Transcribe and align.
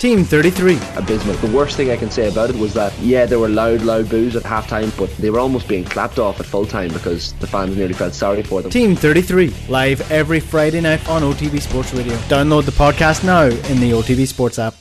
Team 0.00 0.24
33. 0.24 0.78
Abysmal. 0.96 1.34
The 1.36 1.54
worst 1.54 1.76
thing 1.76 1.90
I 1.90 1.96
can 1.98 2.10
say 2.10 2.26
about 2.26 2.48
it 2.48 2.56
was 2.56 2.72
that, 2.72 2.98
yeah, 3.00 3.26
there 3.26 3.38
were 3.38 3.50
loud, 3.50 3.82
loud 3.82 4.08
boos 4.08 4.34
at 4.34 4.44
halftime, 4.44 4.96
but 4.96 5.14
they 5.18 5.28
were 5.28 5.38
almost 5.38 5.68
being 5.68 5.84
clapped 5.84 6.18
off 6.18 6.40
at 6.40 6.46
full 6.46 6.64
time 6.64 6.90
because 6.90 7.34
the 7.34 7.46
fans 7.46 7.76
nearly 7.76 7.92
felt 7.92 8.14
sorry 8.14 8.42
for 8.42 8.62
them. 8.62 8.70
Team 8.70 8.96
33. 8.96 9.52
Live 9.68 10.10
every 10.10 10.40
Friday 10.40 10.80
night 10.80 11.06
on 11.06 11.20
OTB 11.20 11.60
Sports 11.60 11.92
Radio. 11.92 12.14
Download 12.30 12.64
the 12.64 12.72
podcast 12.72 13.24
now 13.24 13.44
in 13.44 13.78
the 13.78 13.90
OTB 13.90 14.26
Sports 14.26 14.58
app. 14.58 14.72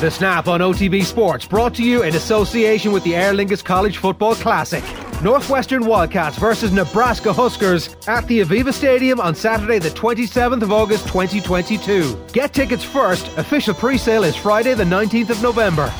The 0.00 0.10
Snap 0.12 0.46
on 0.46 0.60
OTB 0.60 1.04
Sports 1.04 1.48
brought 1.48 1.74
to 1.74 1.82
you 1.82 2.04
in 2.04 2.14
association 2.14 2.92
with 2.92 3.02
the 3.02 3.16
Aer 3.16 3.32
Lingus 3.32 3.64
College 3.64 3.96
Football 3.96 4.36
Classic. 4.36 4.84
Northwestern 5.20 5.84
Wildcats 5.84 6.38
versus 6.38 6.70
Nebraska 6.70 7.32
Huskers 7.32 7.96
at 8.06 8.24
the 8.28 8.38
Aviva 8.40 8.72
Stadium 8.72 9.18
on 9.18 9.34
Saturday, 9.34 9.80
the 9.80 9.88
27th 9.88 10.62
of 10.62 10.70
August 10.70 11.08
2022. 11.08 12.26
Get 12.32 12.54
tickets 12.54 12.84
first. 12.84 13.26
Official 13.36 13.74
pre 13.74 13.98
sale 13.98 14.22
is 14.22 14.36
Friday, 14.36 14.74
the 14.74 14.84
19th 14.84 15.30
of 15.30 15.42
November. 15.42 15.92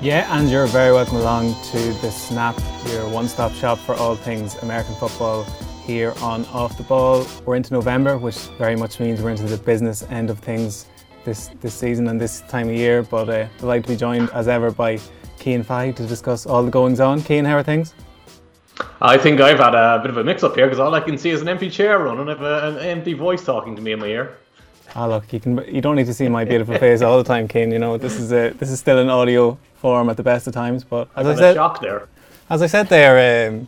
Yeah, 0.00 0.36
and 0.36 0.50
you're 0.50 0.66
very 0.66 0.92
welcome 0.92 1.18
along 1.18 1.54
to 1.70 1.78
the 2.00 2.10
Snap, 2.10 2.58
your 2.86 3.08
one 3.08 3.28
stop 3.28 3.52
shop 3.52 3.78
for 3.78 3.94
all 3.94 4.16
things 4.16 4.56
American 4.56 4.96
football 4.96 5.44
here 5.86 6.14
on 6.22 6.44
Off 6.46 6.76
the 6.76 6.82
Ball. 6.82 7.24
We're 7.46 7.54
into 7.54 7.72
November, 7.72 8.18
which 8.18 8.38
very 8.58 8.74
much 8.74 8.98
means 8.98 9.22
we're 9.22 9.30
into 9.30 9.44
the 9.44 9.58
business 9.58 10.02
end 10.10 10.28
of 10.28 10.40
things 10.40 10.86
this, 11.24 11.50
this 11.60 11.72
season 11.72 12.08
and 12.08 12.20
this 12.20 12.40
time 12.48 12.68
of 12.68 12.74
year. 12.74 13.04
But 13.04 13.28
uh, 13.28 13.46
delighted 13.58 13.84
to 13.84 13.90
be 13.90 13.96
joined 13.96 14.28
as 14.30 14.48
ever 14.48 14.72
by 14.72 14.98
Cian 15.42 15.62
Fahey 15.62 15.92
to 15.92 16.06
discuss 16.06 16.46
all 16.46 16.62
the 16.62 16.70
goings 16.70 17.00
on. 17.00 17.22
Cian, 17.22 17.44
how 17.44 17.56
are 17.56 17.62
things? 17.62 17.94
I 19.00 19.18
think 19.18 19.40
I've 19.40 19.58
had 19.58 19.74
a 19.74 19.98
bit 20.00 20.10
of 20.10 20.16
a 20.16 20.24
mix 20.24 20.42
up 20.42 20.54
here 20.54 20.66
because 20.66 20.78
all 20.78 20.94
I 20.94 21.00
can 21.00 21.18
see 21.18 21.30
is 21.30 21.42
an 21.42 21.48
empty 21.48 21.68
chair 21.68 21.98
running, 21.98 22.28
I 22.28 22.32
have 22.32 22.42
a, 22.42 22.68
an 22.68 22.78
empty 22.78 23.12
voice 23.12 23.44
talking 23.44 23.76
to 23.76 23.82
me 23.82 23.92
in 23.92 23.98
my 23.98 24.06
ear. 24.06 24.38
Ah, 24.94 25.06
look, 25.06 25.32
you 25.32 25.40
can 25.40 25.64
you 25.66 25.80
don't 25.80 25.96
need 25.96 26.06
to 26.06 26.14
see 26.14 26.28
my 26.28 26.44
beautiful 26.44 26.76
face 26.78 27.02
all 27.02 27.18
the 27.18 27.24
time, 27.24 27.48
Cian. 27.48 27.72
You 27.72 27.78
know 27.78 27.96
this 27.96 28.18
is 28.18 28.32
a 28.32 28.50
this 28.50 28.70
is 28.70 28.78
still 28.78 28.98
an 28.98 29.08
audio 29.08 29.58
form 29.74 30.08
at 30.10 30.16
the 30.16 30.22
best 30.22 30.46
of 30.46 30.52
times. 30.52 30.84
But 30.84 31.08
as 31.16 31.26
I 31.26 31.34
said, 31.34 31.54
shock 31.54 31.80
there. 31.80 32.08
As 32.50 32.62
I 32.62 32.66
said 32.66 32.88
there, 32.88 33.48
um, 33.48 33.66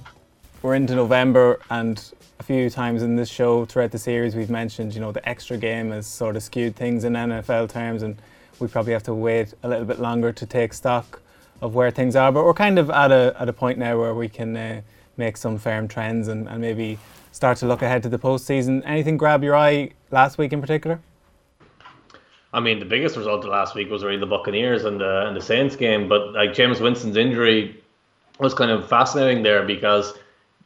we're 0.62 0.74
into 0.74 0.94
November, 0.94 1.60
and 1.70 2.12
a 2.38 2.42
few 2.42 2.68
times 2.68 3.02
in 3.02 3.16
this 3.16 3.30
show 3.30 3.64
throughout 3.64 3.90
the 3.90 3.98
series 3.98 4.36
we've 4.36 4.50
mentioned, 4.50 4.94
you 4.94 5.00
know, 5.00 5.12
the 5.12 5.26
extra 5.26 5.56
game 5.56 5.90
has 5.90 6.06
sort 6.06 6.36
of 6.36 6.42
skewed 6.42 6.76
things 6.76 7.04
in 7.04 7.14
NFL 7.14 7.70
terms, 7.70 8.02
and 8.02 8.16
we 8.58 8.68
probably 8.68 8.92
have 8.92 9.02
to 9.04 9.14
wait 9.14 9.54
a 9.62 9.68
little 9.68 9.86
bit 9.86 9.98
longer 9.98 10.32
to 10.32 10.46
take 10.46 10.74
stock 10.74 11.22
of 11.60 11.74
where 11.74 11.90
things 11.90 12.16
are. 12.16 12.30
But 12.32 12.44
we're 12.44 12.54
kind 12.54 12.78
of 12.78 12.90
at 12.90 13.10
a, 13.10 13.34
at 13.38 13.48
a 13.48 13.52
point 13.52 13.78
now 13.78 13.98
where 13.98 14.14
we 14.14 14.28
can 14.28 14.56
uh, 14.56 14.80
make 15.16 15.36
some 15.36 15.58
firm 15.58 15.88
trends 15.88 16.28
and, 16.28 16.48
and 16.48 16.60
maybe 16.60 16.98
start 17.32 17.58
to 17.58 17.66
look 17.66 17.82
ahead 17.82 18.02
to 18.04 18.08
the 18.08 18.18
postseason. 18.18 18.82
Anything 18.84 19.16
grab 19.16 19.42
your 19.42 19.56
eye 19.56 19.90
last 20.10 20.38
week 20.38 20.52
in 20.52 20.60
particular? 20.60 21.00
I 22.52 22.60
mean, 22.60 22.78
the 22.78 22.84
biggest 22.84 23.16
result 23.16 23.44
of 23.44 23.50
last 23.50 23.74
week 23.74 23.90
was 23.90 24.04
really 24.04 24.16
the 24.16 24.26
Buccaneers 24.26 24.84
and 24.84 25.00
the 25.00 25.26
and 25.26 25.36
the 25.36 25.40
Saints 25.40 25.74
game. 25.74 26.08
But 26.08 26.32
like 26.32 26.50
Jameis 26.50 26.80
Winston's 26.80 27.16
injury 27.16 27.82
was 28.38 28.54
kind 28.54 28.70
of 28.70 28.88
fascinating 28.88 29.42
there 29.42 29.64
because 29.64 30.14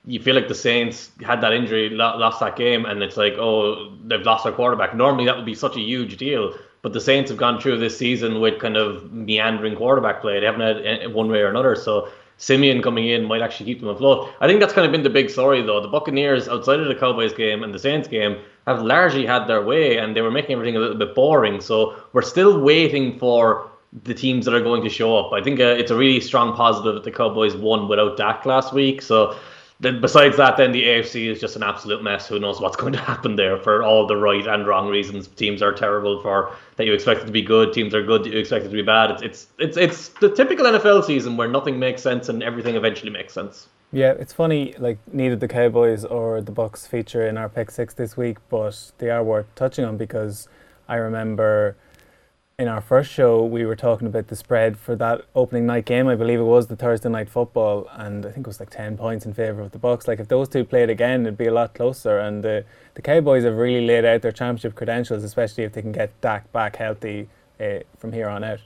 you 0.05 0.20
feel 0.20 0.34
like 0.34 0.48
the 0.48 0.55
Saints 0.55 1.11
had 1.23 1.41
that 1.41 1.52
injury, 1.52 1.91
lost 1.91 2.41
that 2.41 2.56
game, 2.56 2.84
and 2.84 3.02
it's 3.02 3.17
like, 3.17 3.34
oh, 3.34 3.92
they've 4.05 4.23
lost 4.23 4.45
their 4.45 4.52
quarterback. 4.52 4.95
Normally, 4.95 5.25
that 5.27 5.36
would 5.36 5.47
be 5.47 5.55
such 5.55 5.77
a 5.77 5.80
huge 5.80 6.17
deal. 6.17 6.55
But 6.82 6.92
the 6.92 7.00
Saints 7.00 7.30
have 7.30 7.38
gone 7.38 7.60
through 7.60 7.78
this 7.78 7.98
season 7.98 8.40
with 8.40 8.60
kind 8.60 8.76
of 8.76 9.12
meandering 9.12 9.76
quarterback 9.76 10.20
play. 10.20 10.38
They 10.38 10.46
haven't 10.46 10.84
had 10.84 11.12
one 11.12 11.30
way 11.30 11.40
or 11.40 11.48
another. 11.48 11.74
So 11.74 12.08
Siemian 12.38 12.82
coming 12.82 13.08
in 13.08 13.24
might 13.24 13.42
actually 13.42 13.66
keep 13.66 13.80
them 13.80 13.88
afloat. 13.88 14.30
I 14.40 14.46
think 14.46 14.60
that's 14.60 14.72
kind 14.72 14.86
of 14.86 14.92
been 14.92 15.02
the 15.02 15.10
big 15.10 15.28
story, 15.28 15.60
though. 15.60 15.80
The 15.80 15.88
Buccaneers, 15.88 16.48
outside 16.48 16.78
of 16.78 16.86
the 16.86 16.94
Cowboys 16.94 17.32
game 17.32 17.64
and 17.64 17.74
the 17.74 17.80
Saints 17.80 18.06
game, 18.06 18.38
have 18.66 18.80
largely 18.82 19.26
had 19.26 19.46
their 19.46 19.62
way, 19.62 19.98
and 19.98 20.14
they 20.14 20.20
were 20.20 20.30
making 20.30 20.52
everything 20.52 20.76
a 20.76 20.78
little 20.78 20.96
bit 20.96 21.16
boring. 21.16 21.60
So 21.60 21.96
we're 22.12 22.22
still 22.22 22.60
waiting 22.60 23.18
for 23.18 23.70
the 24.04 24.14
teams 24.14 24.44
that 24.44 24.54
are 24.54 24.60
going 24.60 24.84
to 24.84 24.88
show 24.88 25.16
up. 25.16 25.33
I 25.33 25.42
think 25.42 25.58
uh, 25.58 25.64
it's 25.64 25.90
a 25.90 25.96
really 25.96 26.20
strong 26.20 26.55
positive 26.55 26.94
that 26.94 27.05
the 27.05 27.11
Cowboys 27.11 27.56
won 27.56 27.88
without 27.88 28.17
Dak 28.17 28.46
last 28.46 28.72
week. 28.72 29.02
So 29.02 29.36
then 29.80 30.00
besides 30.00 30.36
that, 30.39 30.56
then 30.56 30.72
the 30.72 30.83
AFC 30.83 31.30
is 31.30 31.40
just 31.40 31.55
an 31.55 31.62
absolute 31.62 32.02
mess. 32.02 32.27
Who 32.27 32.39
knows 32.39 32.61
what's 32.61 32.77
going 32.83 32.92
to 32.92 32.98
happen 32.98 33.36
there 33.36 33.58
for 33.58 33.83
all 33.83 34.06
the 34.06 34.16
right 34.16 34.46
and 34.46 34.66
wrong 34.66 34.89
reasons? 34.89 35.28
Teams 35.28 35.62
are 35.62 35.72
terrible 35.72 36.20
for 36.20 36.55
that 36.77 36.86
you 36.86 36.92
expect 36.92 37.22
it 37.22 37.27
to 37.27 37.33
be 37.33 37.42
good. 37.42 37.72
Teams 37.72 37.94
are 37.94 38.02
good 38.02 38.24
that 38.24 38.33
you 38.33 38.38
expect 38.38 38.64
it 38.64 38.68
to 38.68 38.74
be 38.74 38.83
bad. 38.83 39.11
It's 39.11 39.22
it's 39.22 39.48
it's 39.58 39.77
it's 39.77 40.08
the 40.20 40.30
typical 40.30 40.67
NFL 40.67 41.05
season 41.05 41.36
where 41.36 41.48
nothing 41.48 41.78
makes 41.78 42.02
sense 42.02 42.28
and 42.28 42.42
everything 42.42 42.74
eventually 42.74 43.11
makes 43.11 43.33
sense. 43.33 43.68
Yeah, 43.92 44.12
it's 44.12 44.33
funny. 44.33 44.74
Like 44.78 44.98
neither 45.12 45.36
the 45.36 45.48
Cowboys 45.48 46.05
or 46.05 46.42
the 46.42 46.52
Bucks 46.52 46.86
feature 46.86 47.27
in 47.27 47.38
our 47.38 47.48
pick 47.48 47.70
six 47.70 47.94
this 47.94 48.17
week, 48.17 48.38
but 48.50 48.92
they 48.98 49.11
are 49.11 49.24
worth 49.24 49.46
touching 49.55 49.84
on 49.84 49.96
because 49.96 50.48
I 50.88 50.96
remember 50.96 51.77
in 52.58 52.67
our 52.67 52.80
first 52.80 53.13
show, 53.13 53.45
we 53.45 53.64
were 53.64 53.77
talking 53.77 54.08
about 54.08 54.27
the 54.27 54.35
spread 54.35 54.77
for 54.77 54.96
that 54.96 55.24
opening 55.33 55.64
night 55.64 55.85
game. 55.85 56.08
I 56.08 56.17
believe 56.17 56.41
it 56.41 56.45
was 56.45 56.67
the 56.67 56.74
Thursday 56.74 57.08
night 57.08 57.29
football, 57.29 57.89
and 57.92 58.27
I 58.27 58.33
think 58.33 58.46
it 58.46 58.48
was 58.48 58.58
like 58.58 58.70
ten 58.70 58.96
points 58.96 59.24
in 59.24 59.33
favour 59.33 59.61
of 59.61 59.70
the 59.70 59.79
Bucks. 59.79 60.08
Like 60.08 60.19
if 60.19 60.27
those 60.27 60.48
two 60.48 60.64
played 60.64 60.91
again, 60.91 61.20
it'd 61.20 61.39
be 61.39 61.47
a 61.47 61.52
lot 61.52 61.73
closer. 61.74 62.18
And 62.18 62.42
the 62.42 62.64
the 62.95 63.02
Cowboys 63.02 63.45
have 63.45 63.57
really 63.57 63.86
laid 63.86 64.05
out 64.05 64.23
their 64.23 64.33
championship 64.33 64.74
credentials, 64.74 65.23
especially 65.23 65.63
if 65.63 65.73
they 65.73 65.83
can 65.83 65.92
get 65.92 66.20
Dak 66.20 66.51
back 66.51 66.74
healthy 66.74 67.29
uh, 67.61 67.79
from 67.97 68.13
here 68.13 68.29
on 68.29 68.42
out. 68.42 68.61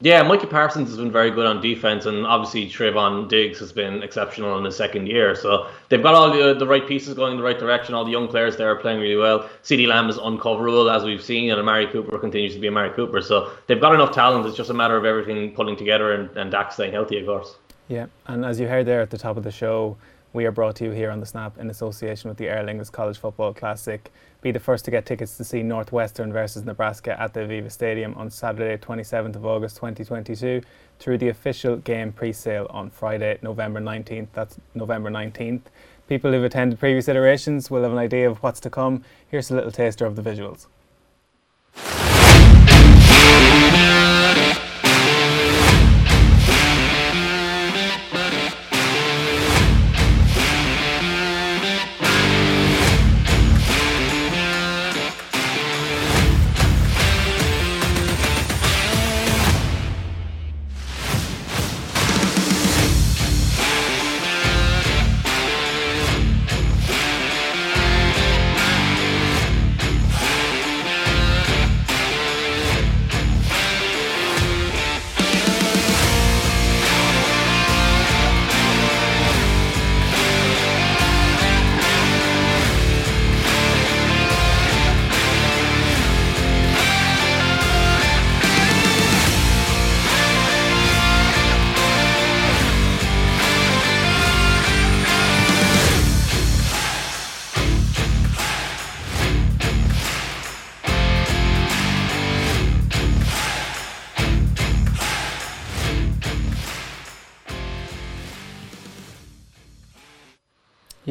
Yeah, 0.00 0.22
Micah 0.22 0.46
Parsons 0.46 0.90
has 0.90 0.98
been 0.98 1.10
very 1.10 1.30
good 1.30 1.46
on 1.46 1.62
defense, 1.62 2.04
and 2.04 2.26
obviously 2.26 2.68
Trevon 2.68 3.30
Diggs 3.30 3.58
has 3.60 3.72
been 3.72 4.02
exceptional 4.02 4.58
in 4.58 4.64
his 4.64 4.76
second 4.76 5.06
year. 5.06 5.34
So 5.34 5.68
they've 5.88 6.02
got 6.02 6.14
all 6.14 6.30
the, 6.30 6.52
the 6.52 6.66
right 6.66 6.86
pieces 6.86 7.14
going 7.14 7.32
in 7.32 7.38
the 7.38 7.42
right 7.42 7.58
direction. 7.58 7.94
All 7.94 8.04
the 8.04 8.10
young 8.10 8.28
players 8.28 8.58
there 8.58 8.70
are 8.70 8.76
playing 8.76 9.00
really 9.00 9.16
well. 9.16 9.48
CeeDee 9.62 9.86
Lamb 9.86 10.10
is 10.10 10.18
uncoverable, 10.18 10.94
as 10.94 11.02
we've 11.02 11.22
seen, 11.22 11.50
and 11.50 11.58
Amari 11.58 11.86
Cooper 11.86 12.18
continues 12.18 12.52
to 12.52 12.60
be 12.60 12.68
Amari 12.68 12.90
Cooper. 12.90 13.22
So 13.22 13.52
they've 13.68 13.80
got 13.80 13.94
enough 13.94 14.12
talent. 14.12 14.44
It's 14.44 14.56
just 14.56 14.68
a 14.68 14.74
matter 14.74 14.98
of 14.98 15.06
everything 15.06 15.54
pulling 15.54 15.76
together 15.76 16.12
and, 16.12 16.36
and 16.36 16.50
Dak 16.50 16.72
staying 16.72 16.92
healthy, 16.92 17.18
of 17.20 17.26
course. 17.26 17.56
Yeah, 17.88 18.06
and 18.26 18.44
as 18.44 18.60
you 18.60 18.68
heard 18.68 18.84
there 18.84 19.00
at 19.00 19.10
the 19.10 19.18
top 19.18 19.38
of 19.38 19.44
the 19.44 19.52
show, 19.52 19.96
we 20.34 20.44
are 20.44 20.52
brought 20.52 20.76
to 20.76 20.84
you 20.84 20.90
here 20.90 21.10
on 21.10 21.20
the 21.20 21.26
Snap 21.26 21.56
in 21.56 21.70
association 21.70 22.28
with 22.28 22.36
the 22.36 22.48
Aer 22.48 22.62
Lingus 22.62 22.92
College 22.92 23.16
Football 23.16 23.54
Classic. 23.54 24.12
Be 24.42 24.52
the 24.52 24.60
first 24.60 24.84
to 24.84 24.90
get 24.90 25.06
tickets 25.06 25.36
to 25.38 25.44
see 25.44 25.62
Northwestern 25.62 26.32
versus 26.32 26.64
Nebraska 26.64 27.20
at 27.20 27.34
the 27.34 27.40
Aviva 27.40 27.72
Stadium 27.72 28.14
on 28.14 28.30
Saturday, 28.30 28.76
27th 28.76 29.36
of 29.36 29.46
August 29.46 29.76
2022, 29.76 30.60
through 30.98 31.18
the 31.18 31.28
official 31.28 31.76
game 31.76 32.12
pre-sale 32.12 32.66
on 32.70 32.90
Friday, 32.90 33.38
November 33.42 33.80
19th. 33.80 34.28
That's 34.32 34.58
November 34.74 35.10
19th. 35.10 35.62
People 36.08 36.30
who've 36.30 36.44
attended 36.44 36.78
previous 36.78 37.08
iterations 37.08 37.70
will 37.70 37.82
have 37.82 37.92
an 37.92 37.98
idea 37.98 38.30
of 38.30 38.38
what's 38.42 38.60
to 38.60 38.70
come. 38.70 39.02
Here's 39.28 39.50
a 39.50 39.54
little 39.54 39.72
taster 39.72 40.06
of 40.06 40.16
the 40.16 40.22
visuals. 40.22 40.66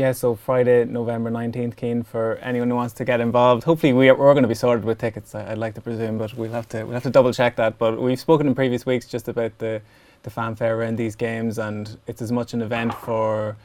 Yeah, 0.05 0.11
so 0.11 0.35
Friday, 0.35 0.85
November 0.85 1.31
19th, 1.31 1.79
Cian, 1.79 2.03
for 2.03 2.35
anyone 2.35 2.69
who 2.69 2.75
wants 2.75 2.93
to 2.93 3.03
get 3.05 3.19
involved. 3.19 3.63
Hopefully, 3.63 3.91
we 3.91 4.07
are, 4.07 4.15
we're 4.15 4.35
going 4.35 4.43
to 4.43 4.47
be 4.47 4.53
sorted 4.53 4.85
with 4.85 4.99
tickets, 4.99 5.33
I'd 5.33 5.57
like 5.57 5.73
to 5.73 5.81
presume, 5.81 6.19
but 6.19 6.31
we'll 6.35 6.51
have 6.51 6.69
to, 6.69 6.83
we'll 6.83 6.93
have 6.93 7.01
to 7.01 7.09
double 7.09 7.33
check 7.33 7.55
that. 7.55 7.79
But 7.79 7.99
we've 7.99 8.19
spoken 8.19 8.45
in 8.45 8.53
previous 8.53 8.85
weeks 8.85 9.07
just 9.07 9.27
about 9.27 9.57
the, 9.57 9.81
the 10.21 10.29
fanfare 10.29 10.77
around 10.77 10.97
these 10.97 11.15
games, 11.15 11.57
and 11.57 11.97
it's 12.05 12.21
as 12.21 12.31
much 12.31 12.53
an 12.53 12.61
event 12.61 12.93
for 12.93 13.57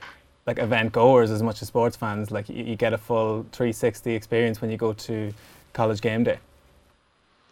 like 0.46 0.58
event 0.58 0.92
goers 0.92 1.30
as 1.30 1.42
much 1.42 1.60
as 1.60 1.68
sports 1.68 1.94
fans. 1.94 2.30
Like 2.30 2.48
you, 2.48 2.64
you 2.64 2.74
get 2.74 2.94
a 2.94 2.98
full 2.98 3.44
360 3.52 4.14
experience 4.14 4.62
when 4.62 4.70
you 4.70 4.78
go 4.78 4.94
to 4.94 5.34
college 5.74 6.00
game 6.00 6.24
day. 6.24 6.38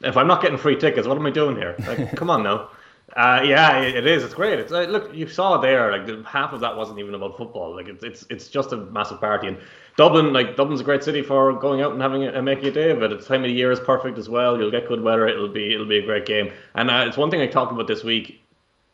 If 0.01 0.17
I'm 0.17 0.27
not 0.27 0.41
getting 0.41 0.57
free 0.57 0.77
tickets, 0.77 1.07
what 1.07 1.19
am 1.19 1.27
I 1.27 1.31
doing 1.31 1.57
here? 1.57 1.77
Like, 1.87 2.17
come 2.17 2.31
on 2.31 2.43
now. 2.43 2.71
Uh, 3.17 3.43
yeah, 3.45 3.81
it 3.81 4.07
is. 4.07 4.23
It's 4.23 4.35
great. 4.35 4.59
It's 4.59 4.71
uh, 4.71 4.83
look, 4.83 5.15
you 5.15 5.27
saw 5.27 5.57
there. 5.57 5.91
Like 5.97 6.27
half 6.27 6.53
of 6.53 6.61
that 6.61 6.77
wasn't 6.77 6.99
even 6.99 7.15
about 7.15 7.37
football. 7.39 7.75
Like 7.75 7.89
it's 7.89 8.05
it's 8.05 8.27
it's 8.29 8.49
just 8.49 8.73
a 8.73 8.77
massive 8.77 9.19
party. 9.19 9.49
And 9.49 9.57
Dublin, 9.97 10.33
like 10.33 10.57
Dublin's 10.57 10.83
a 10.83 10.85
great 10.85 11.03
city 11.03 11.23
for 11.23 11.55
going 11.55 11.81
out 11.81 11.93
and 11.93 12.03
having 12.03 12.25
a, 12.25 12.29
and 12.29 12.49
a 12.49 12.71
day 12.71 12.91
it. 12.91 12.99
The 13.01 13.17
time 13.17 13.43
of 13.45 13.49
the 13.49 13.53
year 13.53 13.73
is 13.73 13.81
perfect 13.81 14.19
as 14.19 14.29
well. 14.29 14.59
You'll 14.59 14.71
get 14.71 14.89
good 14.89 15.03
weather. 15.03 15.27
It'll 15.27 15.49
be 15.49 15.73
it'll 15.73 15.87
be 15.87 15.99
a 15.99 16.05
great 16.05 16.27
game. 16.27 16.53
And 16.75 16.91
uh, 16.91 17.05
it's 17.09 17.17
one 17.17 17.31
thing 17.31 17.41
I 17.41 17.47
talked 17.47 17.73
about 17.73 17.87
this 17.87 18.05
week. 18.05 18.43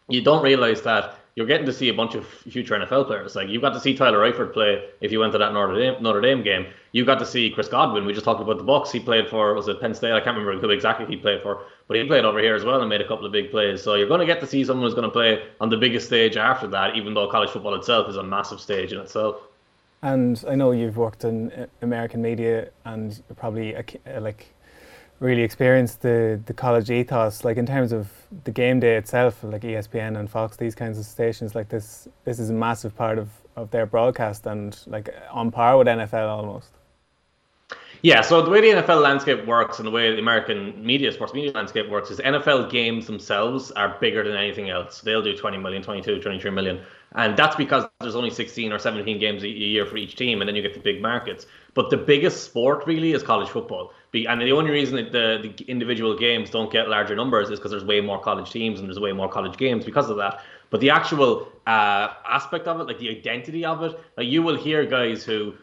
You 0.09 0.23
don't 0.23 0.45
realize 0.45 0.83
that 0.83 1.19
you're 1.35 1.47
getting 1.47 1.67
to 1.67 1.73
see 1.73 1.89
a 1.89 1.95
bunch 1.95 2.15
of 2.15 2.27
future 2.27 2.79
NFL 2.79 3.07
players. 3.07 3.35
Like 3.35 3.49
you 3.49 3.61
got 3.61 3.75
to 3.75 3.81
see 3.81 3.97
Tyler 3.97 4.21
Eifert 4.31 4.53
play 4.53 4.89
if 5.01 5.11
you 5.11 5.19
went 5.19 5.33
to 5.33 5.39
that 5.39 5.53
Notre 5.53 5.75
Dame, 5.75 6.01
Notre 6.01 6.21
Dame 6.21 6.43
game. 6.43 6.67
You 6.93 7.05
got 7.05 7.19
to 7.19 7.27
see 7.27 7.51
Chris 7.51 7.69
Godwin. 7.69 8.07
We 8.07 8.13
just 8.13 8.25
talked 8.25 8.41
about 8.41 8.59
the 8.59 8.65
Bucks. 8.65 8.93
He 8.93 9.01
played 9.01 9.29
for 9.29 9.55
was 9.55 9.67
it 9.67 9.81
Penn 9.81 9.95
State? 9.95 10.13
I 10.13 10.21
can't 10.21 10.37
remember 10.37 10.61
who 10.61 10.71
exactly 10.71 11.07
he 11.07 11.17
played 11.17 11.43
for, 11.43 11.65
but 11.87 11.97
he 11.97 12.05
played 12.05 12.25
over 12.25 12.39
here 12.39 12.55
as 12.55 12.65
well 12.65 12.81
and 12.81 12.89
made 12.89 13.01
a 13.01 13.09
couple 13.09 13.27
of 13.27 13.33
big 13.33 13.51
plays. 13.51 13.83
So 13.83 13.95
you're 13.95 14.09
going 14.09 14.21
to 14.21 14.27
get 14.27 14.41
to 14.41 14.47
see 14.47 14.65
someone 14.65 14.87
who's 14.87 14.95
going 14.95 15.09
to 15.09 15.13
play 15.13 15.43
on 15.61 15.69
the 15.69 15.77
biggest 15.77 16.07
stage 16.07 16.37
after 16.37 16.67
that, 16.69 16.97
even 16.97 17.15
though 17.15 17.29
college 17.29 17.51
football 17.51 17.75
itself 17.75 18.09
is 18.09 18.17
a 18.17 18.23
massive 18.23 18.61
stage 18.61 18.93
in 18.93 19.01
itself. 19.01 19.37
And 20.03 20.43
I 20.49 20.55
know 20.55 20.73
you've 20.73 20.97
worked 20.97 21.25
in 21.25 21.51
uh, 21.53 21.67
American 21.83 22.21
media 22.23 22.71
and 22.85 23.23
probably 23.37 23.75
like 24.19 24.55
really 25.21 25.43
experienced 25.43 26.03
the, 26.03 26.41
the 26.47 26.53
college 26.53 26.91
ethos, 26.91 27.45
like 27.45 27.57
in 27.57 27.67
terms 27.67 27.93
of 27.93 28.11
the 28.45 28.51
game 28.51 28.81
day 28.81 28.97
itself, 28.97 29.43
like 29.43 29.63
ESPN 29.63 30.19
and 30.19 30.29
Fox, 30.29 30.57
these 30.57 30.75
kinds 30.75 30.99
of 30.99 31.05
stations, 31.05 31.55
like 31.55 31.69
this, 31.69 32.09
this 32.25 32.39
is 32.39 32.51
a 32.51 32.53
massive 32.53 32.95
part 32.97 33.19
of, 33.19 33.29
of 33.57 33.71
their 33.71 33.87
broadcast 33.87 34.47
and 34.47 34.79
like 34.87 35.15
on 35.31 35.51
par 35.51 35.79
with 35.79 35.87
NFL 35.87 36.29
almost. 36.29 36.71
Yeah, 38.05 38.21
so 38.21 38.43
the 38.43 38.51
way 38.51 38.61
the 38.61 38.83
NFL 38.83 39.01
landscape 39.01 39.47
works 39.47 39.79
and 39.79 39.87
the 39.87 39.91
way 39.91 40.11
the 40.13 40.19
American 40.19 40.75
media, 40.85 41.11
sports 41.11 41.33
media 41.33 41.53
landscape 41.53 41.89
works 41.89 42.11
is 42.11 42.19
NFL 42.19 42.71
games 42.71 43.07
themselves 43.07 43.71
are 43.71 43.97
bigger 43.99 44.23
than 44.23 44.37
anything 44.37 44.69
else. 44.69 45.01
They'll 45.01 45.23
do 45.23 45.35
20 45.35 45.57
million, 45.57 45.83
22, 45.83 46.21
23 46.21 46.51
million. 46.51 46.83
And 47.15 47.35
that's 47.35 47.57
because 47.57 47.87
there's 48.01 48.15
only 48.15 48.29
16 48.29 48.75
or 48.75 48.79
17 48.79 49.19
games 49.19 49.43
a 49.43 49.49
year 49.49 49.87
for 49.87 49.97
each 49.97 50.17
team, 50.17 50.43
and 50.43 50.49
then 50.49 50.55
you 50.55 50.61
get 50.61 50.75
the 50.75 50.81
big 50.81 51.01
markets. 51.01 51.47
But 51.73 51.89
the 51.89 51.97
biggest 51.97 52.45
sport 52.45 52.87
really 52.87 53.13
is 53.13 53.23
college 53.23 53.49
football. 53.49 53.95
And 54.13 54.39
the 54.39 54.53
only 54.53 54.71
reason 54.71 54.97
that 54.97 55.11
the, 55.11 55.55
the 55.57 55.65
individual 55.65 56.15
games 56.15 56.51
don't 56.51 56.71
get 56.71 56.91
larger 56.91 57.17
numbers 57.17 57.49
is 57.49 57.59
because 57.59 57.71
there's 57.71 57.87
way 57.87 58.03
more 58.03 58.21
college 58.21 58.51
teams 58.51 58.81
and 58.81 58.89
there's 58.89 59.01
way 59.01 59.13
more 59.13 59.31
college 59.31 59.57
games 59.57 59.83
because 59.83 60.11
of 60.11 60.19
that. 60.19 60.43
But 60.69 60.83
the 60.83 60.91
actual 60.91 61.49
uh, 61.67 62.09
aspect 62.29 62.69
of 62.69 62.81
it, 62.81 62.85
like 62.85 62.99
the 62.99 63.09
identity 63.09 63.65
of 63.65 63.83
it, 63.83 63.99
like 64.19 64.27
you 64.27 64.43
will 64.43 64.57
hear 64.57 64.85
guys 64.85 65.25
who 65.25 65.55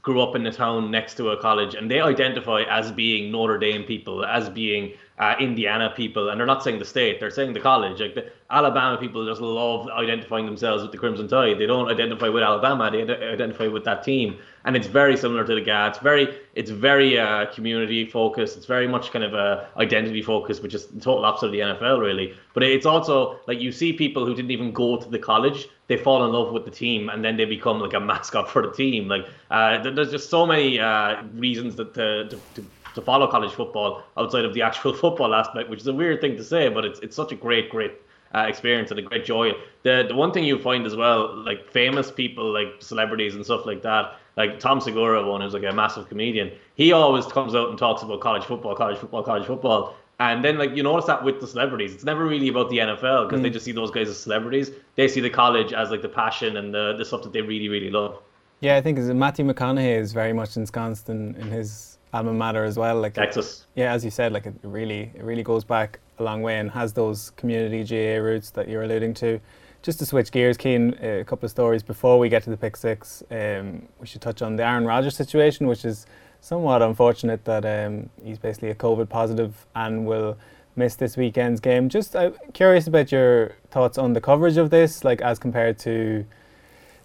grew 0.00 0.20
up 0.20 0.34
in 0.34 0.42
the 0.42 0.50
town 0.50 0.90
next 0.90 1.14
to 1.16 1.30
a 1.30 1.40
college 1.40 1.74
and 1.74 1.90
they 1.90 2.00
identify 2.00 2.62
as 2.62 2.90
being 2.92 3.30
Notre 3.30 3.58
Dame 3.58 3.84
people, 3.84 4.24
as 4.24 4.48
being 4.48 4.92
uh, 5.18 5.34
Indiana 5.40 5.92
people, 5.94 6.28
and 6.28 6.38
they're 6.38 6.46
not 6.46 6.62
saying 6.62 6.78
the 6.78 6.84
state, 6.84 7.18
they're 7.20 7.30
saying 7.30 7.52
the 7.52 7.60
college. 7.60 8.00
Like 8.00 8.14
the 8.14 8.30
Alabama 8.50 8.96
people 8.98 9.26
just 9.26 9.40
love 9.40 9.88
identifying 9.88 10.46
themselves 10.46 10.82
with 10.82 10.92
the 10.92 10.98
Crimson 10.98 11.28
Tide. 11.28 11.58
They 11.58 11.66
don't 11.66 11.90
identify 11.90 12.28
with 12.28 12.42
Alabama; 12.42 12.90
they 12.90 13.02
identify 13.02 13.66
with 13.66 13.84
that 13.84 14.04
team, 14.04 14.38
and 14.64 14.76
it's 14.76 14.86
very 14.86 15.16
similar 15.16 15.44
to 15.44 15.54
the 15.54 15.60
GAA. 15.60 15.88
It's 15.88 15.98
very, 15.98 16.38
it's 16.54 16.70
very 16.70 17.18
uh, 17.18 17.46
community 17.46 18.06
focused. 18.06 18.56
It's 18.56 18.66
very 18.66 18.86
much 18.86 19.10
kind 19.10 19.24
of 19.24 19.34
a 19.34 19.68
identity 19.76 20.22
focused, 20.22 20.62
which 20.62 20.74
is 20.74 20.86
total 21.00 21.24
opposite 21.24 21.46
of 21.46 21.52
the 21.52 21.60
NFL, 21.60 22.00
really. 22.00 22.34
But 22.54 22.62
it's 22.62 22.86
also 22.86 23.40
like 23.46 23.60
you 23.60 23.72
see 23.72 23.92
people 23.92 24.24
who 24.24 24.34
didn't 24.34 24.50
even 24.52 24.72
go 24.72 24.96
to 24.96 25.08
the 25.08 25.18
college 25.18 25.68
they 25.88 25.96
fall 25.96 26.24
in 26.24 26.32
love 26.32 26.52
with 26.52 26.64
the 26.66 26.70
team 26.70 27.08
and 27.08 27.24
then 27.24 27.36
they 27.36 27.46
become 27.46 27.80
like 27.80 27.94
a 27.94 28.00
mascot 28.00 28.48
for 28.48 28.62
the 28.62 28.70
team. 28.70 29.08
Like 29.08 29.26
uh, 29.50 29.82
there's 29.90 30.10
just 30.10 30.30
so 30.30 30.46
many 30.46 30.78
uh, 30.78 31.22
reasons 31.34 31.76
that 31.76 31.94
to, 31.94 32.28
to, 32.28 32.38
to, 32.54 32.64
to, 32.94 33.02
follow 33.02 33.26
college 33.26 33.52
football 33.52 34.02
outside 34.16 34.44
of 34.44 34.54
the 34.54 34.62
actual 34.62 34.92
football 35.02 35.34
aspect, 35.34 35.70
which 35.70 35.80
is 35.80 35.86
a 35.86 35.94
weird 35.94 36.20
thing 36.20 36.36
to 36.36 36.44
say, 36.44 36.68
but 36.68 36.84
it's 36.84 37.00
it's 37.00 37.16
such 37.16 37.32
a 37.32 37.36
great 37.36 37.70
great. 37.70 37.92
Uh, 38.34 38.44
experience 38.46 38.90
and 38.90 39.00
a 39.00 39.02
great 39.02 39.24
joy. 39.24 39.52
The 39.84 40.04
the 40.06 40.14
one 40.14 40.32
thing 40.32 40.44
you 40.44 40.58
find 40.58 40.84
as 40.84 40.94
well, 40.94 41.34
like 41.34 41.66
famous 41.70 42.10
people, 42.10 42.52
like 42.52 42.74
celebrities 42.80 43.34
and 43.34 43.42
stuff 43.42 43.64
like 43.64 43.80
that, 43.80 44.18
like 44.36 44.60
Tom 44.60 44.80
Segura, 44.80 45.26
one 45.26 45.40
who's 45.40 45.52
like 45.52 45.64
a 45.64 45.72
massive 45.72 46.08
comedian, 46.08 46.52
he 46.74 46.92
always 46.92 47.26
comes 47.26 47.54
out 47.54 47.70
and 47.70 47.78
talks 47.78 48.02
about 48.02 48.20
college 48.20 48.44
football, 48.44 48.74
college 48.74 48.96
football, 48.96 49.22
college 49.22 49.46
football. 49.46 49.96
And 50.20 50.44
then, 50.44 50.58
like 50.58 50.76
you 50.76 50.82
notice 50.82 51.06
that 51.06 51.22
with 51.24 51.40
the 51.40 51.46
celebrities, 51.46 51.92
it's 51.94 52.04
never 52.04 52.24
really 52.24 52.48
about 52.48 52.70
the 52.70 52.78
NFL 52.78 53.26
because 53.26 53.40
mm. 53.40 53.42
they 53.42 53.50
just 53.50 53.64
see 53.64 53.72
those 53.72 53.90
guys 53.90 54.08
as 54.08 54.18
celebrities. 54.18 54.70
They 54.94 55.08
see 55.08 55.20
the 55.20 55.30
college 55.30 55.72
as 55.72 55.90
like 55.90 56.02
the 56.02 56.08
passion 56.08 56.56
and 56.56 56.72
the, 56.72 56.94
the 56.96 57.04
stuff 57.04 57.22
that 57.22 57.32
they 57.32 57.40
really, 57.40 57.68
really 57.68 57.90
love. 57.90 58.20
Yeah, 58.60 58.76
I 58.76 58.80
think 58.80 58.98
Matthew 58.98 59.44
McConaughey 59.44 59.98
is 59.98 60.12
very 60.12 60.32
much 60.32 60.56
ensconced 60.56 61.08
in, 61.08 61.34
in 61.36 61.50
his 61.50 61.97
alma 62.12 62.32
mater 62.32 62.64
as 62.64 62.76
well. 62.76 63.00
Like 63.00 63.14
Texas. 63.14 63.66
It, 63.74 63.80
yeah, 63.80 63.92
as 63.92 64.04
you 64.04 64.10
said, 64.10 64.32
like 64.32 64.46
it 64.46 64.54
really, 64.62 65.10
it 65.14 65.22
really 65.22 65.42
goes 65.42 65.64
back 65.64 66.00
a 66.18 66.22
long 66.22 66.42
way 66.42 66.58
and 66.58 66.70
has 66.70 66.92
those 66.92 67.30
community 67.30 67.84
GAA 67.84 68.22
roots 68.22 68.50
that 68.50 68.68
you're 68.68 68.82
alluding 68.82 69.14
to. 69.14 69.40
Just 69.82 70.00
to 70.00 70.06
switch 70.06 70.32
gears, 70.32 70.56
Cian, 70.60 70.94
a 71.00 71.24
couple 71.24 71.46
of 71.46 71.50
stories 71.50 71.82
before 71.82 72.18
we 72.18 72.28
get 72.28 72.42
to 72.44 72.50
the 72.50 72.56
pick 72.56 72.76
six. 72.76 73.22
Um, 73.30 73.86
we 74.00 74.06
should 74.06 74.20
touch 74.20 74.42
on 74.42 74.56
the 74.56 74.64
Aaron 74.64 74.84
Rodgers 74.84 75.16
situation, 75.16 75.68
which 75.68 75.84
is 75.84 76.06
somewhat 76.40 76.82
unfortunate 76.82 77.44
that 77.44 77.64
um, 77.64 78.10
he's 78.24 78.38
basically 78.38 78.70
a 78.70 78.74
COVID 78.74 79.08
positive 79.08 79.66
and 79.76 80.04
will 80.06 80.36
miss 80.74 80.96
this 80.96 81.16
weekend's 81.16 81.60
game. 81.60 81.88
Just 81.88 82.16
uh, 82.16 82.30
curious 82.52 82.86
about 82.86 83.12
your 83.12 83.52
thoughts 83.70 83.98
on 83.98 84.12
the 84.14 84.20
coverage 84.20 84.56
of 84.56 84.70
this, 84.70 85.04
like 85.04 85.20
as 85.20 85.38
compared 85.38 85.78
to 85.80 86.24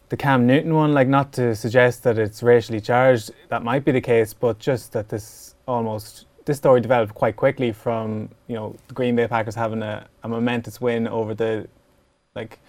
the 0.09 0.17
Cam 0.17 0.45
Newton 0.45 0.73
one. 0.73 0.93
Like 0.93 1.07
not 1.07 1.31
to 1.33 1.55
suggest 1.55 2.03
that 2.03 2.17
it's 2.17 2.43
racially 2.43 2.81
charged, 2.81 3.31
that 3.49 3.63
might 3.63 3.85
be 3.85 3.91
the 3.91 4.01
case, 4.01 4.33
but 4.33 4.59
just 4.59 4.93
that 4.93 5.09
this 5.09 5.55
almost 5.67 6.25
this 6.45 6.57
story 6.57 6.81
developed 6.81 7.13
quite 7.13 7.35
quickly 7.35 7.71
from 7.71 8.29
you 8.47 8.55
know 8.55 8.75
the 8.87 8.93
Green 8.93 9.15
Bay 9.15 9.27
Packers 9.27 9.55
having 9.55 9.81
a, 9.81 10.07
a 10.23 10.27
momentous 10.27 10.81
win 10.81 11.07
over 11.07 11.33
the 11.33 11.67
like 12.35 12.59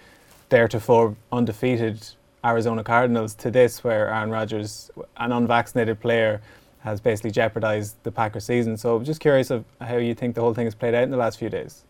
theretofore 0.49 1.15
undefeated 1.31 2.07
Arizona 2.45 2.83
Cardinals 2.83 3.33
to 3.35 3.49
this, 3.49 3.83
where 3.83 4.07
Aaron 4.13 4.29
Rodgers, 4.29 4.91
an 5.17 5.31
unvaccinated 5.31 5.99
player, 5.99 6.41
has 6.81 7.01
basically 7.01 7.31
jeopardized 7.31 7.95
the 8.03 8.11
Packers 8.11 8.45
season. 8.45 8.77
So 8.77 8.99
just 8.99 9.19
curious 9.19 9.49
of 9.49 9.65
how 9.81 9.97
you 9.97 10.13
think 10.13 10.35
the 10.35 10.41
whole 10.41 10.53
thing 10.53 10.67
has 10.67 10.75
played 10.75 10.93
out 10.93 11.03
in 11.03 11.09
the 11.09 11.17
last 11.17 11.39
few 11.39 11.49
days. 11.49 11.83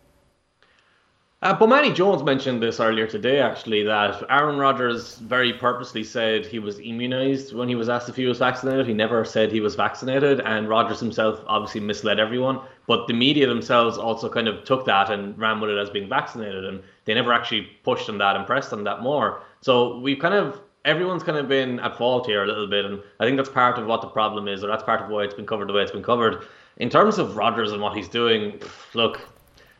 Uh, 1.42 1.52
but 1.52 1.68
Manny 1.68 1.92
Jones 1.92 2.22
mentioned 2.22 2.62
this 2.62 2.80
earlier 2.80 3.06
today, 3.06 3.40
actually, 3.40 3.82
that 3.82 4.22
Aaron 4.30 4.56
Rodgers 4.56 5.18
very 5.18 5.52
purposely 5.52 6.02
said 6.02 6.46
he 6.46 6.58
was 6.58 6.78
immunized 6.78 7.54
when 7.54 7.68
he 7.68 7.74
was 7.74 7.90
asked 7.90 8.08
if 8.08 8.16
he 8.16 8.24
was 8.24 8.38
vaccinated. 8.38 8.86
He 8.86 8.94
never 8.94 9.22
said 9.22 9.52
he 9.52 9.60
was 9.60 9.74
vaccinated, 9.74 10.40
and 10.40 10.66
Rodgers 10.66 10.98
himself 10.98 11.44
obviously 11.46 11.82
misled 11.82 12.18
everyone. 12.18 12.60
But 12.86 13.06
the 13.06 13.12
media 13.12 13.46
themselves 13.46 13.98
also 13.98 14.30
kind 14.30 14.48
of 14.48 14.64
took 14.64 14.86
that 14.86 15.10
and 15.10 15.38
ran 15.38 15.60
with 15.60 15.68
it 15.68 15.76
as 15.76 15.90
being 15.90 16.08
vaccinated, 16.08 16.64
and 16.64 16.82
they 17.04 17.12
never 17.12 17.34
actually 17.34 17.68
pushed 17.84 18.08
on 18.08 18.16
that 18.16 18.34
and 18.36 18.46
pressed 18.46 18.72
on 18.72 18.84
that 18.84 19.02
more. 19.02 19.42
So 19.60 19.98
we've 19.98 20.18
kind 20.18 20.34
of 20.34 20.58
everyone's 20.86 21.22
kind 21.22 21.36
of 21.36 21.48
been 21.48 21.80
at 21.80 21.98
fault 21.98 22.24
here 22.24 22.44
a 22.44 22.46
little 22.46 22.66
bit, 22.66 22.86
and 22.86 23.02
I 23.20 23.26
think 23.26 23.36
that's 23.36 23.50
part 23.50 23.78
of 23.78 23.86
what 23.86 24.00
the 24.00 24.08
problem 24.08 24.48
is, 24.48 24.64
or 24.64 24.68
that's 24.68 24.84
part 24.84 25.02
of 25.02 25.10
why 25.10 25.24
it's 25.24 25.34
been 25.34 25.46
covered 25.46 25.68
the 25.68 25.74
way 25.74 25.82
it's 25.82 25.92
been 25.92 26.02
covered. 26.02 26.46
In 26.78 26.88
terms 26.88 27.18
of 27.18 27.36
Rodgers 27.36 27.72
and 27.72 27.82
what 27.82 27.94
he's 27.94 28.08
doing, 28.08 28.58
look, 28.94 29.20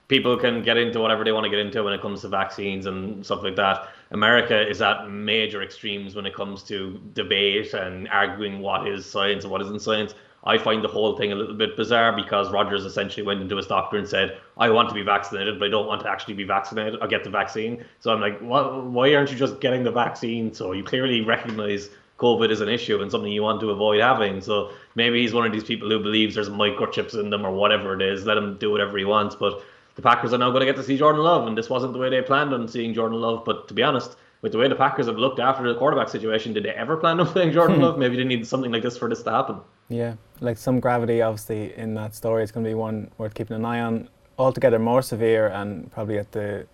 people 0.09 0.37
can 0.37 0.63
get 0.63 0.77
into 0.77 1.01
whatever 1.01 1.25
they 1.25 1.33
want 1.33 1.45
to 1.45 1.51
get 1.51 1.59
into 1.59 1.83
when 1.83 1.93
it 1.93 2.01
comes 2.01 2.21
to 2.23 2.29
vaccines 2.29 2.87
and 2.87 3.25
stuff 3.25 3.43
like 3.43 3.57
that. 3.57 3.89
America 4.11 4.69
is 4.69 4.81
at 4.81 5.11
major 5.11 5.63
extremes 5.63 6.15
when 6.15 6.27
it 6.27 6.35
comes 6.35 6.63
to 6.65 7.01
debate 7.15 7.75
and 7.75 8.09
arguing 8.09 8.61
what 8.61 8.87
is 8.87 9.05
science 9.05 9.45
and 9.45 9.51
what 9.51 9.61
isn't 9.63 9.83
science. 9.83 10.15
I 10.45 10.59
find 10.59 10.85
the 10.85 10.89
whole 10.89 11.17
thing 11.17 11.33
a 11.33 11.35
little 11.35 11.57
bit 11.57 11.77
bizarre 11.77 12.15
because 12.15 12.53
Rodgers 12.53 12.85
essentially 12.85 13.27
went 13.27 13.43
into 13.43 13.57
his 13.57 13.67
doctor 13.67 13.97
and 13.97 14.07
said, 14.07 14.39
I 14.57 14.71
want 14.71 14.89
to 14.89 14.95
be 14.95 15.03
vaccinated, 15.03 15.59
but 15.59 15.67
I 15.67 15.71
don't 15.71 15.89
want 15.89 16.03
to 16.03 16.09
actually 16.09 16.35
be 16.35 16.45
vaccinated 16.45 17.01
or 17.03 17.09
get 17.09 17.25
the 17.25 17.31
vaccine. 17.31 17.85
So 17.99 18.13
I'm 18.13 18.21
like, 18.21 18.39
why 18.39 19.13
aren't 19.15 19.33
you 19.33 19.37
just 19.37 19.61
getting 19.61 19.83
the 19.83 19.91
vaccine? 19.91 20.55
So 20.55 20.71
you 20.71 20.85
clearly 20.85 21.23
recognize 21.23 21.91
COVID 22.21 22.51
is 22.51 22.61
an 22.61 22.69
issue 22.69 23.03
and 23.03 23.11
something 23.11 23.33
you 23.33 23.43
want 23.43 23.61
to 23.61 23.71
avoid 23.71 24.01
having. 24.01 24.41
So 24.41 24.71
maybe 24.95 25.21
he's 25.21 25.35
one 25.35 25.47
of 25.47 25.53
these 25.53 25.65
people 25.65 25.91
who 25.91 25.99
believes 25.99 26.37
there's 26.37 26.49
microchips 26.49 27.19
in 27.19 27.29
them 27.29 27.45
or 27.45 27.51
whatever 27.51 27.95
it 27.95 28.03
is. 28.03 28.25
Let 28.25 28.37
him 28.37 28.57
do 28.59 28.71
whatever 28.71 28.97
he 28.97 29.05
wants. 29.05 29.35
But 29.35 29.65
the 29.97 30.03
Packers 30.03 30.33
are 30.33 30.38
now 30.38 30.50
going 30.50 30.61
to 30.61 30.67
get 30.67 30.76
to 30.76 30.83
see 30.83 30.97
Jordan 30.97 31.23
Love, 31.23 31.47
and 31.47 31.57
this 31.57 31.69
wasn't 31.69 31.95
the 31.95 31.99
way 31.99 32.11
they 32.11 32.23
planned 32.23 32.53
on 32.53 32.69
seeing 32.69 32.95
Jordan 32.95 33.21
Love. 33.21 33.45
But 33.45 33.67
to 33.69 33.75
be 33.75 33.83
honest, 33.83 34.17
with 34.43 34.53
the 34.53 34.59
way 34.59 34.69
the 34.69 34.76
Packers 34.76 35.07
have 35.07 35.17
looked 35.17 35.41
after 35.41 35.67
the 35.67 35.79
quarterback 35.79 36.11
situation, 36.11 36.53
did 36.53 36.65
they 36.65 36.71
ever 36.71 36.97
plan 36.97 37.19
on 37.19 37.26
playing 37.33 37.53
Jordan 37.53 37.81
Love? 37.83 37.99
Maybe 37.99 38.17
they 38.17 38.25
need 38.25 38.47
something 38.47 38.71
like 38.71 38.83
this 38.83 38.97
for 38.97 39.09
this 39.09 39.23
to 39.25 39.31
happen. 39.31 39.57
Yeah, 39.88 40.15
like 40.41 40.59
some 40.59 40.81
gravity, 40.81 41.23
obviously, 41.23 41.75
in 41.75 41.95
that 41.95 42.15
story. 42.15 42.43
It's 42.43 42.53
going 42.53 42.65
to 42.65 42.71
be 42.71 42.75
one 42.75 43.11
worth 43.19 43.35
keeping 43.35 43.57
an 43.57 43.65
eye 43.65 43.81
on. 43.81 44.09
Altogether 44.38 44.79
more 44.79 45.00
severe 45.00 45.49
and 45.49 45.91
probably 45.91 46.19
at 46.19 46.33
the 46.33 46.67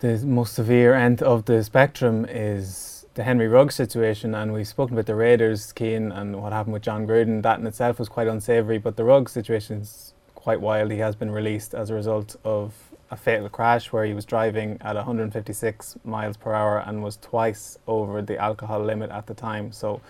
the 0.00 0.18
most 0.18 0.54
severe 0.54 0.94
end 0.94 1.22
of 1.22 1.46
the 1.46 1.64
spectrum 1.64 2.24
is 2.26 3.06
the 3.14 3.24
Henry 3.24 3.48
Ruggs 3.48 3.74
situation, 3.74 4.34
and 4.34 4.52
we've 4.52 4.68
spoken 4.68 4.94
about 4.94 5.06
the 5.06 5.14
Raiders, 5.14 5.72
Cian, 5.76 6.12
and 6.12 6.40
what 6.40 6.52
happened 6.52 6.74
with 6.74 6.82
Jon 6.82 7.06
Gruden. 7.06 7.42
That 7.42 7.58
in 7.58 7.66
itself 7.66 7.98
was 7.98 8.08
quite 8.08 8.28
unsavoury, 8.28 8.78
but 8.78 8.96
the 8.96 9.04
Ruggs 9.04 9.32
situation 9.32 9.80
is 9.80 10.12
quite 10.38 10.60
wild. 10.60 10.92
He 10.92 10.98
has 10.98 11.16
been 11.16 11.32
released 11.32 11.74
as 11.74 11.90
a 11.90 11.94
result 11.94 12.36
of 12.44 12.72
a 13.10 13.16
fatal 13.16 13.48
crash 13.48 13.92
where 13.92 14.04
he 14.04 14.14
was 14.14 14.24
driving 14.24 14.78
at 14.82 14.94
156 14.94 15.96
miles 16.04 16.36
per 16.36 16.52
hour 16.52 16.78
and 16.86 17.02
was 17.02 17.16
twice 17.16 17.76
over 17.88 18.22
the 18.22 18.38
alcohol 18.38 18.80
limit 18.84 19.10
at 19.10 19.26
the 19.26 19.34
time. 19.34 19.72
So, 19.72 20.00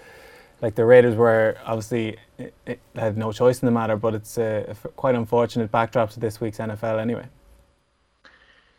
like 0.61 0.75
the 0.75 0.85
Raiders 0.85 1.15
were 1.15 1.57
obviously 1.65 2.19
it, 2.37 2.53
it 2.67 2.79
had 2.95 3.17
no 3.17 3.33
choice 3.33 3.63
in 3.63 3.67
the 3.67 3.73
matter, 3.73 3.97
but 3.97 4.15
it's 4.15 4.37
a, 4.37 4.77
a 4.85 4.89
quite 5.03 5.15
unfortunate 5.15 5.71
backdrop 5.71 6.11
to 6.11 6.21
this 6.21 6.41
week's 6.43 6.59
NFL 6.59 7.01
anyway. 7.01 7.27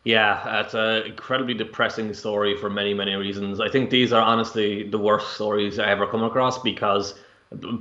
Yeah, 0.03 0.61
it's 0.61 0.75
an 0.75 1.03
incredibly 1.07 1.55
depressing 1.55 2.13
story 2.13 2.55
for 2.57 2.69
many, 2.69 2.93
many 2.93 3.15
reasons. 3.15 3.59
I 3.59 3.69
think 3.69 3.89
these 3.89 4.13
are 4.13 4.21
honestly 4.21 4.87
the 4.87 4.99
worst 4.99 5.33
stories 5.33 5.79
I 5.79 5.89
ever 5.89 6.05
come 6.05 6.23
across 6.23 6.61
because 6.61 7.15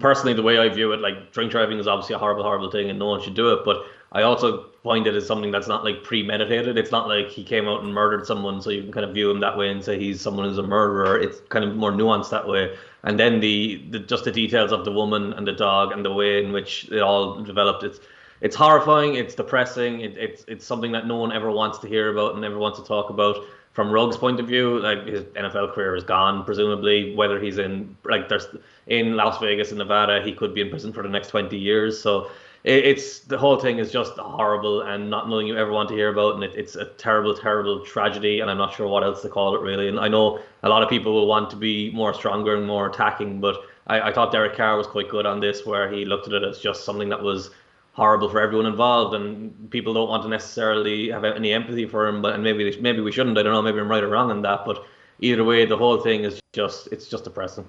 personally, 0.01 0.33
the 0.33 0.43
way 0.43 0.59
I 0.59 0.69
view 0.69 0.93
it, 0.93 1.01
like 1.01 1.33
drink 1.33 1.51
driving 1.51 1.79
is 1.79 1.87
obviously 1.87 2.15
a 2.15 2.19
horrible, 2.19 2.43
horrible 2.43 2.71
thing 2.71 2.89
and 2.91 2.99
no 2.99 3.07
one 3.07 3.21
should 3.21 3.35
do 3.35 3.53
it. 3.53 3.65
But 3.65 3.85
I 4.13 4.23
also 4.23 4.67
find 4.83 5.07
it 5.07 5.15
as 5.15 5.27
something 5.27 5.51
that's 5.51 5.69
not 5.69 5.85
like 5.85 6.03
premeditated. 6.03 6.79
It's 6.79 6.91
not 6.91 7.09
like 7.09 7.29
he 7.29 7.45
came 7.45 7.69
out 7.69 7.83
and 7.83 7.93
murdered 7.93 8.27
someone, 8.27 8.63
so 8.63 8.71
you 8.71 8.83
can 8.83 8.93
kind 8.93 9.05
of 9.05 9.13
view 9.13 9.31
him 9.31 9.41
that 9.41 9.59
way 9.59 9.71
and 9.71 9.85
say 9.85 9.99
he's 9.99 10.21
someone 10.21 10.49
who's 10.49 10.59
a 10.59 10.63
murderer. 10.63 11.19
It's 11.19 11.41
kind 11.51 11.65
of 11.65 11.77
more 11.77 11.93
nuanced 11.93 12.31
that 12.31 12.49
way. 12.49 12.75
And 13.03 13.19
then 13.19 13.41
the, 13.41 13.85
the 13.91 13.99
just 13.99 14.25
the 14.25 14.33
details 14.33 14.73
of 14.73 14.85
the 14.85 14.93
woman 14.93 15.35
and 15.35 15.47
the 15.47 15.53
dog 15.53 15.93
and 15.93 16.05
the 16.05 16.13
way 16.13 16.43
in 16.43 16.53
which 16.53 16.91
it 16.91 17.01
all 17.01 17.43
developed. 17.43 17.85
It's 17.85 18.01
it's 18.41 18.57
horrifying. 18.57 19.17
It's 19.17 19.35
depressing. 19.35 20.01
It, 20.01 20.17
it's 20.17 20.45
it's 20.49 20.65
something 20.65 20.93
that 20.93 21.07
no 21.07 21.17
one 21.17 21.33
ever 21.33 21.51
wants 21.51 21.79
to 21.81 21.89
hear 21.89 22.11
about 22.11 22.33
and 22.33 22.41
never 22.41 22.59
wants 22.59 22.79
to 22.79 22.85
talk 22.85 23.11
about. 23.11 23.37
From 23.73 23.93
Ruggs' 23.93 24.17
point 24.17 24.41
of 24.41 24.49
view, 24.49 24.81
like 24.81 25.07
his 25.07 25.23
NFL 25.25 25.73
career 25.73 25.95
is 25.95 26.03
gone. 26.03 26.45
Presumably, 26.45 27.15
whether 27.15 27.39
he's 27.39 27.59
in 27.59 27.97
like 28.05 28.29
there's 28.29 28.47
in 28.89 29.17
Las 29.17 29.39
Vegas 29.39 29.71
in 29.71 29.79
Nevada, 29.79 30.23
he 30.23 30.33
could 30.33 30.55
be 30.55 30.61
in 30.61 30.71
prison 30.71 30.93
for 30.93 31.03
the 31.03 31.09
next 31.09 31.29
20 31.29 31.57
years. 31.57 32.01
So 32.01 32.31
it, 32.65 32.85
it's 32.85 33.21
the 33.21 33.39
whole 33.39 33.57
thing 33.57 33.79
is 33.79 33.93
just 33.93 34.15
horrible 34.19 34.83
and 34.83 35.09
not 35.09 35.29
knowing 35.29 35.47
you 35.47 35.57
ever 35.57 35.71
want 35.71 35.89
to 35.91 35.95
hear 35.95 36.09
about. 36.09 36.35
And 36.35 36.45
it, 36.45 36.55
it's 36.57 36.75
a 36.75 36.87
terrible, 36.87 37.35
terrible 37.35 37.85
tragedy. 37.85 38.41
And 38.41 38.51
I'm 38.51 38.59
not 38.59 38.75
sure 38.75 38.89
what 38.89 39.05
else 39.05 39.23
to 39.23 39.29
call 39.29 39.55
it 39.55 39.61
really. 39.61 39.89
And 39.89 40.01
I 40.01 40.09
know 40.09 40.41
a 40.63 40.69
lot 40.69 40.83
of 40.83 40.89
people 40.89 41.13
will 41.13 41.27
want 41.27 41.51
to 41.51 41.57
be 41.57 41.91
more 41.93 42.13
stronger 42.15 42.57
and 42.57 42.67
more 42.67 42.89
attacking, 42.89 43.41
but 43.41 43.57
I, 43.87 44.01
I 44.01 44.13
thought 44.13 44.33
Derek 44.33 44.57
Carr 44.57 44.77
was 44.77 44.87
quite 44.87 45.09
good 45.09 45.27
on 45.27 45.41
this, 45.41 45.65
where 45.67 45.91
he 45.91 46.05
looked 46.05 46.29
at 46.29 46.35
it 46.35 46.43
as 46.43 46.59
just 46.59 46.85
something 46.85 47.09
that 47.09 47.23
was 47.23 47.51
horrible 47.93 48.29
for 48.29 48.41
everyone 48.41 48.67
involved, 48.67 49.15
and 49.15 49.71
people 49.71 49.93
don't 49.93 50.09
want 50.09 50.23
to 50.23 50.29
necessarily 50.29 51.11
have 51.11 51.25
any 51.25 51.53
empathy 51.53 51.85
for 51.87 52.07
him. 52.07 52.23
But 52.23 52.35
and 52.35 52.45
maybe 52.45 52.79
maybe 52.81 53.01
we 53.01 53.13
shouldn't. 53.13 53.37
I 53.37 53.43
don't 53.43 53.53
know. 53.53 53.63
Maybe 53.63 53.81
I'm 53.81 53.91
right 53.91 54.03
or 54.03 54.09
wrong 54.09 54.31
in 54.31 54.43
that. 54.43 54.65
But 54.65 54.85
either 55.21 55.45
way, 55.45 55.67
the 55.67 55.77
whole 55.77 56.01
thing 56.01 56.25
is 56.25 56.41
just 56.53 56.89
it's 56.93 57.09
just 57.09 57.25
depressing. 57.25 57.67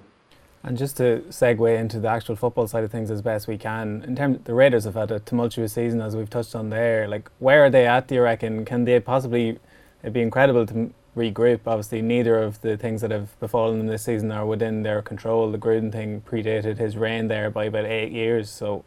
And 0.62 0.76
just 0.76 0.98
to 0.98 1.24
segue 1.30 1.78
into 1.78 2.00
the 2.00 2.08
actual 2.08 2.36
football 2.36 2.66
side 2.66 2.84
of 2.84 2.90
things 2.90 3.10
as 3.10 3.22
best 3.22 3.48
we 3.48 3.56
can, 3.56 4.04
in 4.06 4.14
terms 4.14 4.40
the 4.44 4.54
Raiders 4.54 4.84
have 4.84 4.94
had 4.94 5.10
a 5.10 5.18
tumultuous 5.20 5.72
season 5.72 6.00
as 6.02 6.14
we've 6.14 6.28
touched 6.28 6.54
on 6.54 6.70
there. 6.70 7.08
Like 7.08 7.30
where 7.38 7.64
are 7.64 7.70
they 7.70 7.86
at? 7.86 8.08
Do 8.08 8.16
you 8.16 8.22
reckon? 8.22 8.64
Can 8.64 8.84
they 8.84 9.00
possibly? 9.00 9.58
It'd 10.02 10.12
be 10.12 10.20
incredible 10.20 10.66
to 10.66 10.92
regroup. 11.16 11.60
Obviously, 11.66 12.02
neither 12.02 12.38
of 12.38 12.60
the 12.60 12.76
things 12.76 13.00
that 13.00 13.10
have 13.10 13.38
befallen 13.40 13.78
them 13.78 13.86
this 13.86 14.04
season 14.04 14.30
are 14.32 14.44
within 14.44 14.82
their 14.82 15.00
control. 15.00 15.50
The 15.50 15.58
Gruden 15.58 15.90
thing 15.90 16.20
predated 16.22 16.78
his 16.78 16.96
reign 16.96 17.28
there 17.28 17.50
by 17.50 17.64
about 17.64 17.86
eight 17.86 18.12
years, 18.12 18.50
so 18.50 18.84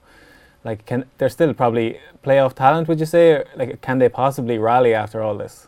like 0.63 0.85
can 0.85 1.05
they're 1.17 1.29
still 1.29 1.53
probably 1.53 1.99
playoff 2.23 2.53
talent 2.53 2.87
would 2.87 2.99
you 2.99 3.05
say 3.05 3.43
like 3.55 3.81
can 3.81 3.99
they 3.99 4.09
possibly 4.09 4.57
rally 4.57 4.93
after 4.93 5.21
all 5.21 5.37
this 5.37 5.67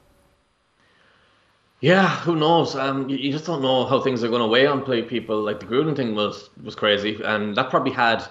yeah 1.85 2.09
who 2.21 2.35
knows? 2.35 2.75
Um 2.75 3.07
you, 3.09 3.17
you 3.17 3.31
just 3.31 3.45
don't 3.45 3.61
know 3.61 3.85
how 3.85 3.99
things 4.01 4.23
are 4.23 4.29
going 4.29 4.41
to 4.41 4.47
weigh 4.47 4.65
on 4.65 4.81
play 4.81 5.03
people. 5.03 5.39
Like 5.41 5.59
the 5.59 5.67
Gruden 5.67 5.95
thing 5.95 6.15
was 6.15 6.49
was 6.63 6.73
crazy 6.73 7.21
and 7.23 7.55
that 7.55 7.69
probably 7.69 7.91
had 7.91 8.25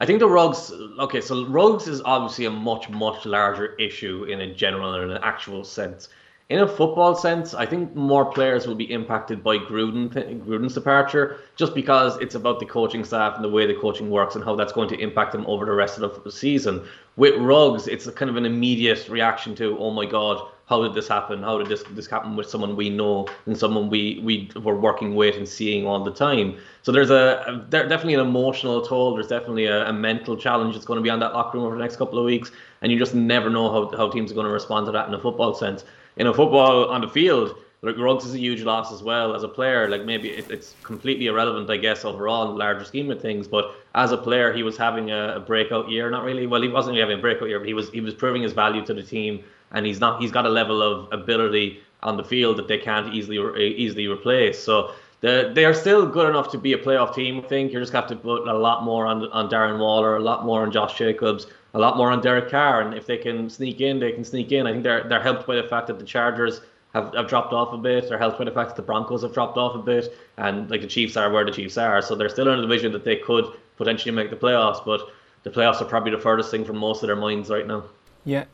I 0.00 0.06
think 0.06 0.20
the 0.20 0.28
Ruggs 0.28 0.72
okay 1.06 1.20
so 1.20 1.46
Ruggs 1.46 1.86
is 1.86 2.00
obviously 2.02 2.46
a 2.46 2.50
much 2.50 2.88
much 2.88 3.26
larger 3.26 3.74
issue 3.74 4.24
in 4.24 4.40
a 4.40 4.54
general 4.54 4.94
and 4.94 5.12
an 5.12 5.20
actual 5.22 5.64
sense. 5.64 6.08
In 6.50 6.60
a 6.60 6.68
football 6.68 7.14
sense, 7.14 7.54
I 7.54 7.66
think 7.66 7.94
more 7.94 8.26
players 8.26 8.66
will 8.66 8.74
be 8.74 8.92
impacted 8.92 9.42
by 9.42 9.56
Gruden 9.58 10.10
Gruden's 10.46 10.74
departure, 10.74 11.38
just 11.56 11.74
because 11.74 12.18
it's 12.24 12.34
about 12.34 12.58
the 12.60 12.66
coaching 12.66 13.04
staff 13.04 13.36
and 13.36 13.44
the 13.44 13.54
way 13.56 13.66
the 13.66 13.80
coaching 13.84 14.10
works 14.10 14.34
and 14.34 14.44
how 14.44 14.54
that's 14.54 14.72
going 14.72 14.90
to 14.90 14.98
impact 15.06 15.32
them 15.32 15.46
over 15.46 15.64
the 15.64 15.72
rest 15.72 15.98
of 15.98 16.22
the 16.22 16.30
season. 16.30 16.82
With 17.16 17.34
Ruggs, 17.40 17.88
it's 17.88 18.08
kind 18.10 18.30
of 18.30 18.36
an 18.36 18.44
immediate 18.44 19.08
reaction 19.08 19.54
to, 19.56 19.78
oh 19.78 19.90
my 19.90 20.04
God, 20.04 20.36
how 20.66 20.82
did 20.82 20.94
this 20.94 21.08
happen? 21.08 21.42
How 21.42 21.58
did 21.58 21.68
this 21.68 21.82
this 21.90 22.06
happen 22.06 22.36
with 22.36 22.48
someone 22.48 22.74
we 22.76 22.90
know 22.90 23.26
and 23.46 23.56
someone 23.56 23.90
we 23.90 24.20
we 24.22 24.50
were 24.60 24.76
working 24.76 25.14
with 25.14 25.36
and 25.36 25.48
seeing 25.48 25.86
all 25.86 26.02
the 26.02 26.12
time? 26.12 26.56
So 26.82 26.92
there's 26.92 27.10
a, 27.10 27.44
a 27.46 27.56
definitely 27.68 28.14
an 28.14 28.20
emotional 28.20 28.80
toll. 28.80 29.14
There's 29.14 29.28
definitely 29.28 29.66
a, 29.66 29.88
a 29.88 29.92
mental 29.92 30.36
challenge 30.36 30.74
that's 30.74 30.86
going 30.86 30.98
to 30.98 31.02
be 31.02 31.10
on 31.10 31.20
that 31.20 31.34
locker 31.34 31.58
room 31.58 31.66
over 31.66 31.76
the 31.76 31.82
next 31.82 31.96
couple 31.96 32.18
of 32.18 32.24
weeks, 32.24 32.50
and 32.82 32.90
you 32.90 32.98
just 32.98 33.14
never 33.14 33.50
know 33.50 33.70
how 33.70 33.96
how 33.96 34.10
teams 34.10 34.30
are 34.30 34.34
going 34.34 34.46
to 34.46 34.52
respond 34.52 34.86
to 34.86 34.92
that 34.92 35.08
in 35.08 35.14
a 35.14 35.20
football 35.20 35.54
sense 35.54 35.84
in 36.16 36.26
a 36.26 36.34
football 36.34 36.88
on 36.90 37.00
the 37.00 37.08
field, 37.08 37.56
like 37.82 37.98
Ruggs 37.98 38.24
is 38.24 38.34
a 38.34 38.38
huge 38.38 38.62
loss 38.62 38.92
as 38.92 39.02
well 39.02 39.34
as 39.34 39.42
a 39.42 39.48
player. 39.48 39.88
Like 39.88 40.04
maybe 40.04 40.30
it, 40.30 40.50
it's 40.50 40.74
completely 40.82 41.26
irrelevant, 41.26 41.68
I 41.68 41.76
guess, 41.76 42.04
overall 42.04 42.44
in 42.44 42.52
the 42.52 42.56
larger 42.56 42.84
scheme 42.84 43.10
of 43.10 43.20
things. 43.20 43.46
But 43.46 43.74
as 43.94 44.12
a 44.12 44.16
player, 44.16 44.52
he 44.52 44.62
was 44.62 44.76
having 44.76 45.10
a, 45.10 45.36
a, 45.36 45.40
breakout 45.40 45.90
year. 45.90 46.08
Not 46.10 46.24
really. 46.24 46.46
Well, 46.46 46.62
he 46.62 46.68
wasn't 46.68 46.94
really 46.94 47.02
having 47.02 47.18
a 47.18 47.20
breakout 47.20 47.48
year, 47.48 47.58
but 47.58 47.68
he 47.68 47.74
was 47.74 47.90
he 47.90 48.00
was 48.00 48.14
proving 48.14 48.42
his 48.42 48.52
value 48.52 48.84
to 48.86 48.94
the 48.94 49.02
team, 49.02 49.44
and 49.74 49.84
he's 49.84 50.00
not. 50.00 50.20
He's 50.20 50.30
got 50.30 50.46
a 50.46 50.48
level 50.48 50.82
of 50.82 51.12
ability 51.12 51.80
on 52.02 52.16
the 52.16 52.24
field 52.24 52.56
that 52.58 52.68
they 52.68 52.78
can't 52.78 53.14
easily 53.14 53.38
easily 53.76 54.06
replace. 54.08 54.58
So. 54.58 54.92
The, 55.20 55.52
they 55.54 55.64
are 55.64 55.72
still 55.72 56.04
good 56.04 56.28
enough 56.28 56.50
to 56.50 56.58
be 56.58 56.74
a 56.74 56.78
playoff 56.78 57.14
team. 57.14 57.38
I 57.38 57.48
think 57.48 57.72
you 57.72 57.80
just 57.80 57.94
have 57.94 58.06
to 58.08 58.16
put 58.16 58.46
a 58.46 58.52
lot 58.52 58.84
more 58.84 59.06
on 59.06 59.26
on 59.32 59.48
Darren 59.48 59.78
Waller, 59.78 60.16
a 60.16 60.20
lot 60.20 60.44
more 60.44 60.60
on 60.60 60.70
Josh 60.70 60.98
Jacobs, 60.98 61.46
a 61.72 61.78
lot 61.78 61.96
more 61.96 62.10
on 62.10 62.20
Derek 62.20 62.50
Carr, 62.50 62.82
and 62.82 62.92
if 62.92 63.06
they 63.06 63.16
can 63.16 63.48
sneak 63.48 63.80
in, 63.80 63.98
they 63.98 64.12
can 64.12 64.24
sneak 64.24 64.52
in. 64.52 64.66
I 64.66 64.72
think 64.72 64.84
they're 64.84 65.04
they're 65.04 65.22
helped 65.22 65.46
by 65.46 65.56
the 65.56 65.62
fact 65.62 65.86
that 65.86 65.98
the 65.98 66.04
Chargers 66.04 66.60
have, 66.94 67.12
have 67.14 67.26
dropped 67.26 67.52
off 67.52 67.72
a 67.72 67.76
bit. 67.76 68.08
They're 68.08 68.18
helped 68.18 68.38
by 68.38 68.44
the 68.44 68.52
fact 68.52 68.70
that 68.70 68.76
the 68.76 68.82
Broncos 68.82 69.22
have 69.22 69.34
dropped 69.34 69.58
off 69.58 69.74
a 69.74 69.78
bit, 69.78 70.16
and 70.36 70.70
like 70.70 70.80
the 70.80 70.86
Chiefs 70.86 71.16
are 71.16 71.30
where 71.30 71.44
the 71.44 71.50
Chiefs 71.50 71.76
are. 71.76 72.00
So 72.00 72.14
they're 72.14 72.28
still 72.28 72.48
in 72.48 72.58
a 72.58 72.62
division 72.62 72.92
that 72.92 73.04
they 73.04 73.16
could 73.16 73.46
potentially 73.76 74.14
make 74.14 74.30
the 74.30 74.36
playoffs, 74.36 74.84
but 74.84 75.08
the 75.42 75.50
playoffs 75.50 75.80
are 75.80 75.84
probably 75.84 76.12
the 76.12 76.18
furthest 76.18 76.50
thing 76.50 76.64
from 76.64 76.78
most 76.78 77.02
of 77.02 77.08
their 77.08 77.16
minds 77.16 77.50
right 77.50 77.66
now. 77.66 77.84
Yeah. 78.24 78.44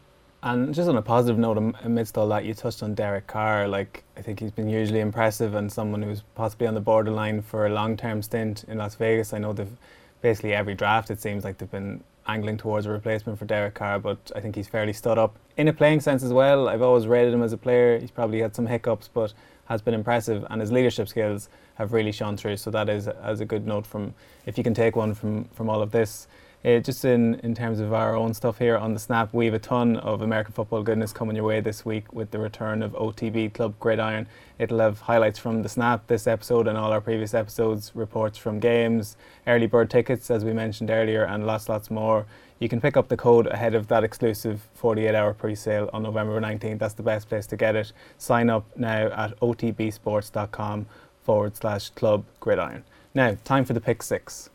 And 0.42 0.74
just 0.74 0.88
on 0.88 0.96
a 0.96 1.02
positive 1.02 1.38
note, 1.38 1.58
amidst 1.84 2.16
all 2.16 2.28
that, 2.28 2.46
you 2.46 2.54
touched 2.54 2.82
on 2.82 2.94
Derek 2.94 3.26
Carr. 3.26 3.68
Like, 3.68 4.04
I 4.16 4.22
think 4.22 4.40
he's 4.40 4.50
been 4.50 4.68
hugely 4.68 5.00
impressive 5.00 5.54
and 5.54 5.70
someone 5.70 6.02
who's 6.02 6.22
possibly 6.34 6.66
on 6.66 6.74
the 6.74 6.80
borderline 6.80 7.42
for 7.42 7.66
a 7.66 7.70
long 7.70 7.96
term 7.96 8.22
stint 8.22 8.64
in 8.66 8.78
Las 8.78 8.94
Vegas. 8.94 9.34
I 9.34 9.38
know 9.38 9.52
they've 9.52 9.76
basically 10.22 10.54
every 10.54 10.74
draft, 10.74 11.10
it 11.10 11.20
seems 11.20 11.44
like 11.44 11.58
they've 11.58 11.70
been 11.70 12.02
angling 12.26 12.56
towards 12.56 12.86
a 12.86 12.90
replacement 12.90 13.38
for 13.38 13.44
Derek 13.44 13.74
Carr, 13.74 13.98
but 13.98 14.30
I 14.34 14.40
think 14.40 14.54
he's 14.54 14.68
fairly 14.68 14.92
stood 14.92 15.18
up 15.18 15.36
in 15.56 15.68
a 15.68 15.72
playing 15.72 16.00
sense 16.00 16.22
as 16.22 16.32
well. 16.32 16.68
I've 16.68 16.82
always 16.82 17.06
rated 17.06 17.34
him 17.34 17.42
as 17.42 17.52
a 17.52 17.56
player. 17.56 17.98
He's 17.98 18.10
probably 18.10 18.40
had 18.40 18.54
some 18.54 18.66
hiccups, 18.66 19.08
but 19.12 19.32
has 19.66 19.80
been 19.82 19.94
impressive, 19.94 20.44
and 20.50 20.60
his 20.60 20.72
leadership 20.72 21.08
skills 21.08 21.48
have 21.74 21.92
really 21.92 22.12
shone 22.12 22.36
through. 22.36 22.56
So 22.56 22.70
that 22.70 22.88
is 22.88 23.08
as 23.08 23.40
a 23.40 23.44
good 23.44 23.66
note 23.66 23.86
from 23.86 24.14
if 24.46 24.58
you 24.58 24.64
can 24.64 24.74
take 24.74 24.96
one 24.96 25.14
from 25.14 25.44
from 25.44 25.68
all 25.68 25.82
of 25.82 25.90
this. 25.90 26.26
Uh, 26.62 26.78
just 26.78 27.06
in, 27.06 27.36
in 27.36 27.54
terms 27.54 27.80
of 27.80 27.94
our 27.94 28.14
own 28.14 28.34
stuff 28.34 28.58
here 28.58 28.76
on 28.76 28.92
the 28.92 29.00
snap, 29.00 29.32
we 29.32 29.46
have 29.46 29.54
a 29.54 29.58
ton 29.58 29.96
of 29.96 30.20
American 30.20 30.52
football 30.52 30.82
goodness 30.82 31.10
coming 31.10 31.34
your 31.34 31.46
way 31.46 31.58
this 31.58 31.86
week 31.86 32.12
with 32.12 32.30
the 32.32 32.38
return 32.38 32.82
of 32.82 32.92
OTB 32.92 33.54
Club 33.54 33.74
Gridiron. 33.80 34.26
It'll 34.58 34.80
have 34.80 35.00
highlights 35.00 35.38
from 35.38 35.62
the 35.62 35.70
snap 35.70 36.06
this 36.06 36.26
episode 36.26 36.68
and 36.68 36.76
all 36.76 36.92
our 36.92 37.00
previous 37.00 37.32
episodes, 37.32 37.92
reports 37.94 38.36
from 38.36 38.60
games, 38.60 39.16
early 39.46 39.66
bird 39.66 39.88
tickets, 39.88 40.30
as 40.30 40.44
we 40.44 40.52
mentioned 40.52 40.90
earlier, 40.90 41.24
and 41.24 41.46
lots, 41.46 41.70
lots 41.70 41.90
more. 41.90 42.26
You 42.58 42.68
can 42.68 42.78
pick 42.78 42.94
up 42.94 43.08
the 43.08 43.16
code 43.16 43.46
ahead 43.46 43.74
of 43.74 43.88
that 43.88 44.04
exclusive 44.04 44.60
48 44.74 45.14
hour 45.14 45.32
pre 45.32 45.54
sale 45.54 45.88
on 45.94 46.02
November 46.02 46.38
19th. 46.38 46.78
That's 46.78 46.92
the 46.92 47.02
best 47.02 47.30
place 47.30 47.46
to 47.46 47.56
get 47.56 47.74
it. 47.74 47.92
Sign 48.18 48.50
up 48.50 48.66
now 48.76 49.06
at 49.06 49.40
otbsports.com 49.40 50.86
forward 51.22 51.56
slash 51.56 51.88
club 51.88 52.24
gridiron. 52.38 52.84
Now, 53.14 53.38
time 53.44 53.64
for 53.64 53.72
the 53.72 53.80
pick 53.80 54.02
six. 54.02 54.50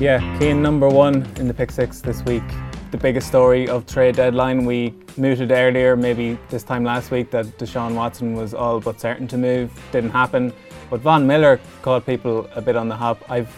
Yeah, 0.00 0.38
Cian 0.38 0.62
number 0.62 0.88
one 0.88 1.26
in 1.36 1.46
the 1.46 1.52
pick 1.52 1.70
six 1.70 2.00
this 2.00 2.24
week. 2.24 2.42
The 2.90 2.96
biggest 2.96 3.28
story 3.28 3.68
of 3.68 3.84
trade 3.84 4.16
deadline. 4.16 4.64
We 4.64 4.94
mooted 5.18 5.52
earlier, 5.52 5.94
maybe 5.94 6.38
this 6.48 6.62
time 6.62 6.84
last 6.84 7.10
week, 7.10 7.30
that 7.32 7.44
Deshaun 7.58 7.94
Watson 7.94 8.32
was 8.32 8.54
all 8.54 8.80
but 8.80 8.98
certain 8.98 9.28
to 9.28 9.36
move. 9.36 9.70
Didn't 9.92 10.08
happen. 10.08 10.54
But 10.88 11.00
Von 11.00 11.26
Miller 11.26 11.60
caught 11.82 12.06
people 12.06 12.48
a 12.54 12.62
bit 12.62 12.76
on 12.76 12.88
the 12.88 12.96
hop. 12.96 13.22
I've 13.30 13.54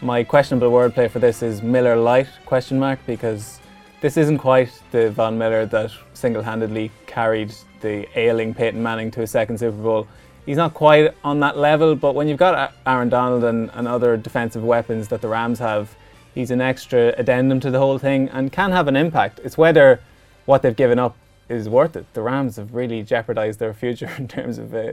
my 0.00 0.24
questionable 0.24 0.70
wordplay 0.70 1.10
for 1.10 1.18
this 1.18 1.42
is 1.42 1.60
Miller 1.60 1.94
light 1.94 2.28
question 2.46 2.78
mark 2.78 2.98
because 3.04 3.60
this 4.00 4.16
isn't 4.16 4.38
quite 4.38 4.72
the 4.92 5.10
Von 5.10 5.36
Miller 5.36 5.66
that 5.66 5.90
single-handedly 6.14 6.90
carried 7.04 7.52
the 7.82 8.08
ailing 8.18 8.54
Peyton 8.54 8.82
Manning 8.82 9.10
to 9.10 9.20
a 9.20 9.26
second 9.26 9.58
Super 9.58 9.76
Bowl 9.76 10.08
he's 10.46 10.56
not 10.56 10.74
quite 10.74 11.14
on 11.24 11.40
that 11.40 11.56
level, 11.56 11.94
but 11.94 12.14
when 12.14 12.28
you've 12.28 12.38
got 12.38 12.72
Aaron 12.86 13.08
Donald 13.08 13.44
and, 13.44 13.70
and 13.74 13.86
other 13.88 14.16
defensive 14.16 14.64
weapons 14.64 15.08
that 15.08 15.20
the 15.20 15.28
Rams 15.28 15.58
have, 15.58 15.94
he's 16.34 16.50
an 16.50 16.60
extra 16.60 17.14
addendum 17.16 17.60
to 17.60 17.70
the 17.70 17.78
whole 17.78 17.98
thing 17.98 18.28
and 18.30 18.52
can 18.52 18.72
have 18.72 18.88
an 18.88 18.96
impact. 18.96 19.40
It's 19.44 19.58
whether 19.58 20.00
what 20.46 20.62
they've 20.62 20.76
given 20.76 20.98
up 20.98 21.16
is 21.48 21.68
worth 21.68 21.96
it. 21.96 22.06
The 22.14 22.22
Rams 22.22 22.56
have 22.56 22.74
really 22.74 23.02
jeopardized 23.02 23.58
their 23.58 23.74
future 23.74 24.10
in 24.18 24.28
terms 24.28 24.58
of 24.58 24.74
uh, 24.74 24.92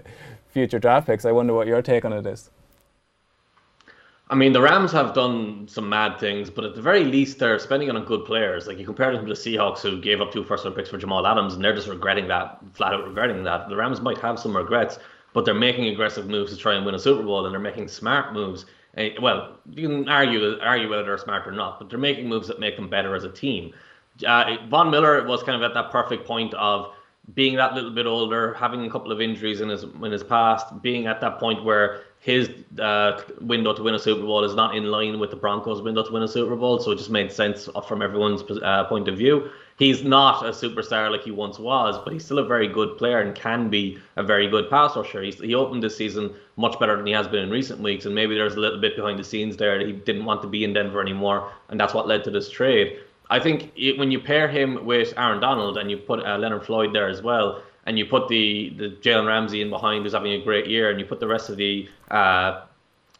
future 0.51 0.79
draft 0.79 1.07
picks. 1.07 1.25
I 1.25 1.31
wonder 1.31 1.53
what 1.53 1.67
your 1.67 1.81
take 1.81 2.05
on 2.05 2.13
it 2.13 2.25
is. 2.25 2.49
I 4.31 4.35
mean, 4.35 4.53
the 4.53 4.61
Rams 4.61 4.91
have 4.91 5.15
done 5.15 5.67
some 5.67 5.89
mad 5.89 6.19
things, 6.19 6.51
but 6.51 6.63
at 6.63 6.75
the 6.75 6.83
very 6.83 7.03
least, 7.03 7.39
they're 7.39 7.57
spending 7.57 7.89
on 7.89 8.05
good 8.05 8.25
players. 8.25 8.67
Like 8.67 8.77
you 8.77 8.85
compare 8.85 9.11
them 9.11 9.25
to 9.25 9.33
the 9.33 9.39
Seahawks, 9.39 9.79
who 9.79 9.99
gave 9.99 10.21
up 10.21 10.31
two 10.31 10.43
first-round 10.43 10.75
picks 10.75 10.89
for 10.89 10.99
Jamal 10.99 11.25
Adams, 11.25 11.55
and 11.55 11.63
they're 11.63 11.73
just 11.73 11.87
regretting 11.87 12.27
that, 12.27 12.59
flat 12.73 12.93
out 12.93 13.07
regretting 13.07 13.43
that. 13.43 13.69
The 13.69 13.75
Rams 13.75 14.01
might 14.01 14.19
have 14.19 14.37
some 14.37 14.55
regrets, 14.55 14.99
but 15.33 15.45
they're 15.45 15.53
making 15.53 15.85
aggressive 15.87 16.27
moves 16.27 16.51
to 16.51 16.57
try 16.57 16.75
and 16.75 16.85
win 16.85 16.95
a 16.95 16.99
Super 16.99 17.23
Bowl, 17.23 17.45
and 17.45 17.53
they're 17.53 17.59
making 17.59 17.87
smart 17.87 18.33
moves. 18.33 18.65
Eh, 18.97 19.11
well, 19.21 19.57
you 19.71 19.87
can 19.87 20.09
argue 20.09 20.57
argue 20.61 20.89
whether 20.89 21.03
they're 21.03 21.17
smart 21.17 21.47
or 21.47 21.51
not, 21.51 21.79
but 21.79 21.89
they're 21.89 21.99
making 21.99 22.27
moves 22.27 22.47
that 22.47 22.59
make 22.59 22.75
them 22.75 22.89
better 22.89 23.15
as 23.15 23.23
a 23.23 23.29
team. 23.29 23.73
Uh, 24.25 24.57
Von 24.69 24.89
Miller 24.89 25.25
was 25.25 25.43
kind 25.43 25.55
of 25.55 25.69
at 25.69 25.73
that 25.73 25.91
perfect 25.91 26.25
point 26.25 26.53
of 26.55 26.93
being 27.35 27.55
that 27.55 27.73
little 27.75 27.91
bit 27.91 28.05
older, 28.05 28.53
having 28.55 28.85
a 28.85 28.89
couple 28.89 29.11
of 29.11 29.21
injuries 29.21 29.61
in 29.61 29.69
his 29.69 29.83
in 29.83 30.11
his 30.11 30.23
past, 30.23 30.81
being 30.81 31.07
at 31.07 31.21
that 31.21 31.39
point 31.39 31.63
where 31.63 32.01
his 32.19 32.49
uh, 32.79 33.21
window 33.41 33.73
to 33.73 33.83
win 33.83 33.95
a 33.95 33.99
Super 33.99 34.25
Bowl 34.25 34.43
is 34.43 34.55
not 34.55 34.75
in 34.75 34.85
line 34.85 35.19
with 35.19 35.29
the 35.29 35.35
Broncos' 35.35 35.81
window 35.81 36.03
to 36.03 36.11
win 36.11 36.23
a 36.23 36.27
Super 36.27 36.55
Bowl, 36.55 36.79
so 36.79 36.91
it 36.91 36.97
just 36.97 37.09
made 37.09 37.31
sense 37.31 37.69
from 37.87 38.01
everyone's 38.01 38.43
uh, 38.63 38.83
point 38.85 39.07
of 39.07 39.17
view. 39.17 39.49
He's 39.79 40.03
not 40.03 40.45
a 40.45 40.49
superstar 40.49 41.09
like 41.09 41.23
he 41.23 41.31
once 41.31 41.57
was, 41.57 41.97
but 42.03 42.11
he's 42.11 42.25
still 42.25 42.39
a 42.39 42.45
very 42.45 42.67
good 42.67 42.97
player 42.97 43.21
and 43.21 43.33
can 43.33 43.69
be 43.69 43.97
a 44.17 44.23
very 44.23 44.49
good 44.49 44.69
pass 44.69 44.97
rusher. 44.97 45.23
He's, 45.23 45.39
he 45.39 45.55
opened 45.55 45.81
this 45.81 45.95
season 45.95 46.33
much 46.57 46.77
better 46.79 46.97
than 46.97 47.07
he 47.07 47.13
has 47.13 47.29
been 47.29 47.43
in 47.43 47.49
recent 47.49 47.79
weeks, 47.79 48.05
and 48.05 48.13
maybe 48.13 48.35
there's 48.35 48.55
a 48.55 48.59
little 48.59 48.81
bit 48.81 48.97
behind 48.97 49.17
the 49.17 49.23
scenes 49.23 49.55
there 49.55 49.77
that 49.77 49.87
he 49.87 49.93
didn't 49.93 50.25
want 50.25 50.41
to 50.41 50.49
be 50.49 50.65
in 50.65 50.73
Denver 50.73 51.01
anymore, 51.01 51.49
and 51.69 51.79
that's 51.79 51.93
what 51.93 52.09
led 52.09 52.25
to 52.25 52.29
this 52.29 52.49
trade. 52.49 52.99
I 53.29 53.39
think 53.39 53.71
it, 53.77 53.97
when 53.97 54.11
you 54.11 54.19
pair 54.19 54.49
him 54.49 54.85
with 54.85 55.13
Aaron 55.15 55.39
Donald 55.39 55.77
and 55.77 55.89
you 55.89 55.95
put 55.97 56.25
uh, 56.25 56.37
Leonard 56.37 56.65
Floyd 56.65 56.93
there 56.93 57.07
as 57.07 57.21
well, 57.21 57.63
and 57.85 57.97
you 57.97 58.05
put 58.05 58.27
the 58.27 58.73
the 58.77 58.89
Jalen 58.89 59.27
Ramsey 59.27 59.61
in 59.61 59.69
behind 59.69 60.03
who's 60.03 60.13
having 60.13 60.33
a 60.33 60.43
great 60.43 60.67
year, 60.67 60.89
and 60.89 60.99
you 60.99 61.05
put 61.05 61.21
the 61.21 61.27
rest 61.27 61.49
of 61.49 61.55
the 61.55 61.87
uh, 62.11 62.65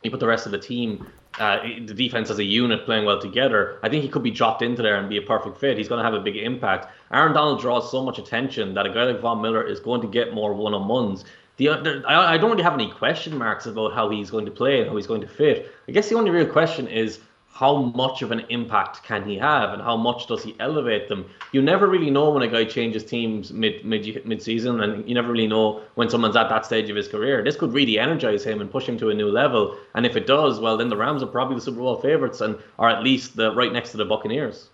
you 0.04 0.12
put 0.12 0.20
the 0.20 0.28
rest 0.28 0.46
of 0.46 0.52
the 0.52 0.60
team, 0.60 1.08
uh, 1.40 1.62
the 1.64 1.94
defense 1.94 2.30
as 2.30 2.38
a 2.38 2.44
unit 2.44 2.86
playing 2.86 3.06
well 3.06 3.20
together. 3.20 3.80
I 3.82 3.90
think 3.90 4.04
he 4.04 4.10
could 4.10 4.24
be 4.24 4.32
dropped 4.32 4.62
into 4.62 4.82
there 4.82 4.98
and 4.98 5.10
be 5.10 5.18
a 5.18 5.22
perfect 5.22 5.58
fit. 5.58 5.78
He's 5.78 5.88
going 5.88 6.00
to 6.00 6.04
have 6.04 6.14
a 6.14 6.20
big 6.20 6.36
impact. 6.36 6.94
Aaron 7.12 7.34
Donald 7.34 7.62
draws 7.62 7.90
so 7.90 8.04
much 8.04 8.20
attention 8.20 8.74
that 8.74 8.86
a 8.86 8.90
guy 8.90 9.06
like 9.06 9.22
Von 9.22 9.42
Miller 9.42 9.64
is 9.66 9.80
going 9.80 10.02
to 10.02 10.08
get 10.08 10.34
more 10.34 10.54
one 10.54 10.74
on 10.74 10.88
ones. 10.88 11.26
The, 11.58 11.70
I, 12.08 12.36
I 12.36 12.38
don't 12.38 12.52
really 12.52 12.64
have 12.64 12.74
any 12.74 12.90
question 12.90 13.38
marks 13.38 13.66
about 13.66 13.94
how 13.94 14.10
he's 14.10 14.30
going 14.30 14.46
to 14.46 14.52
play 14.52 14.80
and 14.80 14.90
how 14.90 14.96
he's 14.96 15.08
going 15.08 15.22
to 15.22 15.28
fit. 15.28 15.74
I 15.88 15.92
guess 15.92 16.10
the 16.10 16.16
only 16.16 16.32
real 16.32 16.46
question 16.46 16.88
is 16.88 17.20
how 17.52 17.82
much 17.82 18.22
of 18.22 18.32
an 18.32 18.46
impact 18.50 19.04
can 19.04 19.28
he 19.28 19.38
have 19.38 19.74
and 19.74 19.82
how 19.82 19.98
much 19.98 20.28
does 20.28 20.44
he 20.44 20.56
elevate 20.60 21.10
them? 21.10 21.30
You 21.52 21.62
never 21.62 21.88
really 21.88 22.10
know 22.10 22.30
when 22.30 22.44
a 22.44 22.48
guy 22.48 22.64
changes 22.64 23.04
teams 23.04 23.52
mid 23.52 23.84
mid 23.84 24.26
mid 24.26 24.42
season, 24.42 24.82
and 24.82 25.08
you 25.08 25.14
never 25.14 25.32
really 25.32 25.48
know 25.48 25.82
when 25.96 26.10
someone's 26.10 26.36
at 26.36 26.48
that 26.50 26.66
stage 26.66 26.90
of 26.90 26.96
his 26.96 27.08
career. 27.08 27.44
This 27.44 27.56
could 27.56 27.74
really 27.74 28.00
energize 28.00 28.44
him 28.44 28.62
and 28.62 28.72
push 28.72 28.88
him 28.88 28.98
to 29.00 29.10
a 29.10 29.14
new 29.14 29.30
level. 29.30 29.78
And 29.96 30.06
if 30.06 30.16
it 30.16 30.26
does, 30.26 30.60
well, 30.60 30.78
then 30.78 30.90
the 30.90 30.98
Rams 30.98 31.22
are 31.22 31.28
probably 31.28 31.56
the 31.56 31.62
Super 31.62 31.80
Bowl 31.80 31.98
favorites 31.98 32.40
and 32.40 32.58
are 32.78 32.90
at 32.90 33.04
least 33.04 33.36
the 33.36 33.54
right 33.54 33.74
next 33.74 33.92
to 33.92 33.98
the 33.98 34.06
Buccaneers. 34.06 34.70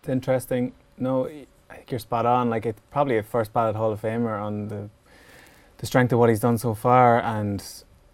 It's 0.00 0.08
interesting. 0.08 0.72
No, 0.96 1.26
I 1.26 1.74
think 1.74 1.90
you're 1.90 2.00
spot 2.00 2.26
on. 2.26 2.48
Like 2.48 2.64
it's 2.64 2.80
probably 2.90 3.18
a 3.18 3.22
first 3.22 3.52
ballot 3.52 3.76
Hall 3.76 3.92
of 3.92 4.00
Famer 4.00 4.40
on 4.40 4.68
the 4.68 4.88
the 5.78 5.86
strength 5.86 6.12
of 6.12 6.18
what 6.18 6.28
he's 6.28 6.40
done 6.40 6.58
so 6.58 6.74
far 6.74 7.20
and 7.22 7.62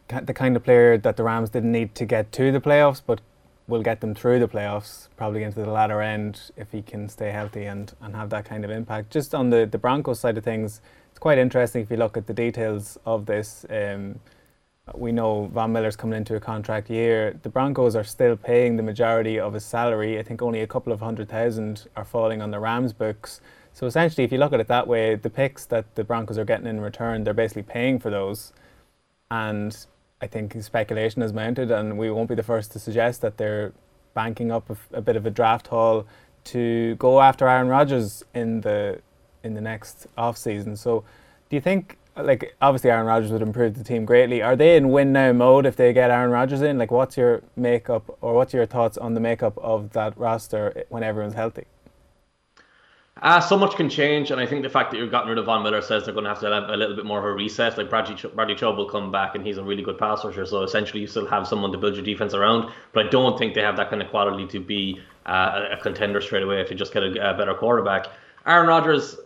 the 0.08 0.34
kind 0.34 0.54
of 0.54 0.62
player 0.62 0.98
that 0.98 1.16
the 1.16 1.24
Rams 1.24 1.50
didn't 1.50 1.72
need 1.72 1.94
to 1.94 2.04
get 2.04 2.30
to 2.32 2.52
the 2.52 2.60
playoffs, 2.60 3.00
but 3.04 3.20
will 3.66 3.82
get 3.82 4.00
them 4.00 4.14
through 4.14 4.38
the 4.38 4.48
playoffs, 4.48 5.08
probably 5.16 5.42
into 5.42 5.60
the 5.60 5.70
latter 5.70 6.02
end 6.02 6.50
if 6.56 6.70
he 6.72 6.82
can 6.82 7.08
stay 7.08 7.30
healthy 7.30 7.64
and, 7.64 7.92
and 8.02 8.14
have 8.14 8.30
that 8.30 8.44
kind 8.44 8.64
of 8.64 8.70
impact. 8.70 9.10
Just 9.10 9.34
on 9.34 9.50
the, 9.50 9.66
the 9.66 9.78
Broncos 9.78 10.20
side 10.20 10.36
of 10.36 10.44
things, 10.44 10.80
it's 11.10 11.18
quite 11.18 11.38
interesting 11.38 11.82
if 11.82 11.90
you 11.90 11.96
look 11.96 12.16
at 12.16 12.26
the 12.26 12.34
details 12.34 12.98
of 13.06 13.26
this. 13.26 13.64
Um, 13.70 14.20
we 14.92 15.12
know 15.12 15.46
Von 15.46 15.72
Miller's 15.72 15.96
coming 15.96 16.16
into 16.16 16.36
a 16.36 16.40
contract 16.40 16.90
year. 16.90 17.38
The 17.42 17.48
Broncos 17.48 17.96
are 17.96 18.04
still 18.04 18.36
paying 18.36 18.76
the 18.76 18.82
majority 18.82 19.40
of 19.40 19.54
his 19.54 19.64
salary. 19.64 20.18
I 20.18 20.22
think 20.22 20.42
only 20.42 20.60
a 20.60 20.66
couple 20.66 20.92
of 20.92 21.00
hundred 21.00 21.30
thousand 21.30 21.86
are 21.96 22.04
falling 22.04 22.42
on 22.42 22.50
the 22.50 22.58
Rams' 22.58 22.92
books. 22.92 23.40
So 23.72 23.86
essentially, 23.86 24.24
if 24.24 24.30
you 24.30 24.38
look 24.38 24.52
at 24.52 24.60
it 24.60 24.68
that 24.68 24.86
way, 24.86 25.14
the 25.14 25.30
picks 25.30 25.64
that 25.66 25.94
the 25.94 26.04
Broncos 26.04 26.36
are 26.36 26.44
getting 26.44 26.66
in 26.66 26.80
return, 26.80 27.24
they're 27.24 27.32
basically 27.32 27.62
paying 27.62 27.98
for 27.98 28.10
those. 28.10 28.52
And 29.30 29.74
I 30.20 30.26
think 30.26 30.60
speculation 30.62 31.22
has 31.22 31.32
mounted, 31.32 31.70
and 31.70 31.98
we 31.98 32.10
won't 32.10 32.28
be 32.28 32.34
the 32.34 32.42
first 32.42 32.72
to 32.72 32.78
suggest 32.78 33.20
that 33.20 33.36
they're 33.36 33.72
banking 34.14 34.50
up 34.50 34.70
a, 34.70 34.76
a 34.98 35.02
bit 35.02 35.16
of 35.16 35.26
a 35.26 35.30
draft 35.30 35.66
haul 35.68 36.06
to 36.44 36.94
go 36.96 37.20
after 37.20 37.48
Aaron 37.48 37.68
Rodgers 37.68 38.24
in 38.34 38.60
the 38.60 39.00
in 39.42 39.54
the 39.54 39.60
next 39.60 40.06
off 40.16 40.36
season. 40.38 40.76
So, 40.76 41.04
do 41.50 41.56
you 41.56 41.60
think? 41.60 41.98
Like 42.16 42.54
obviously, 42.62 42.90
Aaron 42.90 43.06
Rodgers 43.06 43.32
would 43.32 43.42
improve 43.42 43.76
the 43.76 43.82
team 43.82 44.04
greatly. 44.04 44.40
Are 44.40 44.54
they 44.54 44.76
in 44.76 44.90
win 44.90 45.12
now 45.12 45.32
mode 45.32 45.66
if 45.66 45.74
they 45.74 45.92
get 45.92 46.10
Aaron 46.12 46.30
Rodgers 46.30 46.62
in? 46.62 46.78
Like, 46.78 46.92
what's 46.92 47.16
your 47.16 47.42
makeup 47.56 48.16
or 48.20 48.34
what's 48.34 48.54
your 48.54 48.66
thoughts 48.66 48.96
on 48.96 49.14
the 49.14 49.20
makeup 49.20 49.58
of 49.58 49.90
that 49.94 50.16
roster 50.16 50.84
when 50.90 51.02
everyone's 51.02 51.34
healthy? 51.34 51.64
Uh, 53.22 53.40
so 53.40 53.56
much 53.56 53.76
can 53.76 53.88
change, 53.88 54.32
and 54.32 54.40
I 54.40 54.46
think 54.46 54.64
the 54.64 54.68
fact 54.68 54.90
that 54.90 54.98
you've 54.98 55.10
gotten 55.10 55.28
rid 55.28 55.38
of 55.38 55.46
Von 55.46 55.62
Miller 55.62 55.80
says 55.80 56.04
they're 56.04 56.12
going 56.12 56.24
to 56.24 56.30
have 56.30 56.40
to 56.40 56.50
have 56.50 56.68
a 56.68 56.76
little 56.76 56.96
bit 56.96 57.06
more 57.06 57.20
of 57.20 57.24
a 57.24 57.32
reset. 57.32 57.78
Like 57.78 57.88
Bradley, 57.88 58.16
Ch- 58.16 58.34
Bradley 58.34 58.56
Chubb 58.56 58.76
will 58.76 58.88
come 58.88 59.12
back, 59.12 59.36
and 59.36 59.46
he's 59.46 59.56
a 59.56 59.62
really 59.62 59.84
good 59.84 59.98
pass 59.98 60.24
rusher. 60.24 60.44
So 60.44 60.62
essentially, 60.62 61.00
you 61.00 61.06
still 61.06 61.26
have 61.26 61.46
someone 61.46 61.70
to 61.70 61.78
build 61.78 61.94
your 61.94 62.04
defense 62.04 62.34
around. 62.34 62.72
But 62.92 63.06
I 63.06 63.08
don't 63.10 63.38
think 63.38 63.54
they 63.54 63.62
have 63.62 63.76
that 63.76 63.88
kind 63.88 64.02
of 64.02 64.10
quality 64.10 64.46
to 64.48 64.58
be 64.58 65.00
uh, 65.26 65.68
a 65.70 65.80
contender 65.80 66.20
straight 66.20 66.42
away 66.42 66.60
if 66.60 66.70
you 66.70 66.76
just 66.76 66.92
get 66.92 67.04
a, 67.04 67.30
a 67.30 67.38
better 67.38 67.54
quarterback. 67.54 68.08
Aaron 68.46 68.66
Rodgers, 68.66 69.16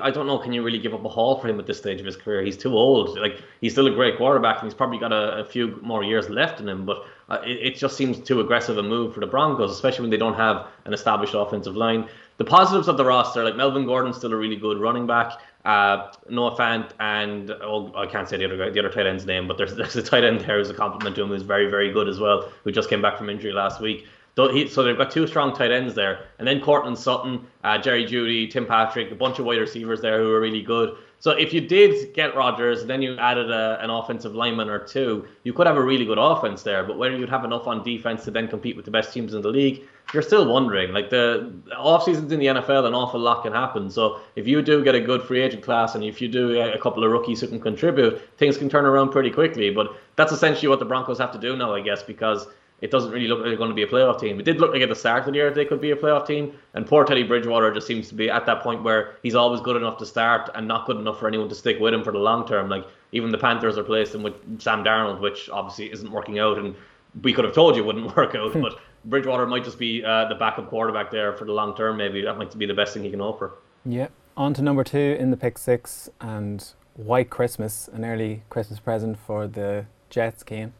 I 0.00 0.10
don't 0.10 0.26
know. 0.26 0.38
Can 0.38 0.52
you 0.52 0.62
really 0.62 0.78
give 0.78 0.94
up 0.94 1.04
a 1.04 1.08
haul 1.08 1.40
for 1.40 1.48
him 1.48 1.58
at 1.58 1.66
this 1.66 1.78
stage 1.78 1.98
of 1.98 2.06
his 2.06 2.16
career? 2.16 2.42
He's 2.42 2.56
too 2.56 2.72
old. 2.72 3.18
Like 3.18 3.42
he's 3.60 3.72
still 3.72 3.86
a 3.86 3.90
great 3.90 4.16
quarterback, 4.16 4.58
and 4.58 4.66
he's 4.66 4.74
probably 4.74 4.98
got 4.98 5.12
a, 5.12 5.38
a 5.38 5.44
few 5.44 5.80
more 5.82 6.04
years 6.04 6.28
left 6.28 6.60
in 6.60 6.68
him. 6.68 6.86
But 6.86 7.04
uh, 7.28 7.38
it, 7.44 7.72
it, 7.72 7.76
just 7.76 7.96
seems 7.96 8.20
too 8.20 8.40
aggressive 8.40 8.78
a 8.78 8.82
move 8.82 9.14
for 9.14 9.20
the 9.20 9.26
Broncos, 9.26 9.72
especially 9.72 10.02
when 10.02 10.10
they 10.10 10.18
don't 10.18 10.34
have 10.34 10.68
an 10.84 10.92
established 10.92 11.34
offensive 11.34 11.74
line 11.74 12.08
the 12.36 12.44
positives 12.44 12.88
of 12.88 12.96
the 12.96 13.04
roster, 13.04 13.44
like 13.44 13.56
Melvin 13.56 13.86
Gordon's 13.86 14.16
still 14.16 14.32
a 14.32 14.36
really 14.36 14.56
good 14.56 14.78
running 14.80 15.06
back. 15.06 15.32
Uh, 15.64 16.12
Noah 16.28 16.56
Fant 16.56 16.90
and 17.00 17.50
oh, 17.50 17.92
I 17.96 18.06
can't 18.06 18.28
say 18.28 18.36
the 18.36 18.44
other 18.44 18.58
guy, 18.58 18.70
the 18.70 18.80
other 18.80 18.90
tight 18.90 19.06
end's 19.06 19.24
name, 19.24 19.48
but 19.48 19.56
there's 19.56 19.74
there's 19.76 19.96
a 19.96 20.02
tight 20.02 20.24
end 20.24 20.40
there 20.40 20.58
who's 20.58 20.70
a 20.70 20.74
compliment 20.74 21.16
to 21.16 21.22
him 21.22 21.28
who's 21.28 21.42
very 21.42 21.70
very 21.70 21.92
good 21.92 22.08
as 22.08 22.18
well, 22.18 22.50
who 22.64 22.72
just 22.72 22.90
came 22.90 23.00
back 23.00 23.16
from 23.16 23.30
injury 23.30 23.52
last 23.52 23.80
week. 23.80 24.06
So 24.36 24.82
they've 24.82 24.98
got 24.98 25.12
two 25.12 25.28
strong 25.28 25.54
tight 25.54 25.70
ends 25.70 25.94
there, 25.94 26.26
and 26.40 26.48
then 26.48 26.60
Courtland 26.60 26.98
Sutton, 26.98 27.46
uh, 27.62 27.78
Jerry 27.78 28.04
Jeudy, 28.04 28.50
Tim 28.50 28.66
Patrick, 28.66 29.12
a 29.12 29.14
bunch 29.14 29.38
of 29.38 29.44
wide 29.44 29.60
receivers 29.60 30.00
there 30.00 30.18
who 30.18 30.32
are 30.32 30.40
really 30.40 30.62
good. 30.62 30.96
So 31.24 31.30
if 31.30 31.54
you 31.54 31.62
did 31.62 32.12
get 32.12 32.36
Rodgers, 32.36 32.84
then 32.84 33.00
you 33.00 33.16
added 33.16 33.50
a, 33.50 33.78
an 33.80 33.88
offensive 33.88 34.34
lineman 34.34 34.68
or 34.68 34.78
two, 34.78 35.26
you 35.42 35.54
could 35.54 35.66
have 35.66 35.78
a 35.78 35.82
really 35.82 36.04
good 36.04 36.18
offense 36.18 36.62
there. 36.62 36.84
But 36.84 36.98
whether 36.98 37.16
you'd 37.16 37.30
have 37.30 37.46
enough 37.46 37.66
on 37.66 37.82
defense 37.82 38.24
to 38.24 38.30
then 38.30 38.46
compete 38.46 38.76
with 38.76 38.84
the 38.84 38.90
best 38.90 39.10
teams 39.10 39.32
in 39.32 39.40
the 39.40 39.48
league, 39.48 39.84
you're 40.12 40.22
still 40.22 40.46
wondering. 40.46 40.92
Like 40.92 41.08
the 41.08 41.50
off 41.78 42.04
seasons 42.04 42.30
in 42.30 42.40
the 42.40 42.48
NFL, 42.48 42.84
an 42.84 42.92
awful 42.92 43.20
lot 43.20 43.42
can 43.42 43.54
happen. 43.54 43.88
So 43.88 44.20
if 44.36 44.46
you 44.46 44.60
do 44.60 44.84
get 44.84 44.94
a 44.94 45.00
good 45.00 45.22
free 45.22 45.40
agent 45.40 45.62
class, 45.62 45.94
and 45.94 46.04
if 46.04 46.20
you 46.20 46.28
do 46.28 46.60
a 46.60 46.78
couple 46.78 47.02
of 47.02 47.10
rookies 47.10 47.40
who 47.40 47.48
can 47.48 47.58
contribute, 47.58 48.20
things 48.36 48.58
can 48.58 48.68
turn 48.68 48.84
around 48.84 49.08
pretty 49.08 49.30
quickly. 49.30 49.70
But 49.70 49.96
that's 50.16 50.30
essentially 50.30 50.68
what 50.68 50.78
the 50.78 50.84
Broncos 50.84 51.16
have 51.20 51.32
to 51.32 51.38
do 51.38 51.56
now, 51.56 51.74
I 51.74 51.80
guess, 51.80 52.02
because 52.02 52.48
it 52.84 52.90
doesn't 52.90 53.10
really 53.10 53.26
look 53.26 53.38
like 53.38 53.48
they're 53.48 53.56
going 53.56 53.70
to 53.70 53.74
be 53.74 53.82
a 53.82 53.86
playoff 53.86 54.20
team. 54.20 54.38
It 54.38 54.42
did 54.44 54.60
look 54.60 54.72
like 54.72 54.82
at 54.82 54.90
the 54.90 54.94
start 54.94 55.20
of 55.20 55.32
the 55.32 55.38
year 55.38 55.50
they 55.50 55.64
could 55.64 55.80
be 55.80 55.92
a 55.92 55.96
playoff 55.96 56.26
team, 56.26 56.52
and 56.74 56.86
poor 56.86 57.02
Teddy 57.02 57.22
Bridgewater 57.22 57.72
just 57.72 57.86
seems 57.86 58.08
to 58.08 58.14
be 58.14 58.28
at 58.28 58.44
that 58.44 58.60
point 58.60 58.82
where 58.82 59.16
he's 59.22 59.34
always 59.34 59.62
good 59.62 59.76
enough 59.76 59.96
to 59.98 60.06
start 60.06 60.50
and 60.54 60.68
not 60.68 60.86
good 60.86 60.98
enough 60.98 61.18
for 61.18 61.26
anyone 61.26 61.48
to 61.48 61.54
stick 61.54 61.80
with 61.80 61.94
him 61.94 62.04
for 62.04 62.12
the 62.12 62.18
long 62.18 62.46
term. 62.46 62.68
Like 62.68 62.86
even 63.12 63.32
the 63.32 63.38
Panthers 63.38 63.78
replaced 63.78 64.14
him 64.14 64.22
with 64.22 64.34
Sam 64.60 64.84
Darnold, 64.84 65.20
which 65.20 65.48
obviously 65.48 65.90
isn't 65.90 66.12
working 66.12 66.38
out, 66.38 66.58
and 66.58 66.74
we 67.22 67.32
could 67.32 67.46
have 67.46 67.54
told 67.54 67.74
you 67.74 67.82
it 67.82 67.86
wouldn't 67.86 68.14
work 68.18 68.34
out, 68.34 68.52
but 68.52 68.78
Bridgewater 69.06 69.46
might 69.46 69.64
just 69.64 69.78
be 69.78 70.04
uh, 70.04 70.28
the 70.28 70.34
backup 70.34 70.68
quarterback 70.68 71.10
there 71.10 71.32
for 71.32 71.46
the 71.46 71.52
long 71.52 71.74
term. 71.74 71.96
Maybe 71.96 72.20
that 72.20 72.36
might 72.36 72.56
be 72.58 72.66
the 72.66 72.74
best 72.74 72.92
thing 72.92 73.02
he 73.02 73.10
can 73.10 73.22
offer. 73.22 73.54
Yeah. 73.86 74.08
On 74.36 74.52
to 74.52 74.60
number 74.60 74.84
two 74.84 75.16
in 75.18 75.30
the 75.30 75.38
pick 75.38 75.56
six 75.56 76.10
and 76.20 76.72
White 76.96 77.30
Christmas, 77.30 77.88
an 77.88 78.04
early 78.04 78.42
Christmas 78.50 78.78
present 78.78 79.18
for 79.18 79.46
the 79.46 79.86
Jets, 80.10 80.44
Cian. 80.46 80.74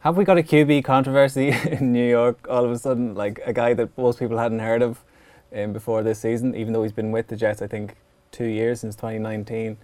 Have 0.00 0.16
we 0.16 0.24
got 0.24 0.38
a 0.38 0.42
QB 0.42 0.82
controversy 0.84 1.48
in 1.70 1.92
New 1.92 2.08
York 2.08 2.46
all 2.48 2.64
of 2.64 2.70
a 2.70 2.78
sudden? 2.78 3.14
Like 3.14 3.38
a 3.44 3.52
guy 3.52 3.74
that 3.74 3.98
most 3.98 4.18
people 4.18 4.38
hadn't 4.38 4.60
heard 4.60 4.80
of 4.80 5.04
um, 5.54 5.74
before 5.74 6.02
this 6.02 6.20
season, 6.20 6.56
even 6.56 6.72
though 6.72 6.82
he's 6.82 6.92
been 6.92 7.12
with 7.12 7.26
the 7.26 7.36
Jets, 7.36 7.60
I 7.60 7.66
think, 7.66 7.96
two 8.32 8.46
years 8.46 8.80
since 8.80 8.96
2019. 8.96 9.76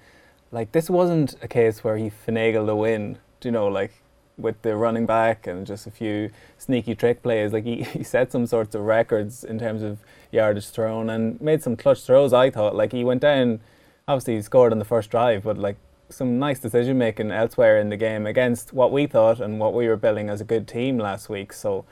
Like 0.51 0.73
this 0.73 0.89
wasn't 0.89 1.35
a 1.43 1.49
case 1.49 1.85
where 1.85 1.99
he 1.99 2.11
finagled 2.11 2.71
a 2.71 2.75
win. 2.75 3.19
Do 3.41 3.49
you 3.49 3.53
know, 3.53 3.69
like 3.69 3.93
with 4.39 4.63
the 4.63 4.75
running 4.75 5.05
back 5.05 5.47
and 5.47 5.67
just 5.67 5.87
a 5.87 5.91
few 5.91 6.31
sneaky 6.57 6.95
trick 6.95 7.23
plays. 7.23 7.53
Like 7.53 7.65
he, 7.65 7.83
he 7.83 8.03
set 8.03 8.33
some 8.33 8.47
sorts 8.47 8.75
of 8.75 8.81
records 8.83 9.45
in 9.45 9.59
terms 9.59 9.83
of 9.83 9.99
yardage 10.33 10.71
thrown 10.71 11.11
and 11.11 11.39
made 11.43 11.63
some 11.63 11.77
clutch 11.77 12.01
throws. 12.05 12.33
I 12.33 12.49
thought 12.49 12.75
like 12.75 12.93
he 12.93 13.05
went 13.05 13.21
down. 13.21 13.61
Obviously, 14.09 14.37
he 14.37 14.41
scored 14.41 14.73
on 14.73 14.79
the 14.79 14.87
first 14.87 15.11
drive, 15.11 15.43
but 15.43 15.59
like 15.59 15.77
some 16.09 16.39
nice 16.39 16.59
decision 16.59 16.99
making 16.99 17.31
elsewhere 17.31 17.79
in 17.79 17.89
the 17.89 17.97
game 17.97 18.27
against 18.27 18.73
what 18.73 18.93
we 18.93 19.07
thought 19.07 19.41
and 19.41 19.59
what 19.59 19.75
we 19.75 19.89
were 19.89 19.97
building 19.97 20.29
as 20.29 20.41
a 20.41 20.45
good 20.45 20.69
team 20.69 20.99
last 20.99 21.29
week. 21.29 21.53
So, 21.53 21.85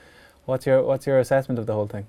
what's 0.44 0.66
your 0.66 0.82
what's 0.82 1.06
your 1.06 1.18
assessment 1.18 1.58
of 1.58 1.66
the 1.66 1.74
whole 1.74 1.86
thing? 1.86 2.06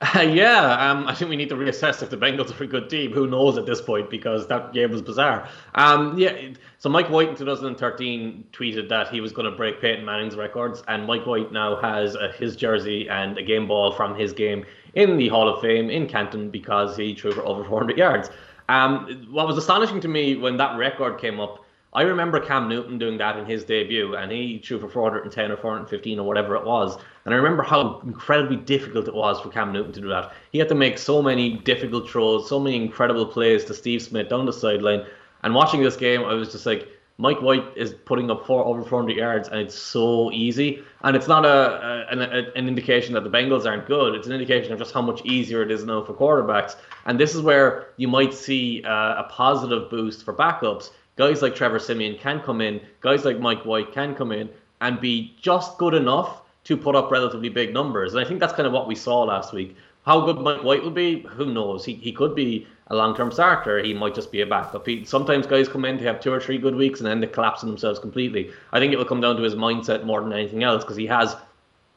Uh, 0.00 0.20
yeah, 0.32 0.90
um, 0.90 1.06
I 1.06 1.14
think 1.14 1.30
we 1.30 1.36
need 1.36 1.48
to 1.48 1.54
reassess 1.54 2.02
if 2.02 2.10
the 2.10 2.16
Bengals 2.16 2.58
are 2.58 2.64
a 2.64 2.66
good 2.66 2.90
team. 2.90 3.12
Who 3.12 3.26
knows 3.26 3.56
at 3.56 3.66
this 3.66 3.80
point 3.80 4.10
because 4.10 4.46
that 4.48 4.72
game 4.72 4.90
was 4.90 5.00
bizarre. 5.00 5.48
Um, 5.74 6.18
yeah, 6.18 6.36
so 6.78 6.90
Mike 6.90 7.08
White 7.08 7.30
in 7.30 7.36
2013 7.36 8.44
tweeted 8.52 8.88
that 8.90 9.08
he 9.08 9.20
was 9.20 9.32
going 9.32 9.50
to 9.50 9.56
break 9.56 9.80
Peyton 9.80 10.04
Manning's 10.04 10.36
records, 10.36 10.82
and 10.88 11.06
Mike 11.06 11.26
White 11.26 11.52
now 11.52 11.76
has 11.76 12.16
uh, 12.16 12.32
his 12.38 12.56
jersey 12.56 13.08
and 13.08 13.38
a 13.38 13.42
game 13.42 13.66
ball 13.66 13.92
from 13.92 14.14
his 14.14 14.32
game 14.32 14.64
in 14.94 15.16
the 15.16 15.28
Hall 15.28 15.48
of 15.48 15.60
Fame 15.60 15.90
in 15.90 16.06
Canton 16.06 16.50
because 16.50 16.96
he 16.96 17.14
threw 17.14 17.32
for 17.32 17.44
over 17.46 17.64
400 17.64 17.96
yards. 17.96 18.30
Um, 18.68 19.26
what 19.30 19.46
was 19.46 19.56
astonishing 19.56 20.00
to 20.00 20.08
me 20.08 20.36
when 20.36 20.56
that 20.56 20.76
record 20.76 21.20
came 21.20 21.40
up 21.40 21.64
I 21.96 22.02
remember 22.02 22.38
Cam 22.38 22.68
Newton 22.68 22.98
doing 22.98 23.16
that 23.16 23.38
in 23.38 23.46
his 23.46 23.64
debut, 23.64 24.16
and 24.16 24.30
he 24.30 24.58
threw 24.58 24.78
for 24.78 24.86
410 24.86 25.50
or 25.50 25.56
415 25.56 26.18
or 26.18 26.26
whatever 26.26 26.54
it 26.54 26.66
was. 26.66 26.98
And 27.24 27.32
I 27.32 27.38
remember 27.38 27.62
how 27.62 28.00
incredibly 28.00 28.56
difficult 28.56 29.08
it 29.08 29.14
was 29.14 29.40
for 29.40 29.48
Cam 29.48 29.72
Newton 29.72 29.92
to 29.92 30.00
do 30.02 30.08
that. 30.08 30.34
He 30.52 30.58
had 30.58 30.68
to 30.68 30.74
make 30.74 30.98
so 30.98 31.22
many 31.22 31.56
difficult 31.56 32.06
throws, 32.10 32.50
so 32.50 32.60
many 32.60 32.76
incredible 32.76 33.24
plays 33.24 33.64
to 33.64 33.74
Steve 33.74 34.02
Smith 34.02 34.28
down 34.28 34.44
the 34.44 34.52
sideline. 34.52 35.06
And 35.42 35.54
watching 35.54 35.82
this 35.82 35.96
game, 35.96 36.22
I 36.22 36.34
was 36.34 36.52
just 36.52 36.66
like, 36.66 36.86
Mike 37.18 37.40
White 37.40 37.64
is 37.76 37.94
putting 37.94 38.30
up 38.30 38.46
four 38.46 38.64
over 38.64 38.82
400 38.82 39.16
yards, 39.16 39.48
and 39.48 39.58
it's 39.60 39.74
so 39.74 40.30
easy. 40.32 40.82
And 41.02 41.16
it's 41.16 41.28
not 41.28 41.44
a, 41.44 41.48
a 41.48 42.06
an, 42.10 42.20
a, 42.20 42.52
an 42.54 42.68
indication 42.68 43.14
that 43.14 43.24
the 43.24 43.30
Bengals 43.30 43.64
aren't 43.64 43.86
good. 43.86 44.14
It's 44.14 44.26
an 44.26 44.32
indication 44.34 44.72
of 44.72 44.78
just 44.78 44.92
how 44.92 45.02
much 45.02 45.24
easier 45.24 45.62
it 45.62 45.70
is 45.70 45.84
now 45.84 46.04
for 46.04 46.12
quarterbacks. 46.12 46.76
And 47.06 47.18
this 47.18 47.34
is 47.34 47.40
where 47.40 47.88
you 47.96 48.08
might 48.08 48.34
see 48.34 48.82
uh, 48.84 49.22
a 49.22 49.26
positive 49.30 49.88
boost 49.88 50.24
for 50.24 50.34
backups 50.34 50.90
guys 51.16 51.42
like 51.42 51.54
Trevor 51.54 51.78
Siemian 51.78 52.18
can 52.18 52.40
come 52.40 52.60
in, 52.60 52.80
guys 53.00 53.24
like 53.24 53.40
Mike 53.40 53.64
White 53.64 53.92
can 53.92 54.14
come 54.14 54.32
in 54.32 54.48
and 54.80 55.00
be 55.00 55.34
just 55.40 55.78
good 55.78 55.94
enough 55.94 56.42
to 56.64 56.76
put 56.76 56.94
up 56.94 57.10
relatively 57.10 57.48
big 57.48 57.72
numbers. 57.72 58.14
And 58.14 58.24
I 58.24 58.28
think 58.28 58.40
that's 58.40 58.52
kind 58.52 58.66
of 58.66 58.72
what 58.72 58.86
we 58.86 58.94
saw 58.94 59.22
last 59.22 59.52
week. 59.52 59.76
How 60.04 60.20
good 60.20 60.38
Mike 60.38 60.62
White 60.62 60.82
will 60.82 60.90
be, 60.90 61.22
who 61.22 61.52
knows? 61.52 61.84
He, 61.84 61.94
he 61.94 62.12
could 62.12 62.34
be 62.34 62.66
a 62.88 62.94
long 62.94 63.16
term 63.16 63.32
starter. 63.32 63.82
He 63.82 63.92
might 63.92 64.14
just 64.14 64.30
be 64.30 64.40
a 64.40 64.46
backup. 64.46 64.86
He, 64.86 65.04
sometimes 65.04 65.46
guys 65.46 65.68
come 65.68 65.84
in 65.84 65.98
to 65.98 66.04
have 66.04 66.20
two 66.20 66.32
or 66.32 66.40
three 66.40 66.58
good 66.58 66.74
weeks 66.74 67.00
and 67.00 67.06
then 67.08 67.20
they 67.20 67.26
collapse 67.26 67.60
themselves 67.60 67.98
completely. 67.98 68.50
I 68.72 68.78
think 68.78 68.92
it 68.92 68.96
will 68.96 69.04
come 69.04 69.20
down 69.20 69.36
to 69.36 69.42
his 69.42 69.54
mindset 69.54 70.04
more 70.04 70.20
than 70.20 70.32
anything 70.32 70.62
else 70.62 70.84
because 70.84 70.96
he 70.96 71.06
has 71.06 71.36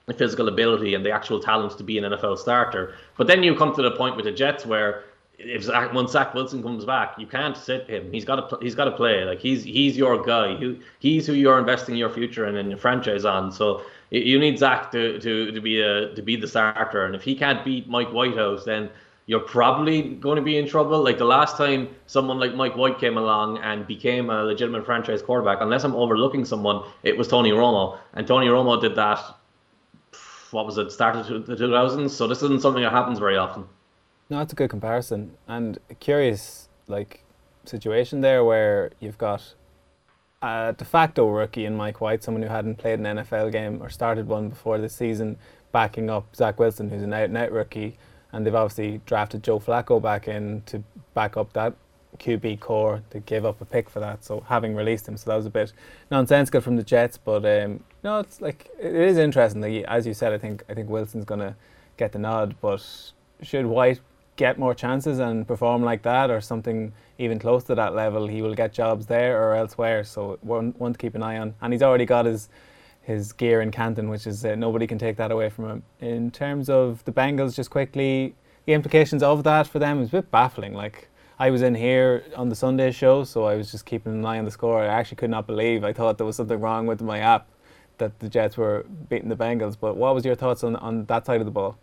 the 0.07 0.13
physical 0.13 0.47
ability 0.47 0.95
and 0.95 1.05
the 1.05 1.11
actual 1.11 1.39
talent 1.39 1.77
to 1.77 1.83
be 1.83 1.97
an 1.99 2.03
NFL 2.03 2.37
starter. 2.39 2.95
But 3.17 3.27
then 3.27 3.43
you 3.43 3.55
come 3.55 3.75
to 3.75 3.81
the 3.81 3.91
point 3.91 4.15
with 4.15 4.25
the 4.25 4.31
Jets 4.31 4.65
where 4.65 5.03
if 5.37 5.63
Zach, 5.63 5.93
once 5.93 6.11
Zach 6.11 6.33
Wilson 6.33 6.61
comes 6.61 6.83
back, 6.83 7.17
you 7.17 7.25
can't 7.27 7.55
sit 7.55 7.87
him. 7.87 8.11
He's 8.11 8.25
got 8.25 8.49
to 8.49 8.57
he's 8.61 8.75
got 8.75 8.85
to 8.85 8.91
play. 8.91 9.23
Like 9.23 9.39
he's 9.39 9.63
he's 9.63 9.95
your 9.95 10.21
guy. 10.21 10.57
He, 10.57 10.79
he's 10.99 11.27
who 11.27 11.33
you're 11.33 11.59
investing 11.59 11.95
your 11.95 12.09
future 12.09 12.47
in 12.47 12.57
and 12.57 12.69
your 12.69 12.77
franchise 12.77 13.23
on. 13.23 13.51
So 13.51 13.83
you 14.09 14.39
need 14.39 14.57
Zach 14.57 14.91
to, 14.91 15.19
to, 15.19 15.51
to 15.51 15.61
be 15.61 15.81
a 15.81 16.13
to 16.13 16.21
be 16.21 16.35
the 16.35 16.47
starter. 16.47 17.05
And 17.05 17.15
if 17.15 17.21
he 17.21 17.35
can't 17.35 17.63
beat 17.63 17.87
Mike 17.87 18.11
Whitehouse, 18.11 18.65
then 18.65 18.89
you're 19.29 19.39
probably 19.39 20.01
going 20.01 20.37
to 20.37 20.41
be 20.41 20.57
in 20.57 20.67
trouble. 20.67 21.03
Like 21.03 21.19
the 21.19 21.23
last 21.23 21.55
time 21.55 21.87
someone 22.07 22.39
like 22.39 22.55
Mike 22.55 22.75
White 22.75 22.97
came 22.97 23.15
along 23.15 23.59
and 23.59 23.85
became 23.85 24.31
a 24.31 24.41
legitimate 24.41 24.87
franchise 24.87 25.21
quarterback, 25.21 25.59
unless 25.61 25.83
I'm 25.83 25.93
overlooking 25.95 26.43
someone, 26.45 26.83
it 27.03 27.15
was 27.15 27.27
Tony 27.27 27.51
Romo. 27.51 27.99
And 28.15 28.25
Tony 28.25 28.47
Romo 28.47 28.81
did 28.81 28.95
that. 28.95 29.19
What 30.49 30.65
was 30.65 30.79
it? 30.79 30.91
Started 30.91 31.45
the 31.45 31.55
2000s. 31.55 32.09
So 32.09 32.25
this 32.25 32.41
isn't 32.41 32.63
something 32.63 32.81
that 32.81 32.91
happens 32.91 33.19
very 33.19 33.37
often. 33.37 33.67
No, 34.31 34.39
that's 34.39 34.53
a 34.53 34.55
good 34.55 34.71
comparison 34.71 35.37
and 35.47 35.77
curious 35.99 36.67
like 36.87 37.23
situation 37.65 38.21
there 38.21 38.43
where 38.43 38.93
you've 38.99 39.19
got 39.19 39.53
a 40.41 40.73
de 40.75 40.85
facto 40.85 41.29
rookie 41.29 41.65
in 41.65 41.75
Mike 41.75 42.01
White, 42.01 42.23
someone 42.23 42.41
who 42.41 42.49
hadn't 42.49 42.79
played 42.79 42.97
an 42.97 43.05
NFL 43.05 43.51
game 43.51 43.79
or 43.79 43.89
started 43.89 44.27
one 44.27 44.49
before 44.49 44.79
this 44.79 44.95
season, 44.95 45.37
backing 45.71 46.09
up 46.09 46.35
Zach 46.35 46.57
Wilson, 46.57 46.89
who's 46.89 47.03
an 47.03 47.13
out 47.13 47.25
and 47.25 47.37
out 47.37 47.51
rookie, 47.51 47.99
and 48.31 48.45
they've 48.45 48.55
obviously 48.55 49.01
drafted 49.05 49.43
Joe 49.43 49.59
Flacco 49.59 50.01
back 50.01 50.27
in 50.27 50.61
to 50.67 50.83
back 51.13 51.37
up 51.37 51.53
that 51.53 51.73
QB 52.17 52.59
corps. 52.59 53.01
They 53.09 53.19
gave 53.21 53.45
up 53.45 53.61
a 53.61 53.65
pick 53.65 53.89
for 53.89 53.99
that, 53.99 54.23
so 54.23 54.41
having 54.47 54.75
released 54.75 55.07
him, 55.07 55.17
so 55.17 55.29
that 55.29 55.37
was 55.37 55.45
a 55.45 55.49
bit 55.49 55.73
nonsensical 56.11 56.61
from 56.61 56.75
the 56.75 56.83
Jets. 56.83 57.17
But 57.17 57.45
um, 57.45 57.83
no, 58.03 58.19
it's 58.19 58.41
like 58.41 58.69
it 58.79 58.93
is 58.93 59.17
interesting. 59.17 59.61
Like, 59.61 59.85
as 59.85 60.05
you 60.05 60.13
said, 60.13 60.33
I 60.33 60.37
think 60.37 60.63
I 60.69 60.73
think 60.73 60.89
Wilson's 60.89 61.25
gonna 61.25 61.55
get 61.97 62.11
the 62.11 62.19
nod, 62.19 62.55
but 62.61 62.85
should 63.41 63.65
White 63.65 63.99
get 64.35 64.57
more 64.57 64.73
chances 64.73 65.19
and 65.19 65.45
perform 65.45 65.83
like 65.83 66.01
that 66.03 66.31
or 66.31 66.39
something 66.39 66.93
even 67.17 67.37
close 67.37 67.65
to 67.65 67.75
that 67.75 67.93
level, 67.93 68.25
he 68.25 68.41
will 68.41 68.55
get 68.55 68.71
jobs 68.71 69.05
there 69.05 69.43
or 69.43 69.53
elsewhere. 69.53 70.05
So 70.05 70.39
one, 70.41 70.73
one 70.77 70.93
to 70.93 70.97
keep 70.97 71.13
an 71.13 71.21
eye 71.21 71.37
on. 71.37 71.53
And 71.61 71.73
he's 71.73 71.83
already 71.83 72.05
got 72.05 72.25
his 72.25 72.47
his 73.09 73.33
gear 73.33 73.59
in 73.59 73.71
Canton, 73.71 74.07
which 74.07 74.27
is 74.27 74.45
uh, 74.45 74.53
nobody 74.53 74.85
can 74.85 74.99
take 74.99 75.17
that 75.17 75.31
away 75.31 75.49
from 75.49 75.65
him. 75.67 75.83
In 75.99 76.29
terms 76.29 76.69
of 76.69 77.03
the 77.05 77.11
Bengals, 77.11 77.55
just 77.55 77.71
quickly, 77.71 78.35
the 78.65 78.73
implications 78.73 79.23
of 79.23 79.43
that 79.43 79.65
for 79.65 79.79
them 79.79 79.99
is 79.99 80.09
a 80.09 80.11
bit 80.11 80.29
baffling. 80.29 80.73
Like 80.75 81.09
I 81.39 81.49
was 81.49 81.63
in 81.63 81.73
here 81.73 82.23
on 82.35 82.49
the 82.49 82.55
Sunday 82.55 82.91
show, 82.91 83.23
so 83.23 83.45
I 83.45 83.55
was 83.55 83.71
just 83.71 83.87
keeping 83.87 84.13
an 84.13 84.23
eye 84.23 84.37
on 84.37 84.45
the 84.45 84.51
score. 84.51 84.83
I 84.83 84.85
actually 84.85 85.17
could 85.17 85.31
not 85.31 85.47
believe. 85.47 85.83
I 85.83 85.91
thought 85.91 86.17
there 86.17 86.25
was 86.27 86.35
something 86.35 86.59
wrong 86.59 86.85
with 86.85 87.01
my 87.01 87.17
app 87.17 87.49
that 87.97 88.19
the 88.19 88.29
Jets 88.29 88.55
were 88.57 88.85
beating 89.09 89.29
the 89.29 89.35
Bengals. 89.35 89.75
But 89.79 89.97
what 89.97 90.13
was 90.13 90.23
your 90.23 90.35
thoughts 90.35 90.63
on 90.63 90.75
on 90.75 91.05
that 91.05 91.25
side 91.25 91.41
of 91.41 91.45
the 91.45 91.51
ball? 91.59 91.79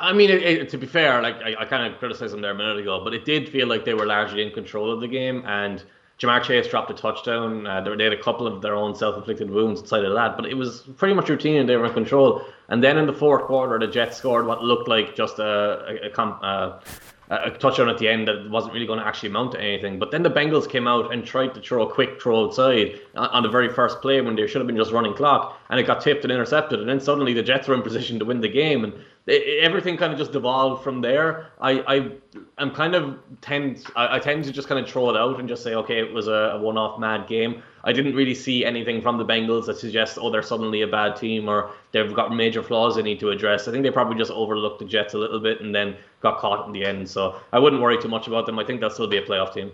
I 0.00 0.12
mean, 0.14 0.30
it, 0.30 0.42
it, 0.42 0.68
to 0.70 0.78
be 0.78 0.86
fair, 0.86 1.20
like 1.20 1.36
I, 1.42 1.56
I 1.58 1.64
kind 1.66 1.92
of 1.92 1.98
criticized 1.98 2.32
them 2.32 2.40
there 2.40 2.52
a 2.52 2.54
minute 2.54 2.78
ago, 2.78 3.02
but 3.04 3.12
it 3.12 3.24
did 3.26 3.48
feel 3.48 3.66
like 3.66 3.84
they 3.84 3.94
were 3.94 4.06
largely 4.06 4.42
in 4.46 4.52
control 4.52 4.90
of 4.90 5.00
the 5.00 5.08
game. 5.08 5.42
And 5.44 5.84
Ja'Marr 6.18 6.42
Chase 6.42 6.66
dropped 6.66 6.90
a 6.90 6.94
touchdown. 6.94 7.66
Uh, 7.66 7.80
they, 7.80 8.04
had 8.04 8.12
a 8.12 8.22
couple 8.22 8.46
of 8.46 8.60
their 8.60 8.74
own 8.74 8.94
self-inflicted 8.94 9.50
wounds 9.50 9.80
inside 9.80 10.04
of 10.04 10.14
that, 10.14 10.36
but 10.36 10.46
it 10.46 10.54
was 10.54 10.80
pretty 10.96 11.14
much 11.14 11.28
routine 11.28 11.56
and 11.56 11.68
they 11.68 11.76
were 11.76 11.86
in 11.86 11.92
control. 11.92 12.44
And 12.68 12.82
then 12.82 12.98
in 12.98 13.06
the 13.06 13.12
fourth 13.12 13.44
quarter, 13.44 13.78
the 13.78 13.86
Jets 13.86 14.16
scored 14.16 14.46
what 14.46 14.62
looked 14.62 14.88
like 14.88 15.14
just 15.14 15.38
a, 15.38 16.00
a, 16.04 16.20
a, 16.20 16.22
a 16.22 16.82
a 17.30 17.50
touchdown 17.50 17.88
at 17.88 17.98
the 17.98 18.08
end 18.08 18.26
that 18.26 18.48
wasn't 18.50 18.72
really 18.72 18.86
going 18.86 18.98
to 18.98 19.06
actually 19.06 19.28
amount 19.28 19.52
to 19.52 19.60
anything. 19.60 19.98
But 19.98 20.10
then 20.10 20.22
the 20.22 20.30
Bengals 20.30 20.68
came 20.68 20.88
out 20.88 21.12
and 21.12 21.24
tried 21.24 21.54
to 21.54 21.60
throw 21.60 21.86
a 21.86 21.92
quick 21.92 22.20
throw 22.20 22.46
outside 22.46 23.00
on 23.14 23.42
the 23.42 23.48
very 23.48 23.68
first 23.68 24.00
play 24.00 24.20
when 24.20 24.34
they 24.34 24.46
should 24.46 24.60
have 24.60 24.66
been 24.66 24.76
just 24.76 24.92
running 24.92 25.14
clock, 25.14 25.60
and 25.68 25.78
it 25.78 25.86
got 25.86 26.00
tipped 26.00 26.24
and 26.24 26.32
intercepted. 26.32 26.80
And 26.80 26.88
then 26.88 27.00
suddenly 27.00 27.34
the 27.34 27.42
Jets 27.42 27.68
were 27.68 27.74
in 27.74 27.82
position 27.82 28.18
to 28.18 28.24
win 28.24 28.40
the 28.40 28.48
game, 28.48 28.84
and 28.84 28.94
everything 29.28 29.96
kind 29.96 30.12
of 30.12 30.18
just 30.18 30.32
devolved 30.32 30.82
from 30.82 31.00
there. 31.00 31.48
I, 31.60 31.72
I 31.86 32.10
I'm 32.56 32.70
kind 32.70 32.94
of 32.94 33.18
tend 33.40 33.84
I, 33.94 34.16
I 34.16 34.18
tend 34.18 34.44
to 34.44 34.52
just 34.52 34.68
kind 34.68 34.82
of 34.82 34.90
throw 34.90 35.10
it 35.10 35.16
out 35.16 35.38
and 35.38 35.48
just 35.48 35.62
say, 35.62 35.74
okay, 35.74 35.98
it 35.98 36.12
was 36.12 36.28
a, 36.28 36.32
a 36.32 36.58
one-off 36.58 36.98
mad 36.98 37.26
game. 37.26 37.62
I 37.84 37.92
didn't 37.92 38.14
really 38.14 38.34
see 38.34 38.64
anything 38.64 39.00
from 39.00 39.18
the 39.18 39.24
Bengals 39.24 39.66
that 39.66 39.78
suggests, 39.78 40.18
oh, 40.20 40.30
they're 40.30 40.42
suddenly 40.42 40.82
a 40.82 40.86
bad 40.86 41.16
team 41.16 41.48
or 41.48 41.70
they've 41.92 42.12
got 42.14 42.34
major 42.34 42.62
flaws 42.62 42.96
they 42.96 43.02
need 43.02 43.20
to 43.20 43.30
address. 43.30 43.68
I 43.68 43.70
think 43.70 43.82
they 43.82 43.90
probably 43.90 44.16
just 44.16 44.30
overlooked 44.30 44.78
the 44.78 44.84
Jets 44.84 45.14
a 45.14 45.18
little 45.18 45.40
bit 45.40 45.60
and 45.60 45.74
then 45.74 45.96
got 46.20 46.38
caught 46.38 46.66
in 46.66 46.72
the 46.72 46.84
end. 46.84 47.08
So 47.08 47.40
I 47.52 47.58
wouldn't 47.58 47.80
worry 47.80 48.00
too 48.00 48.08
much 48.08 48.26
about 48.26 48.46
them. 48.46 48.58
I 48.58 48.64
think 48.64 48.80
they'll 48.80 48.90
still 48.90 49.06
be 49.06 49.18
a 49.18 49.22
playoff 49.22 49.54
team. 49.54 49.72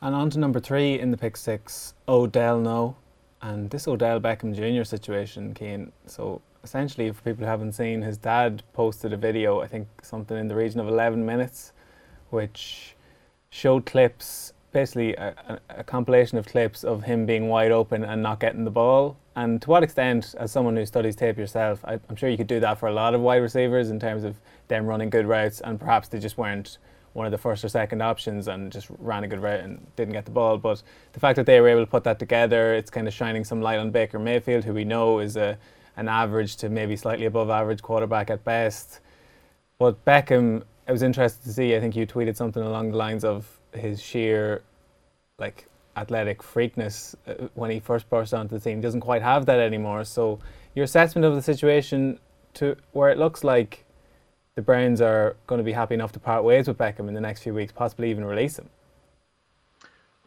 And 0.00 0.14
on 0.14 0.30
to 0.30 0.38
number 0.38 0.60
three 0.60 0.98
in 0.98 1.10
the 1.10 1.16
pick 1.16 1.36
six, 1.36 1.94
Odell 2.08 2.60
No. 2.60 2.96
And 3.40 3.70
this 3.70 3.86
Odell 3.86 4.20
Beckham 4.20 4.54
Jr. 4.54 4.84
situation, 4.84 5.54
Cian. 5.54 5.92
So 6.06 6.42
essentially, 6.68 7.10
for 7.10 7.22
people 7.22 7.44
who 7.44 7.50
haven't 7.50 7.72
seen, 7.72 8.02
his 8.02 8.18
dad 8.18 8.62
posted 8.74 9.14
a 9.14 9.16
video, 9.16 9.60
I 9.60 9.66
think 9.66 9.88
something 10.02 10.36
in 10.36 10.48
the 10.48 10.54
region 10.54 10.80
of 10.80 10.86
11 10.86 11.24
minutes, 11.24 11.72
which 12.28 12.94
showed 13.48 13.86
clips 13.86 14.52
basically 14.70 15.14
a, 15.14 15.34
a, 15.48 15.78
a, 15.80 15.84
compilation 15.84 16.36
of 16.36 16.44
clips 16.44 16.84
of 16.84 17.04
him 17.04 17.24
being 17.24 17.48
wide 17.48 17.70
open 17.70 18.04
and 18.04 18.22
not 18.22 18.38
getting 18.38 18.64
the 18.64 18.70
ball. 18.70 19.16
And 19.34 19.62
to 19.62 19.70
what 19.70 19.82
extent, 19.82 20.34
as 20.38 20.52
someone 20.52 20.76
who 20.76 20.84
studies 20.84 21.16
tape 21.16 21.38
yourself, 21.38 21.82
I, 21.86 21.94
am 22.10 22.16
sure 22.16 22.28
you 22.28 22.36
could 22.36 22.46
do 22.46 22.60
that 22.60 22.78
for 22.78 22.86
a 22.86 22.92
lot 22.92 23.14
of 23.14 23.22
wide 23.22 23.40
receivers 23.40 23.88
in 23.88 23.98
terms 23.98 24.22
of 24.22 24.36
them 24.68 24.84
running 24.84 25.08
good 25.08 25.26
routes, 25.26 25.62
and 25.62 25.80
perhaps 25.80 26.08
they 26.08 26.18
just 26.18 26.36
weren't 26.36 26.76
one 27.14 27.24
of 27.24 27.32
the 27.32 27.38
first 27.38 27.64
or 27.64 27.70
second 27.70 28.02
options 28.02 28.46
and 28.46 28.70
just 28.70 28.88
ran 28.98 29.24
a 29.24 29.28
good 29.28 29.40
route 29.40 29.60
and 29.60 29.86
didn't 29.96 30.12
get 30.12 30.26
the 30.26 30.30
ball. 30.30 30.58
But 30.58 30.82
the 31.14 31.20
fact 31.20 31.36
that 31.36 31.46
they 31.46 31.62
were 31.62 31.68
able 31.68 31.86
to 31.86 31.90
put 31.90 32.04
that 32.04 32.18
together, 32.18 32.74
it's 32.74 32.90
kind 32.90 33.08
of 33.08 33.14
shining 33.14 33.42
some 33.42 33.62
light 33.62 33.78
on 33.78 33.90
Baker 33.90 34.18
Mayfield, 34.18 34.64
who 34.64 34.74
we 34.74 34.84
know 34.84 35.18
is 35.18 35.38
a 35.38 35.56
an 35.98 36.08
average 36.08 36.56
to 36.56 36.68
maybe 36.68 36.96
slightly 36.96 37.26
above 37.26 37.50
average 37.50 37.82
quarterback 37.82 38.30
at 38.30 38.44
best. 38.44 39.00
But 39.78 40.04
Beckham, 40.04 40.62
I 40.86 40.92
was 40.92 41.02
interested 41.02 41.42
to 41.44 41.52
see. 41.52 41.74
I 41.74 41.80
think 41.80 41.96
you 41.96 42.06
tweeted 42.06 42.36
something 42.36 42.62
along 42.62 42.92
the 42.92 42.96
lines 42.96 43.24
of 43.24 43.60
his 43.74 44.00
sheer 44.00 44.62
like 45.38 45.68
athletic 45.96 46.40
freakness 46.40 47.16
uh, 47.26 47.48
when 47.54 47.70
he 47.70 47.80
first 47.80 48.08
burst 48.08 48.32
onto 48.32 48.56
the 48.56 48.60
team. 48.60 48.78
He 48.78 48.82
doesn't 48.82 49.00
quite 49.00 49.22
have 49.22 49.46
that 49.46 49.58
anymore. 49.58 50.04
So 50.04 50.38
your 50.74 50.84
assessment 50.84 51.24
of 51.24 51.34
the 51.34 51.42
situation 51.42 52.20
to 52.54 52.76
where 52.92 53.10
it 53.10 53.18
looks 53.18 53.42
like 53.42 53.84
the 54.54 54.62
Browns 54.62 55.00
are 55.00 55.36
going 55.48 55.58
to 55.58 55.64
be 55.64 55.72
happy 55.72 55.94
enough 55.94 56.12
to 56.12 56.20
part 56.20 56.44
ways 56.44 56.68
with 56.68 56.78
Beckham 56.78 57.08
in 57.08 57.14
the 57.14 57.20
next 57.20 57.42
few 57.42 57.54
weeks, 57.54 57.72
possibly 57.72 58.10
even 58.10 58.24
release 58.24 58.58
him. 58.58 58.70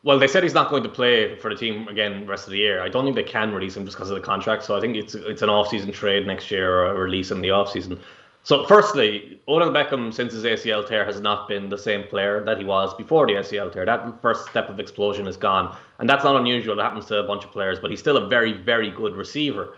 Well, 0.03 0.17
they 0.17 0.27
said 0.27 0.41
he's 0.41 0.55
not 0.55 0.69
going 0.71 0.83
to 0.83 0.89
play 0.89 1.35
for 1.35 1.49
the 1.49 1.55
team 1.55 1.87
again 1.87 2.25
rest 2.25 2.45
of 2.47 2.51
the 2.51 2.57
year. 2.57 2.81
I 2.81 2.89
don't 2.89 3.03
think 3.03 3.15
they 3.15 3.23
can 3.23 3.53
release 3.53 3.77
him 3.77 3.85
just 3.85 3.97
because 3.97 4.09
of 4.09 4.15
the 4.15 4.21
contract. 4.21 4.63
So 4.63 4.75
I 4.75 4.81
think 4.81 4.95
it's 4.95 5.13
it's 5.13 5.43
an 5.43 5.49
off-season 5.49 5.91
trade 5.91 6.25
next 6.25 6.49
year 6.49 6.73
or 6.73 6.85
a 6.87 6.93
release 6.95 7.29
in 7.29 7.41
the 7.41 7.51
off-season. 7.51 7.99
So, 8.43 8.65
firstly, 8.65 9.39
Odell 9.47 9.69
Beckham, 9.69 10.11
since 10.11 10.33
his 10.33 10.43
ACL 10.45 10.87
tear, 10.87 11.05
has 11.05 11.21
not 11.21 11.47
been 11.47 11.69
the 11.69 11.77
same 11.77 12.03
player 12.07 12.43
that 12.43 12.57
he 12.57 12.65
was 12.65 12.91
before 12.95 13.27
the 13.27 13.33
ACL 13.33 13.71
tear. 13.71 13.85
That 13.85 14.19
first 14.19 14.49
step 14.49 14.67
of 14.67 14.79
explosion 14.79 15.27
is 15.27 15.37
gone. 15.37 15.77
And 15.99 16.09
that's 16.09 16.23
not 16.23 16.35
unusual. 16.35 16.79
It 16.79 16.81
happens 16.81 17.05
to 17.07 17.19
a 17.19 17.23
bunch 17.23 17.43
of 17.43 17.51
players, 17.51 17.77
but 17.79 17.91
he's 17.91 17.99
still 17.99 18.17
a 18.17 18.27
very, 18.27 18.53
very 18.53 18.89
good 18.89 19.15
receiver. 19.15 19.75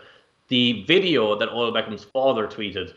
The 0.48 0.82
video 0.84 1.38
that 1.38 1.50
Odell 1.50 1.72
Beckham's 1.72 2.04
father 2.04 2.46
tweeted, 2.46 2.94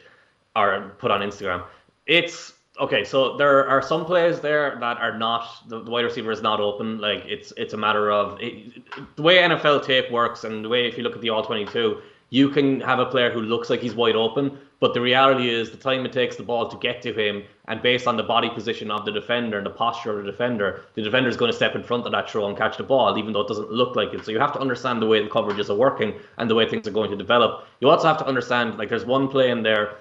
or 0.55 0.95
put 0.99 1.11
on 1.11 1.19
Instagram. 1.19 1.65
It's 2.05 2.53
okay. 2.79 3.03
So 3.03 3.37
there 3.37 3.67
are 3.67 3.81
some 3.81 4.05
plays 4.05 4.39
there 4.39 4.77
that 4.79 4.97
are 4.97 5.17
not 5.17 5.67
the, 5.67 5.83
the 5.83 5.91
wide 5.91 6.05
receiver 6.05 6.31
is 6.31 6.41
not 6.41 6.59
open. 6.59 6.99
Like 6.99 7.23
it's 7.25 7.53
it's 7.57 7.73
a 7.73 7.77
matter 7.77 8.11
of 8.11 8.39
it, 8.41 8.83
the 9.15 9.21
way 9.21 9.37
NFL 9.37 9.85
tape 9.85 10.11
works 10.11 10.43
and 10.43 10.63
the 10.63 10.69
way 10.69 10.87
if 10.87 10.97
you 10.97 11.03
look 11.03 11.15
at 11.15 11.21
the 11.21 11.29
all 11.29 11.43
twenty 11.43 11.65
two, 11.65 12.01
you 12.29 12.49
can 12.49 12.81
have 12.81 12.99
a 12.99 13.05
player 13.05 13.31
who 13.31 13.41
looks 13.41 13.69
like 13.69 13.79
he's 13.79 13.95
wide 13.95 14.15
open, 14.15 14.57
but 14.79 14.93
the 14.93 15.01
reality 15.01 15.49
is 15.49 15.71
the 15.71 15.77
time 15.77 16.05
it 16.05 16.11
takes 16.11 16.35
the 16.35 16.43
ball 16.43 16.67
to 16.67 16.77
get 16.77 17.01
to 17.01 17.13
him, 17.13 17.43
and 17.67 17.81
based 17.81 18.05
on 18.05 18.17
the 18.17 18.23
body 18.23 18.49
position 18.49 18.91
of 18.91 19.05
the 19.05 19.11
defender 19.11 19.57
and 19.57 19.65
the 19.65 19.71
posture 19.71 20.19
of 20.19 20.25
the 20.25 20.31
defender, 20.31 20.83
the 20.95 21.01
defender 21.01 21.29
is 21.29 21.37
going 21.37 21.49
to 21.49 21.55
step 21.55 21.75
in 21.75 21.83
front 21.83 22.05
of 22.05 22.11
that 22.11 22.29
throw 22.29 22.47
and 22.47 22.57
catch 22.57 22.77
the 22.77 22.83
ball, 22.83 23.17
even 23.17 23.31
though 23.31 23.41
it 23.41 23.47
doesn't 23.47 23.71
look 23.71 23.95
like 23.95 24.13
it. 24.13 24.25
So 24.25 24.31
you 24.31 24.39
have 24.39 24.53
to 24.53 24.59
understand 24.59 25.01
the 25.01 25.07
way 25.07 25.23
the 25.23 25.29
coverages 25.29 25.69
are 25.69 25.75
working 25.75 26.13
and 26.37 26.49
the 26.49 26.55
way 26.55 26.69
things 26.69 26.87
are 26.87 26.91
going 26.91 27.09
to 27.11 27.17
develop. 27.17 27.65
You 27.79 27.89
also 27.89 28.07
have 28.07 28.17
to 28.17 28.27
understand, 28.27 28.77
like, 28.77 28.89
there's 28.89 29.05
one 29.05 29.29
play 29.29 29.49
in 29.49 29.63
there 29.63 29.97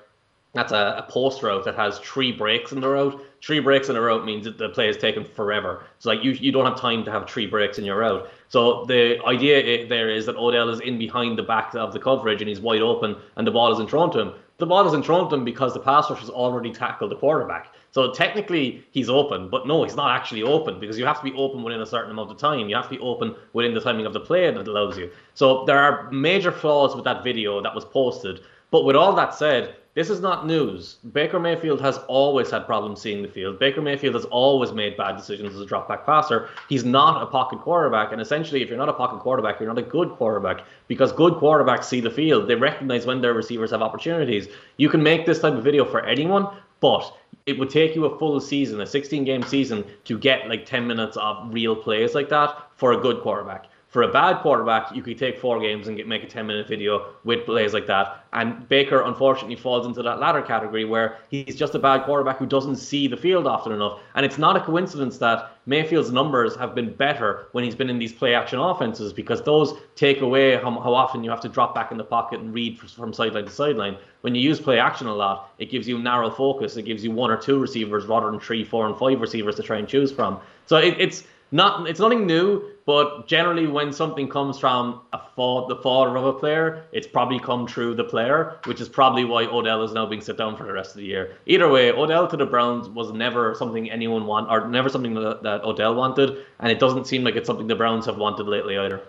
that's 0.56 0.72
a, 0.72 0.96
a, 0.98 1.06
post 1.10 1.42
route 1.42 1.64
that 1.64 1.76
has 1.76 1.98
three 1.98 2.32
breaks 2.32 2.72
in 2.72 2.80
the 2.80 2.88
route. 2.88 3.24
Three 3.42 3.60
breaks 3.60 3.88
in 3.88 3.96
a 3.96 4.00
route 4.00 4.24
means 4.24 4.44
that 4.44 4.58
the 4.58 4.68
play 4.70 4.88
is 4.88 4.96
taken 4.96 5.24
forever. 5.24 5.84
So 5.98 6.10
like 6.10 6.24
you, 6.24 6.32
you 6.32 6.50
don't 6.50 6.64
have 6.64 6.80
time 6.80 7.04
to 7.04 7.10
have 7.10 7.28
three 7.28 7.46
breaks 7.46 7.78
in 7.78 7.84
your 7.84 7.98
route. 7.98 8.28
So 8.48 8.84
the 8.86 9.22
idea 9.24 9.86
there 9.86 10.08
is 10.10 10.26
that 10.26 10.36
Odell 10.36 10.68
is 10.70 10.80
in 10.80 10.98
behind 10.98 11.38
the 11.38 11.42
back 11.42 11.74
of 11.74 11.92
the 11.92 11.98
coverage 11.98 12.40
and 12.40 12.48
he's 12.48 12.60
wide 12.60 12.82
open 12.82 13.16
and 13.36 13.46
the 13.46 13.50
ball 13.50 13.72
isn't 13.72 13.90
thrown 13.90 14.10
to 14.12 14.20
him. 14.20 14.32
The 14.58 14.66
ball 14.66 14.86
isn't 14.86 15.04
thrown 15.04 15.28
to 15.28 15.36
him 15.36 15.44
because 15.44 15.74
the 15.74 15.80
pass 15.80 16.08
rush 16.10 16.20
has 16.20 16.30
already 16.30 16.72
tackled 16.72 17.10
the 17.10 17.16
quarterback. 17.16 17.74
So 17.90 18.12
technically 18.12 18.84
he's 18.90 19.10
open, 19.10 19.50
but 19.50 19.66
no, 19.66 19.84
he's 19.84 19.96
not 19.96 20.16
actually 20.16 20.42
open 20.42 20.80
because 20.80 20.98
you 20.98 21.04
have 21.04 21.18
to 21.18 21.24
be 21.24 21.36
open 21.36 21.62
within 21.62 21.82
a 21.82 21.86
certain 21.86 22.10
amount 22.10 22.30
of 22.30 22.38
time. 22.38 22.68
You 22.68 22.76
have 22.76 22.88
to 22.88 22.96
be 22.96 23.00
open 23.00 23.34
within 23.52 23.74
the 23.74 23.80
timing 23.80 24.06
of 24.06 24.12
the 24.12 24.20
play 24.20 24.50
that 24.50 24.66
allows 24.66 24.96
you. 24.96 25.10
So 25.34 25.64
there 25.66 25.78
are 25.78 26.10
major 26.10 26.52
flaws 26.52 26.94
with 26.94 27.04
that 27.04 27.22
video 27.22 27.60
that 27.62 27.74
was 27.74 27.84
posted. 27.84 28.40
But 28.70 28.84
with 28.84 28.96
all 28.96 29.14
that 29.14 29.34
said, 29.34 29.76
this 29.96 30.10
is 30.10 30.20
not 30.20 30.46
news. 30.46 30.96
Baker 31.12 31.40
Mayfield 31.40 31.80
has 31.80 31.96
always 32.06 32.50
had 32.50 32.66
problems 32.66 33.00
seeing 33.00 33.22
the 33.22 33.28
field. 33.28 33.58
Baker 33.58 33.80
Mayfield 33.80 34.14
has 34.14 34.26
always 34.26 34.70
made 34.72 34.94
bad 34.94 35.16
decisions 35.16 35.54
as 35.54 35.60
a 35.62 35.64
drop 35.64 35.88
back 35.88 36.04
passer. 36.04 36.50
He's 36.68 36.84
not 36.84 37.22
a 37.22 37.26
pocket 37.26 37.60
quarterback. 37.60 38.12
And 38.12 38.20
essentially, 38.20 38.62
if 38.62 38.68
you're 38.68 38.76
not 38.76 38.90
a 38.90 38.92
pocket 38.92 39.20
quarterback, 39.20 39.58
you're 39.58 39.72
not 39.72 39.78
a 39.78 39.88
good 39.88 40.10
quarterback 40.10 40.66
because 40.86 41.12
good 41.12 41.32
quarterbacks 41.32 41.84
see 41.84 42.02
the 42.02 42.10
field. 42.10 42.46
They 42.46 42.56
recognize 42.56 43.06
when 43.06 43.22
their 43.22 43.32
receivers 43.32 43.70
have 43.70 43.80
opportunities. 43.80 44.48
You 44.76 44.90
can 44.90 45.02
make 45.02 45.24
this 45.24 45.40
type 45.40 45.54
of 45.54 45.64
video 45.64 45.86
for 45.86 46.04
anyone, 46.04 46.46
but 46.80 47.16
it 47.46 47.58
would 47.58 47.70
take 47.70 47.94
you 47.94 48.04
a 48.04 48.18
full 48.18 48.38
season, 48.38 48.82
a 48.82 48.86
16 48.86 49.24
game 49.24 49.44
season, 49.44 49.82
to 50.04 50.18
get 50.18 50.46
like 50.46 50.66
10 50.66 50.86
minutes 50.86 51.16
of 51.16 51.54
real 51.54 51.74
plays 51.74 52.14
like 52.14 52.28
that 52.28 52.54
for 52.76 52.92
a 52.92 52.98
good 52.98 53.22
quarterback 53.22 53.64
for 53.96 54.02
a 54.02 54.08
bad 54.08 54.42
quarterback, 54.42 54.94
you 54.94 55.00
could 55.00 55.16
take 55.16 55.38
four 55.38 55.58
games 55.58 55.88
and 55.88 55.96
get, 55.96 56.06
make 56.06 56.22
a 56.22 56.26
10 56.26 56.46
minute 56.46 56.68
video 56.68 57.14
with 57.24 57.46
plays 57.46 57.72
like 57.72 57.86
that. 57.86 58.26
And 58.34 58.68
Baker, 58.68 59.00
unfortunately, 59.00 59.56
falls 59.56 59.86
into 59.86 60.02
that 60.02 60.20
latter 60.20 60.42
category 60.42 60.84
where 60.84 61.16
he's 61.30 61.56
just 61.56 61.74
a 61.74 61.78
bad 61.78 62.04
quarterback 62.04 62.36
who 62.36 62.44
doesn't 62.44 62.76
see 62.76 63.08
the 63.08 63.16
field 63.16 63.46
often 63.46 63.72
enough. 63.72 64.00
And 64.14 64.26
it's 64.26 64.36
not 64.36 64.54
a 64.54 64.60
coincidence 64.60 65.16
that 65.16 65.50
Mayfield's 65.64 66.12
numbers 66.12 66.54
have 66.56 66.74
been 66.74 66.92
better 66.92 67.46
when 67.52 67.64
he's 67.64 67.74
been 67.74 67.88
in 67.88 67.98
these 67.98 68.12
play 68.12 68.34
action 68.34 68.58
offenses 68.58 69.14
because 69.14 69.40
those 69.40 69.72
take 69.94 70.20
away 70.20 70.56
how, 70.56 70.78
how 70.78 70.92
often 70.92 71.24
you 71.24 71.30
have 71.30 71.40
to 71.40 71.48
drop 71.48 71.74
back 71.74 71.90
in 71.90 71.96
the 71.96 72.04
pocket 72.04 72.40
and 72.40 72.52
read 72.52 72.78
from 72.78 73.14
sideline 73.14 73.46
to 73.46 73.50
sideline. 73.50 73.96
When 74.20 74.34
you 74.34 74.42
use 74.42 74.60
play 74.60 74.78
action 74.78 75.06
a 75.06 75.14
lot, 75.14 75.54
it 75.56 75.70
gives 75.70 75.88
you 75.88 75.98
narrow 75.98 76.30
focus. 76.30 76.76
It 76.76 76.82
gives 76.82 77.02
you 77.02 77.12
one 77.12 77.30
or 77.30 77.38
two 77.38 77.58
receivers 77.58 78.04
rather 78.04 78.30
than 78.30 78.40
three, 78.40 78.62
four, 78.62 78.86
and 78.86 78.98
five 78.98 79.22
receivers 79.22 79.56
to 79.56 79.62
try 79.62 79.78
and 79.78 79.88
choose 79.88 80.12
from. 80.12 80.38
So 80.66 80.76
it, 80.76 80.96
it's 80.98 81.24
not 81.50 81.88
it's 81.88 82.00
nothing 82.00 82.26
new, 82.26 82.75
but 82.86 83.26
generally 83.26 83.66
when 83.66 83.92
something 83.92 84.28
comes 84.28 84.60
from 84.60 85.00
a 85.12 85.20
fall, 85.34 85.66
the 85.66 85.74
father 85.76 86.16
of 86.16 86.24
a 86.24 86.32
player, 86.32 86.84
it's 86.92 87.06
probably 87.06 87.40
come 87.40 87.66
through 87.66 87.96
the 87.96 88.04
player, 88.04 88.58
which 88.64 88.80
is 88.80 88.88
probably 88.88 89.24
why 89.24 89.44
Odell 89.44 89.82
is 89.82 89.92
now 89.92 90.06
being 90.06 90.20
sit 90.20 90.38
down 90.38 90.56
for 90.56 90.64
the 90.64 90.72
rest 90.72 90.92
of 90.92 90.98
the 90.98 91.04
year. 91.04 91.36
Either 91.46 91.68
way, 91.68 91.90
Odell 91.90 92.28
to 92.28 92.36
the 92.36 92.46
Browns 92.46 92.88
was 92.88 93.12
never 93.12 93.56
something 93.56 93.90
anyone 93.90 94.24
want 94.24 94.48
or 94.48 94.68
never 94.68 94.88
something 94.88 95.14
that, 95.14 95.42
that 95.42 95.64
Odell 95.64 95.96
wanted, 95.96 96.44
and 96.60 96.70
it 96.70 96.78
doesn't 96.78 97.08
seem 97.08 97.24
like 97.24 97.34
it's 97.34 97.48
something 97.48 97.66
the 97.66 97.74
Browns 97.74 98.06
have 98.06 98.18
wanted 98.18 98.46
lately 98.46 98.78
either. 98.78 99.02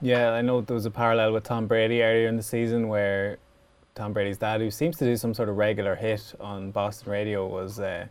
Yeah, 0.00 0.30
I 0.30 0.40
know 0.40 0.60
there 0.60 0.74
was 0.74 0.86
a 0.86 0.90
parallel 0.90 1.32
with 1.32 1.42
Tom 1.42 1.66
Brady 1.66 2.02
earlier 2.02 2.28
in 2.28 2.36
the 2.36 2.44
season 2.44 2.86
where 2.86 3.38
Tom 3.96 4.12
Brady's 4.12 4.38
dad, 4.38 4.60
who 4.60 4.70
seems 4.70 4.96
to 4.98 5.04
do 5.04 5.16
some 5.16 5.34
sort 5.34 5.48
of 5.48 5.56
regular 5.56 5.96
hit 5.96 6.32
on 6.38 6.70
Boston 6.70 7.10
radio, 7.10 7.44
was. 7.46 7.80
Uh, 7.80 8.06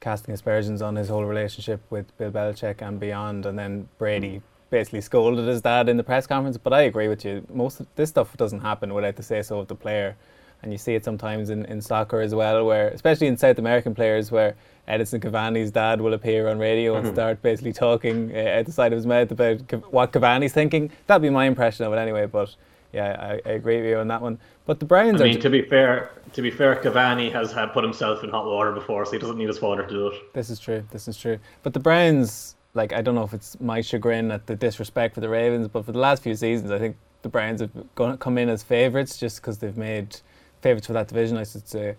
casting 0.00 0.34
aspersions 0.34 0.82
on 0.82 0.96
his 0.96 1.08
whole 1.08 1.24
relationship 1.24 1.80
with 1.90 2.16
Bill 2.18 2.30
Belichick 2.30 2.80
and 2.80 3.00
beyond. 3.00 3.46
And 3.46 3.58
then 3.58 3.88
Brady 3.98 4.42
basically 4.70 5.00
scolded 5.00 5.46
his 5.46 5.62
dad 5.62 5.88
in 5.88 5.96
the 5.96 6.04
press 6.04 6.26
conference. 6.26 6.56
But 6.56 6.72
I 6.72 6.82
agree 6.82 7.08
with 7.08 7.24
you. 7.24 7.46
Most 7.52 7.80
of 7.80 7.86
this 7.96 8.10
stuff 8.10 8.36
doesn't 8.36 8.60
happen 8.60 8.94
without 8.94 9.16
the 9.16 9.22
say 9.22 9.42
so 9.42 9.58
of 9.58 9.68
the 9.68 9.74
player. 9.74 10.16
And 10.62 10.72
you 10.72 10.78
see 10.78 10.94
it 10.94 11.04
sometimes 11.04 11.50
in, 11.50 11.64
in 11.66 11.80
soccer 11.80 12.20
as 12.20 12.34
well, 12.34 12.64
where 12.66 12.88
especially 12.88 13.28
in 13.28 13.36
South 13.36 13.58
American 13.58 13.94
players, 13.94 14.32
where 14.32 14.56
Edinson 14.88 15.20
Cavani's 15.20 15.70
dad 15.70 16.00
will 16.00 16.14
appear 16.14 16.48
on 16.48 16.58
radio 16.58 16.94
mm-hmm. 16.94 17.06
and 17.06 17.14
start 17.14 17.42
basically 17.42 17.72
talking 17.72 18.34
uh, 18.34 18.58
out 18.58 18.66
the 18.66 18.72
side 18.72 18.92
of 18.92 18.96
his 18.96 19.06
mouth 19.06 19.30
about 19.30 19.60
what 19.92 20.12
Cavani's 20.12 20.52
thinking. 20.52 20.90
That'd 21.06 21.22
be 21.22 21.30
my 21.30 21.44
impression 21.44 21.86
of 21.86 21.92
it 21.92 21.96
anyway. 21.96 22.26
But 22.26 22.56
yeah, 22.92 23.16
I, 23.44 23.48
I, 23.48 23.52
agree 23.52 23.76
with 23.76 23.90
you 23.90 23.98
on 23.98 24.08
that 24.08 24.22
one. 24.22 24.38
But 24.64 24.80
the 24.80 24.86
Browns. 24.86 25.20
I 25.20 25.24
mean, 25.24 25.40
to 25.40 25.50
be 25.50 25.62
fair, 25.62 26.10
to 26.32 26.42
be 26.42 26.50
fair, 26.50 26.76
Cavani 26.76 27.30
has 27.32 27.52
had 27.52 27.72
put 27.72 27.84
himself 27.84 28.24
in 28.24 28.30
hot 28.30 28.46
water 28.46 28.72
before, 28.72 29.04
so 29.04 29.12
he 29.12 29.18
doesn't 29.18 29.36
need 29.36 29.48
his 29.48 29.58
father 29.58 29.82
to 29.82 29.88
do 29.88 30.06
it. 30.08 30.32
This 30.32 30.48
is 30.48 30.58
true. 30.58 30.82
This 30.90 31.06
is 31.06 31.16
true. 31.16 31.38
But 31.62 31.74
the 31.74 31.80
Browns, 31.80 32.56
like, 32.74 32.92
I 32.92 33.02
don't 33.02 33.14
know 33.14 33.24
if 33.24 33.34
it's 33.34 33.60
my 33.60 33.82
chagrin 33.82 34.30
at 34.30 34.46
the 34.46 34.56
disrespect 34.56 35.14
for 35.14 35.20
the 35.20 35.28
Ravens, 35.28 35.68
but 35.68 35.84
for 35.84 35.92
the 35.92 35.98
last 35.98 36.22
few 36.22 36.34
seasons, 36.34 36.70
I 36.70 36.78
think 36.78 36.96
the 37.22 37.28
Browns 37.28 37.60
have 37.60 37.70
gone, 37.94 38.16
come 38.18 38.38
in 38.38 38.48
as 38.48 38.62
favourites 38.62 39.18
just 39.18 39.36
because 39.36 39.58
they've 39.58 39.76
made 39.76 40.16
favourites 40.62 40.86
for 40.86 40.94
that 40.94 41.08
division, 41.08 41.36
I 41.36 41.44
should 41.44 41.68
say, 41.68 41.94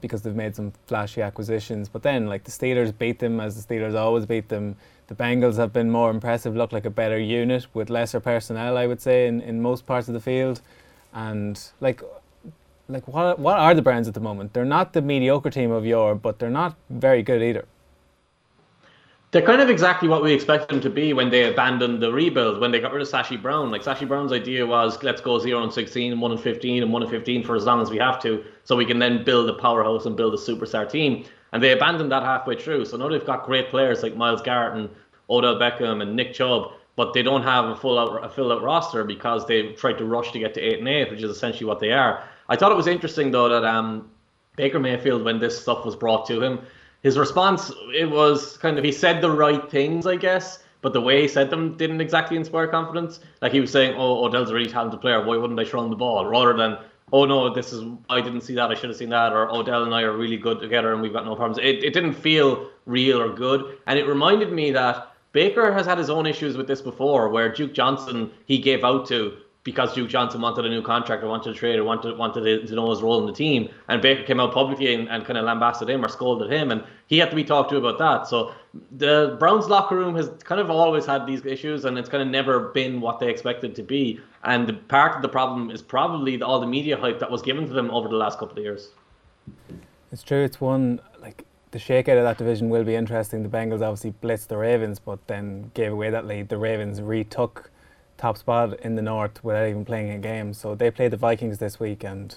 because 0.00 0.22
they've 0.22 0.34
made 0.34 0.56
some 0.56 0.72
flashy 0.86 1.22
acquisitions. 1.22 1.88
But 1.88 2.02
then, 2.02 2.26
like, 2.26 2.42
the 2.42 2.50
Steelers 2.50 2.96
beat 2.96 3.20
them 3.20 3.38
as 3.38 3.62
the 3.62 3.74
Steelers 3.74 3.94
always 3.94 4.26
beat 4.26 4.48
them 4.48 4.76
the 5.06 5.14
Bengals 5.14 5.56
have 5.56 5.72
been 5.72 5.90
more 5.90 6.10
impressive, 6.10 6.56
look 6.56 6.72
like 6.72 6.86
a 6.86 6.90
better 6.90 7.18
unit 7.18 7.66
with 7.74 7.90
lesser 7.90 8.20
personnel, 8.20 8.76
I 8.76 8.86
would 8.86 9.00
say, 9.00 9.26
in, 9.26 9.40
in 9.40 9.60
most 9.60 9.86
parts 9.86 10.08
of 10.08 10.14
the 10.14 10.20
field. 10.20 10.60
And 11.12 11.60
like, 11.80 12.02
like 12.88 13.06
what 13.06 13.38
what 13.38 13.58
are 13.58 13.74
the 13.74 13.82
Browns 13.82 14.08
at 14.08 14.14
the 14.14 14.20
moment? 14.20 14.52
They're 14.52 14.64
not 14.64 14.92
the 14.92 15.02
mediocre 15.02 15.50
team 15.50 15.70
of 15.70 15.84
yore, 15.86 16.14
but 16.14 16.38
they're 16.38 16.50
not 16.50 16.76
very 16.90 17.22
good 17.22 17.42
either. 17.42 17.66
They're 19.30 19.42
kind 19.42 19.60
of 19.60 19.68
exactly 19.68 20.08
what 20.08 20.22
we 20.22 20.32
expect 20.32 20.68
them 20.68 20.80
to 20.80 20.88
be 20.88 21.12
when 21.12 21.28
they 21.28 21.50
abandoned 21.50 22.00
the 22.00 22.12
rebuild, 22.12 22.60
when 22.60 22.70
they 22.70 22.78
got 22.78 22.92
rid 22.92 23.02
of 23.02 23.08
Sashi 23.08 23.40
Brown. 23.40 23.70
Like 23.72 23.82
Sashi 23.82 24.06
Brown's 24.06 24.32
idea 24.32 24.64
was 24.64 25.02
let's 25.02 25.20
go 25.20 25.40
zero 25.40 25.62
and 25.62 25.72
sixteen 25.72 26.20
one 26.20 26.30
and 26.30 26.40
fifteen 26.40 26.84
and 26.84 26.92
one 26.92 27.02
and 27.02 27.10
fifteen 27.10 27.42
for 27.42 27.56
as 27.56 27.64
long 27.64 27.82
as 27.82 27.90
we 27.90 27.98
have 27.98 28.22
to, 28.22 28.44
so 28.62 28.76
we 28.76 28.84
can 28.84 29.00
then 29.00 29.24
build 29.24 29.50
a 29.50 29.54
powerhouse 29.54 30.06
and 30.06 30.16
build 30.16 30.34
a 30.34 30.36
superstar 30.36 30.88
team. 30.88 31.24
And 31.54 31.62
they 31.62 31.70
abandoned 31.70 32.10
that 32.10 32.24
halfway 32.24 32.60
through. 32.60 32.84
So 32.84 32.96
now 32.96 33.08
they've 33.08 33.24
got 33.24 33.44
great 33.44 33.70
players 33.70 34.02
like 34.02 34.16
Myles 34.16 34.42
Garrett 34.42 34.76
and 34.76 34.90
Odell 35.30 35.54
Beckham 35.54 36.02
and 36.02 36.16
Nick 36.16 36.34
Chubb, 36.34 36.72
but 36.96 37.14
they 37.14 37.22
don't 37.22 37.44
have 37.44 37.66
a 37.66 37.76
full 37.76 37.96
out 37.96 38.24
a 38.24 38.28
full 38.28 38.52
out 38.52 38.60
roster 38.60 39.04
because 39.04 39.46
they 39.46 39.72
tried 39.72 39.98
to 39.98 40.04
rush 40.04 40.32
to 40.32 40.40
get 40.40 40.52
to 40.54 40.60
eight 40.60 40.80
and 40.80 40.88
eight, 40.88 41.10
which 41.12 41.22
is 41.22 41.30
essentially 41.30 41.64
what 41.64 41.78
they 41.78 41.92
are. 41.92 42.24
I 42.48 42.56
thought 42.56 42.72
it 42.72 42.76
was 42.76 42.88
interesting 42.88 43.30
though 43.30 43.48
that 43.48 43.64
um, 43.64 44.10
Baker 44.56 44.80
Mayfield, 44.80 45.22
when 45.22 45.38
this 45.38 45.58
stuff 45.60 45.84
was 45.84 45.94
brought 45.94 46.26
to 46.26 46.42
him, 46.42 46.58
his 47.04 47.16
response 47.16 47.70
it 47.94 48.10
was 48.10 48.56
kind 48.56 48.76
of 48.76 48.84
he 48.84 48.90
said 48.90 49.22
the 49.22 49.30
right 49.30 49.70
things, 49.70 50.08
I 50.08 50.16
guess, 50.16 50.64
but 50.82 50.92
the 50.92 51.00
way 51.00 51.22
he 51.22 51.28
said 51.28 51.50
them 51.50 51.76
didn't 51.76 52.00
exactly 52.00 52.36
inspire 52.36 52.66
confidence. 52.66 53.20
Like 53.40 53.52
he 53.52 53.60
was 53.60 53.70
saying, 53.70 53.94
"Oh, 53.96 54.24
Odell's 54.24 54.50
a 54.50 54.54
really 54.54 54.70
talented 54.70 55.00
player. 55.00 55.24
Why 55.24 55.36
wouldn't 55.36 55.60
I 55.60 55.64
throw 55.64 55.84
him 55.84 55.90
the 55.90 55.96
ball?" 55.96 56.26
Rather 56.26 56.52
than 56.52 56.78
oh 57.12 57.24
no, 57.24 57.52
this 57.52 57.72
is 57.72 57.84
I 58.08 58.20
didn't 58.20 58.42
see 58.42 58.54
that, 58.54 58.70
I 58.70 58.74
should 58.74 58.90
have 58.90 58.96
seen 58.96 59.10
that, 59.10 59.32
or 59.32 59.50
Odell 59.50 59.84
and 59.84 59.94
I 59.94 60.02
are 60.02 60.16
really 60.16 60.36
good 60.36 60.60
together 60.60 60.92
and 60.92 61.02
we've 61.02 61.12
got 61.12 61.24
no 61.24 61.36
problems. 61.36 61.58
It, 61.58 61.84
it 61.84 61.92
didn't 61.94 62.14
feel 62.14 62.70
real 62.86 63.20
or 63.20 63.32
good, 63.32 63.78
and 63.86 63.98
it 63.98 64.06
reminded 64.06 64.52
me 64.52 64.70
that 64.72 65.12
Baker 65.32 65.72
has 65.72 65.86
had 65.86 65.98
his 65.98 66.10
own 66.10 66.26
issues 66.26 66.56
with 66.56 66.66
this 66.66 66.80
before, 66.80 67.28
where 67.28 67.52
Duke 67.52 67.74
Johnson 67.74 68.30
he 68.46 68.58
gave 68.58 68.84
out 68.84 69.06
to 69.08 69.36
because 69.64 69.94
Duke 69.94 70.10
Johnson 70.10 70.42
wanted 70.42 70.66
a 70.66 70.68
new 70.68 70.82
contract 70.82 71.24
or 71.24 71.28
wanted 71.28 71.54
a 71.54 71.58
trade 71.58 71.78
or 71.78 71.84
wanted 71.84 72.16
wanted 72.18 72.66
to 72.68 72.74
know 72.74 72.90
his 72.90 73.02
role 73.02 73.18
in 73.20 73.26
the 73.26 73.32
team, 73.32 73.70
and 73.88 74.00
Baker 74.00 74.22
came 74.22 74.38
out 74.38 74.52
publicly 74.52 74.94
and, 74.94 75.08
and 75.08 75.24
kind 75.24 75.38
of 75.38 75.44
lambasted 75.46 75.88
him 75.88 76.04
or 76.04 76.08
scolded 76.08 76.52
him, 76.52 76.70
and 76.70 76.84
he 77.06 77.18
had 77.18 77.30
to 77.30 77.36
be 77.36 77.42
talked 77.42 77.70
to 77.70 77.78
about 77.78 77.98
that. 77.98 78.28
So 78.28 78.52
the 78.92 79.36
Browns 79.40 79.68
locker 79.68 79.96
room 79.96 80.14
has 80.16 80.30
kind 80.44 80.60
of 80.60 80.70
always 80.70 81.06
had 81.06 81.26
these 81.26 81.44
issues, 81.46 81.86
and 81.86 81.98
it's 81.98 82.08
kind 82.08 82.22
of 82.22 82.28
never 82.28 82.68
been 82.68 83.00
what 83.00 83.18
they 83.20 83.30
expected 83.30 83.74
to 83.76 83.82
be. 83.82 84.20
And 84.44 84.86
part 84.88 85.16
of 85.16 85.22
the 85.22 85.28
problem 85.28 85.70
is 85.70 85.80
probably 85.80 86.36
the, 86.36 86.46
all 86.46 86.60
the 86.60 86.66
media 86.66 86.96
hype 86.96 87.18
that 87.20 87.30
was 87.30 87.40
given 87.40 87.66
to 87.66 87.72
them 87.72 87.90
over 87.90 88.08
the 88.08 88.16
last 88.16 88.38
couple 88.38 88.58
of 88.58 88.62
years. 88.62 88.90
It's 90.12 90.22
true. 90.22 90.44
It's 90.44 90.60
one 90.60 91.00
like 91.20 91.44
the 91.70 91.78
shakeout 91.78 92.18
of 92.18 92.24
that 92.24 92.36
division 92.38 92.68
will 92.68 92.84
be 92.84 92.94
interesting. 92.94 93.42
The 93.42 93.48
Bengals 93.48 93.80
obviously 93.80 94.12
blitzed 94.22 94.48
the 94.48 94.58
Ravens, 94.58 94.98
but 94.98 95.26
then 95.26 95.70
gave 95.72 95.90
away 95.90 96.10
that 96.10 96.26
lead. 96.26 96.50
The 96.50 96.58
Ravens 96.58 97.00
retook 97.00 97.70
top 98.16 98.38
spot 98.38 98.80
in 98.80 98.94
the 98.94 99.02
north 99.02 99.42
without 99.42 99.68
even 99.68 99.84
playing 99.84 100.10
a 100.10 100.18
game. 100.18 100.54
So 100.54 100.74
they 100.74 100.90
play 100.90 101.08
the 101.08 101.16
Vikings 101.16 101.58
this 101.58 101.80
week, 101.80 102.04
and 102.04 102.34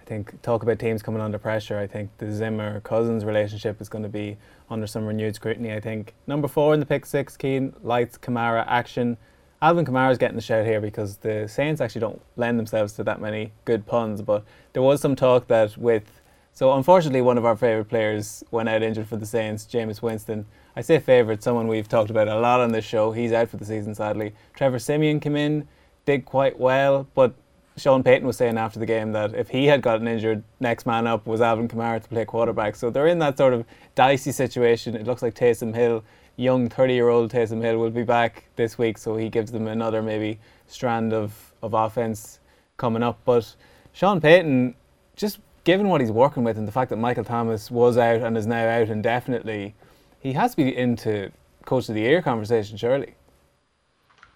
I 0.00 0.04
think 0.04 0.40
talk 0.42 0.62
about 0.62 0.78
teams 0.78 1.02
coming 1.02 1.20
under 1.20 1.38
pressure. 1.38 1.78
I 1.78 1.86
think 1.86 2.10
the 2.18 2.32
Zimmer 2.32 2.80
Cousins 2.80 3.24
relationship 3.24 3.80
is 3.80 3.88
going 3.88 4.02
to 4.02 4.08
be 4.08 4.36
under 4.68 4.86
some 4.86 5.06
renewed 5.06 5.34
scrutiny. 5.34 5.72
I 5.72 5.80
think 5.80 6.14
number 6.26 6.48
four 6.48 6.74
in 6.74 6.80
the 6.80 6.86
pick 6.86 7.06
six, 7.06 7.36
Cian 7.40 7.74
lights 7.82 8.18
Kamara 8.18 8.64
action. 8.66 9.16
Alvin 9.62 9.84
Kamara 9.84 10.10
is 10.10 10.18
getting 10.18 10.36
the 10.36 10.42
shout 10.42 10.64
here 10.64 10.80
because 10.80 11.18
the 11.18 11.46
Saints 11.46 11.82
actually 11.82 12.00
don't 12.00 12.22
lend 12.36 12.58
themselves 12.58 12.94
to 12.94 13.04
that 13.04 13.20
many 13.20 13.52
good 13.66 13.86
puns. 13.86 14.22
But 14.22 14.44
there 14.72 14.82
was 14.82 15.00
some 15.00 15.14
talk 15.14 15.48
that 15.48 15.76
with 15.76 16.20
So 16.52 16.72
unfortunately, 16.72 17.20
one 17.22 17.38
of 17.38 17.44
our 17.44 17.56
favourite 17.56 17.88
players 17.88 18.42
went 18.50 18.68
out 18.68 18.82
injured 18.82 19.06
for 19.06 19.16
the 19.16 19.26
Saints, 19.26 19.66
Jameis 19.66 20.02
Winston. 20.02 20.46
I 20.76 20.82
say 20.82 20.98
favourite, 21.00 21.42
someone 21.42 21.66
we've 21.66 21.88
talked 21.88 22.10
about 22.10 22.28
a 22.28 22.38
lot 22.38 22.60
on 22.60 22.72
this 22.72 22.84
show. 22.84 23.12
He's 23.12 23.32
out 23.32 23.48
for 23.48 23.56
the 23.56 23.64
season, 23.64 23.94
sadly. 23.94 24.34
Trevor 24.54 24.78
Siemian 24.78 25.20
came 25.20 25.36
in, 25.36 25.66
did 26.06 26.24
quite 26.24 26.58
well, 26.58 27.08
but 27.14 27.34
Sean 27.76 28.02
Payton 28.02 28.26
was 28.26 28.36
saying 28.36 28.58
after 28.58 28.78
the 28.78 28.86
game 28.86 29.12
that 29.12 29.34
if 29.34 29.48
he 29.48 29.66
had 29.66 29.82
gotten 29.82 30.06
injured, 30.06 30.42
next 30.60 30.86
man 30.86 31.06
up 31.06 31.26
was 31.26 31.40
Alvin 31.40 31.66
Kamara 31.66 32.02
to 32.02 32.08
play 32.08 32.24
quarterback. 32.24 32.76
So 32.76 32.90
they're 32.90 33.06
in 33.06 33.18
that 33.20 33.38
sort 33.38 33.52
of 33.52 33.64
dicey 33.94 34.32
situation. 34.32 34.94
It 34.94 35.06
looks 35.06 35.22
like 35.22 35.34
Taysom 35.34 35.74
Hill, 35.74 36.04
young 36.36 36.68
30 36.68 36.94
year 36.94 37.08
old 37.08 37.32
Taysom 37.32 37.62
Hill, 37.62 37.78
will 37.78 37.90
be 37.90 38.04
back 38.04 38.44
this 38.56 38.78
week, 38.78 38.98
so 38.98 39.16
he 39.16 39.28
gives 39.28 39.50
them 39.50 39.66
another 39.66 40.02
maybe 40.02 40.38
strand 40.66 41.12
of, 41.12 41.52
of 41.62 41.74
offense 41.74 42.38
coming 42.76 43.02
up. 43.02 43.18
But 43.24 43.54
Sean 43.92 44.20
Payton, 44.20 44.74
just 45.16 45.38
given 45.64 45.88
what 45.88 46.00
he's 46.00 46.12
working 46.12 46.44
with 46.44 46.58
and 46.58 46.68
the 46.68 46.72
fact 46.72 46.90
that 46.90 46.96
Michael 46.96 47.24
Thomas 47.24 47.70
was 47.70 47.98
out 47.98 48.20
and 48.20 48.36
is 48.36 48.46
now 48.46 48.68
out 48.68 48.88
indefinitely, 48.88 49.74
he 50.20 50.32
has 50.34 50.52
to 50.52 50.56
be 50.58 50.76
into 50.76 51.32
Coach 51.64 51.88
of 51.88 51.94
the 51.94 52.02
Year 52.02 52.22
conversation, 52.22 52.76
surely. 52.76 53.14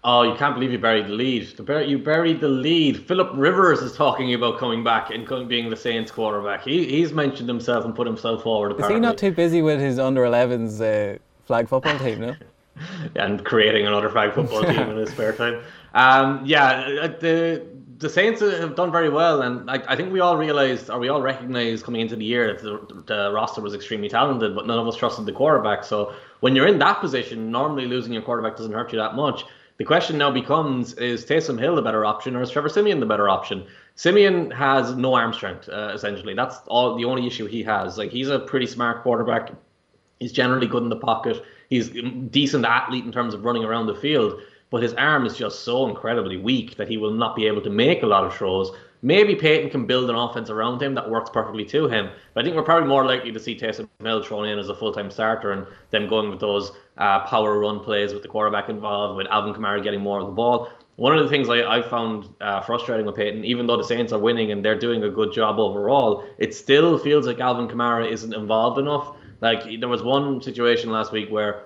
Oh, 0.07 0.21
you 0.21 0.35
can't 0.35 0.53
believe 0.53 0.71
you 0.71 0.77
buried 0.77 1.07
the 1.07 1.13
lead. 1.13 1.47
You 1.87 1.97
buried 1.97 2.39
the 2.39 2.47
lead. 2.47 3.07
Philip 3.07 3.31
Rivers 3.33 3.79
is 3.79 3.93
talking 3.93 4.35
about 4.35 4.59
coming 4.59 4.83
back 4.83 5.09
and 5.09 5.27
being 5.47 5.71
the 5.71 5.75
Saints 5.75 6.11
quarterback. 6.11 6.63
He, 6.63 6.85
he's 6.85 7.11
mentioned 7.11 7.49
himself 7.49 7.85
and 7.85 7.95
put 7.95 8.05
himself 8.05 8.43
forward. 8.43 8.73
Apparently. 8.73 8.97
Is 8.97 8.97
he 8.97 9.01
not 9.01 9.17
too 9.17 9.31
busy 9.31 9.63
with 9.63 9.79
his 9.79 9.97
under 9.97 10.21
11s 10.21 10.79
uh, 10.79 11.17
flag 11.45 11.67
football 11.67 11.97
team, 11.97 12.21
no? 12.21 12.35
and 13.15 13.43
creating 13.45 13.87
another 13.87 14.09
flag 14.09 14.33
football 14.33 14.63
team 14.63 14.77
in 14.77 14.97
his 14.97 15.09
spare 15.09 15.33
time. 15.33 15.63
Um, 15.95 16.45
yeah, 16.45 16.99
uh, 17.01 17.07
the 17.07 17.65
the 17.97 18.09
Saints 18.09 18.41
have 18.41 18.75
done 18.75 18.91
very 18.91 19.09
well, 19.09 19.41
and 19.41 19.69
I, 19.69 19.81
I 19.87 19.95
think 19.95 20.11
we 20.11 20.19
all 20.19 20.37
realized, 20.37 20.89
or 20.89 20.99
we 20.99 21.07
all 21.07 21.21
recognized 21.21 21.85
coming 21.85 22.01
into 22.01 22.15
the 22.15 22.25
year 22.25 22.53
that 22.53 22.61
the, 22.61 23.03
the, 23.05 23.31
roster 23.31 23.61
was 23.61 23.73
extremely 23.73 24.09
talented, 24.09 24.55
but 24.55 24.67
none 24.67 24.77
of 24.77 24.87
us 24.87 24.97
trusted 24.97 25.25
the 25.25 25.31
quarterback. 25.31 25.83
So 25.83 26.13
when 26.41 26.55
you're 26.55 26.67
in 26.67 26.79
that 26.79 26.99
position, 26.99 27.51
normally 27.51 27.85
losing 27.85 28.11
your 28.11 28.21
quarterback 28.21 28.57
doesn't 28.57 28.73
hurt 28.73 28.91
you 28.91 28.99
that 28.99 29.15
much. 29.15 29.45
The 29.77 29.85
question 29.85 30.17
now 30.17 30.31
becomes: 30.31 30.93
Is 30.93 31.25
Taysom 31.25 31.59
Hill 31.59 31.75
the 31.75 31.81
better 31.81 32.05
option, 32.05 32.35
or 32.35 32.41
is 32.41 32.49
Trevor 32.49 32.69
Siemian 32.69 32.99
the 32.99 33.05
better 33.05 33.29
option? 33.29 33.65
Siemian 33.95 34.51
has 34.51 34.95
no 34.95 35.13
arm 35.15 35.33
strength, 35.33 35.69
uh, 35.69 35.91
essentially. 35.93 36.33
That's 36.33 36.57
all 36.67 36.97
the 36.97 37.05
only 37.05 37.25
issue 37.27 37.45
he 37.45 37.63
has. 37.63 37.97
Like 37.97 38.11
he's 38.11 38.29
a 38.29 38.39
pretty 38.39 38.67
smart 38.67 39.03
quarterback. 39.03 39.51
He's 40.19 40.31
generally 40.31 40.67
good 40.67 40.83
in 40.83 40.89
the 40.89 40.95
pocket. 40.95 41.43
He's 41.69 41.89
a 41.89 42.01
decent 42.01 42.65
athlete 42.65 43.05
in 43.05 43.11
terms 43.11 43.33
of 43.33 43.43
running 43.43 43.63
around 43.63 43.87
the 43.87 43.95
field 43.95 44.41
but 44.69 44.83
his 44.83 44.93
arm 44.95 45.25
is 45.25 45.37
just 45.37 45.63
so 45.63 45.87
incredibly 45.87 46.37
weak 46.37 46.75
that 46.77 46.87
he 46.87 46.97
will 46.97 47.13
not 47.13 47.35
be 47.35 47.47
able 47.47 47.61
to 47.61 47.69
make 47.69 48.03
a 48.03 48.07
lot 48.07 48.25
of 48.25 48.33
throws. 48.35 48.71
Maybe 49.01 49.35
Payton 49.35 49.69
can 49.69 49.85
build 49.85 50.09
an 50.09 50.15
offense 50.15 50.49
around 50.49 50.81
him 50.81 50.95
that 50.95 51.09
works 51.09 51.29
perfectly 51.29 51.63
to 51.65 51.87
him. 51.87 52.09
But 52.33 52.41
I 52.41 52.43
think 52.43 52.55
we're 52.55 52.63
probably 52.63 52.89
more 52.89 53.05
likely 53.05 53.31
to 53.31 53.39
see 53.39 53.55
Taysom 53.55 53.87
Hill 54.01 54.23
thrown 54.23 54.47
in 54.47 54.57
as 54.57 54.69
a 54.69 54.75
full 54.75 54.91
time 54.91 55.11
starter 55.11 55.51
and 55.51 55.67
them 55.91 56.07
going 56.07 56.29
with 56.29 56.39
those 56.39 56.71
uh, 56.97 57.19
power 57.27 57.59
run 57.59 57.79
plays 57.79 58.13
with 58.13 58.23
the 58.23 58.27
quarterback 58.27 58.67
involved, 58.67 59.17
with 59.17 59.27
Alvin 59.27 59.53
Kamara 59.53 59.83
getting 59.83 60.01
more 60.01 60.19
of 60.19 60.25
the 60.25 60.31
ball. 60.31 60.69
One 60.95 61.15
of 61.15 61.23
the 61.23 61.29
things 61.29 61.49
I, 61.49 61.61
I 61.77 61.81
found 61.81 62.29
uh, 62.41 62.61
frustrating 62.61 63.05
with 63.05 63.15
Payton, 63.15 63.43
even 63.43 63.67
though 63.67 63.77
the 63.77 63.83
Saints 63.83 64.11
are 64.13 64.19
winning 64.19 64.51
and 64.51 64.63
they're 64.63 64.79
doing 64.79 65.03
a 65.03 65.09
good 65.09 65.33
job 65.33 65.59
overall, 65.59 66.25
it 66.37 66.55
still 66.55 66.97
feels 66.97 67.27
like 67.27 67.39
Alvin 67.39 67.67
Kamara 67.67 68.09
isn't 68.09 68.33
involved 68.33 68.79
enough. 68.79 69.15
Like 69.41 69.79
there 69.79 69.89
was 69.89 70.01
one 70.01 70.41
situation 70.41 70.89
last 70.89 71.11
week 71.11 71.29
where 71.29 71.65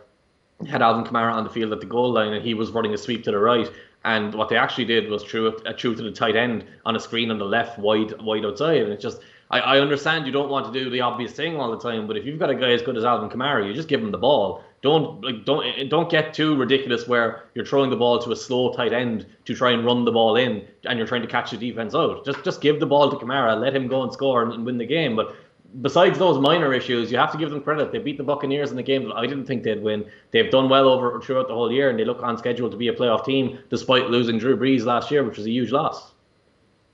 had 0.68 0.82
Alvin 0.82 1.06
Kamara 1.06 1.34
on 1.34 1.44
the 1.44 1.50
field 1.50 1.72
at 1.72 1.80
the 1.80 1.86
goal 1.86 2.12
line 2.12 2.34
and 2.34 2.46
he 2.46 2.54
was 2.54 2.72
running 2.72 2.94
a 2.94 2.98
sweep 2.98 3.24
to 3.24 3.32
the 3.32 3.40
right. 3.40 3.70
And 4.06 4.34
what 4.34 4.50
they 4.50 4.56
actually 4.56 4.86
did 4.86 5.10
was 5.10 5.24
threw 5.24 5.48
a 5.48 5.52
uh, 5.70 5.74
throw 5.78 5.94
to 5.94 6.04
the 6.04 6.12
tight 6.12 6.36
end 6.36 6.66
on 6.86 6.96
a 6.96 7.00
screen 7.00 7.32
on 7.32 7.38
the 7.38 7.46
left, 7.46 7.78
wide 7.78 8.20
wide 8.22 8.46
outside. 8.46 8.82
And 8.82 8.94
it's 8.94 9.04
just, 9.04 9.20
I, 9.52 9.60
I 9.60 9.80
understand 9.80 10.26
you 10.26 10.32
don't 10.32 10.50
want 10.50 10.72
to 10.72 10.80
do 10.80 10.90
the 10.90 11.02
obvious 11.02 11.34
thing 11.34 11.58
all 11.58 11.72
the 11.72 11.80
time, 11.80 12.08
but 12.08 12.16
if 12.16 12.26
you've 12.26 12.40
got 12.40 12.50
a 12.50 12.56
guy 12.56 12.72
as 12.72 12.82
good 12.82 12.96
as 12.96 13.04
Alvin 13.04 13.30
Kamara, 13.30 13.68
you 13.68 13.74
just 13.74 13.90
give 13.90 14.02
him 14.02 14.12
the 14.12 14.18
ball. 14.18 14.64
Don't 14.82 15.22
like 15.22 15.44
don't 15.44 15.66
eh, 15.66 15.84
don't 15.90 16.10
get 16.10 16.34
too 16.34 16.56
ridiculous 16.56 17.06
where 17.06 17.44
you're 17.54 17.66
throwing 17.66 17.90
the 17.90 17.98
ball 17.98 18.20
to 18.20 18.32
a 18.32 18.36
slow 18.36 18.72
tight 18.72 18.94
end 18.94 19.26
to 19.44 19.54
try 19.54 19.72
and 19.72 19.84
run 19.86 20.06
the 20.06 20.12
ball 20.12 20.38
in, 20.38 20.66
and 20.86 20.98
you're 20.98 21.08
trying 21.08 21.22
to 21.22 21.28
catch 21.28 21.52
the 21.52 21.58
defense 21.58 21.94
out. 21.94 22.26
Just 22.26 22.46
just 22.46 22.62
give 22.62 22.80
the 22.80 22.86
ball 22.86 23.10
to 23.10 23.18
Kamara, 23.18 23.60
let 23.60 23.76
him 23.76 23.90
go 23.90 24.04
and 24.04 24.14
score 24.14 24.44
and, 24.44 24.54
and 24.54 24.66
win 24.66 24.78
the 24.78 24.86
game. 24.86 25.18
But 25.18 25.36
besides 25.82 26.18
those 26.18 26.40
minor 26.40 26.74
issues, 26.74 27.12
you 27.12 27.18
have 27.18 27.32
to 27.32 27.38
give 27.38 27.50
them 27.50 27.62
credit. 27.62 27.92
They 27.92 28.00
beat 28.00 28.18
the 28.18 28.24
Buccaneers 28.24 28.72
in 28.72 28.78
the 28.78 28.84
game 28.84 29.08
that 29.08 29.16
I 29.16 29.26
didn't 29.26 29.46
think 29.46 29.64
they'd 29.64 29.82
win. 29.82 30.06
They've 30.32 30.52
done 30.52 30.70
well 30.70 30.88
over 30.88 31.20
throughout 31.22 31.48
the 31.48 31.54
whole 31.54 31.72
year, 31.72 31.90
and 31.90 32.00
they 32.00 32.06
look 32.06 32.22
on 32.24 32.38
schedule 32.38 32.70
to 32.70 32.78
be 32.78 32.88
a 32.88 32.94
playoff 32.94 33.26
team 33.26 33.60
despite 33.70 34.10
losing 34.10 34.38
Drew 34.38 34.58
Brees 34.58 34.86
last 34.86 35.12
year, 35.12 35.24
which 35.24 35.38
was 35.38 35.46
a 35.46 35.52
huge 35.52 35.72
loss. 35.72 36.14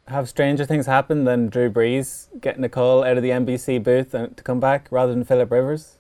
Have 0.08 0.30
stranger 0.30 0.66
things 0.66 0.86
happened 0.86 1.28
than 1.28 1.48
Drew 1.48 1.70
Brees 1.72 2.28
getting 2.40 2.64
a 2.64 2.70
call 2.70 3.04
out 3.04 3.18
of 3.18 3.24
the 3.24 3.32
NBC 3.32 3.82
booth 3.84 4.12
to 4.12 4.44
come 4.44 4.60
back 4.60 4.88
rather 4.92 5.12
than 5.12 5.24
Philip 5.24 5.52
Rivers? 5.52 5.98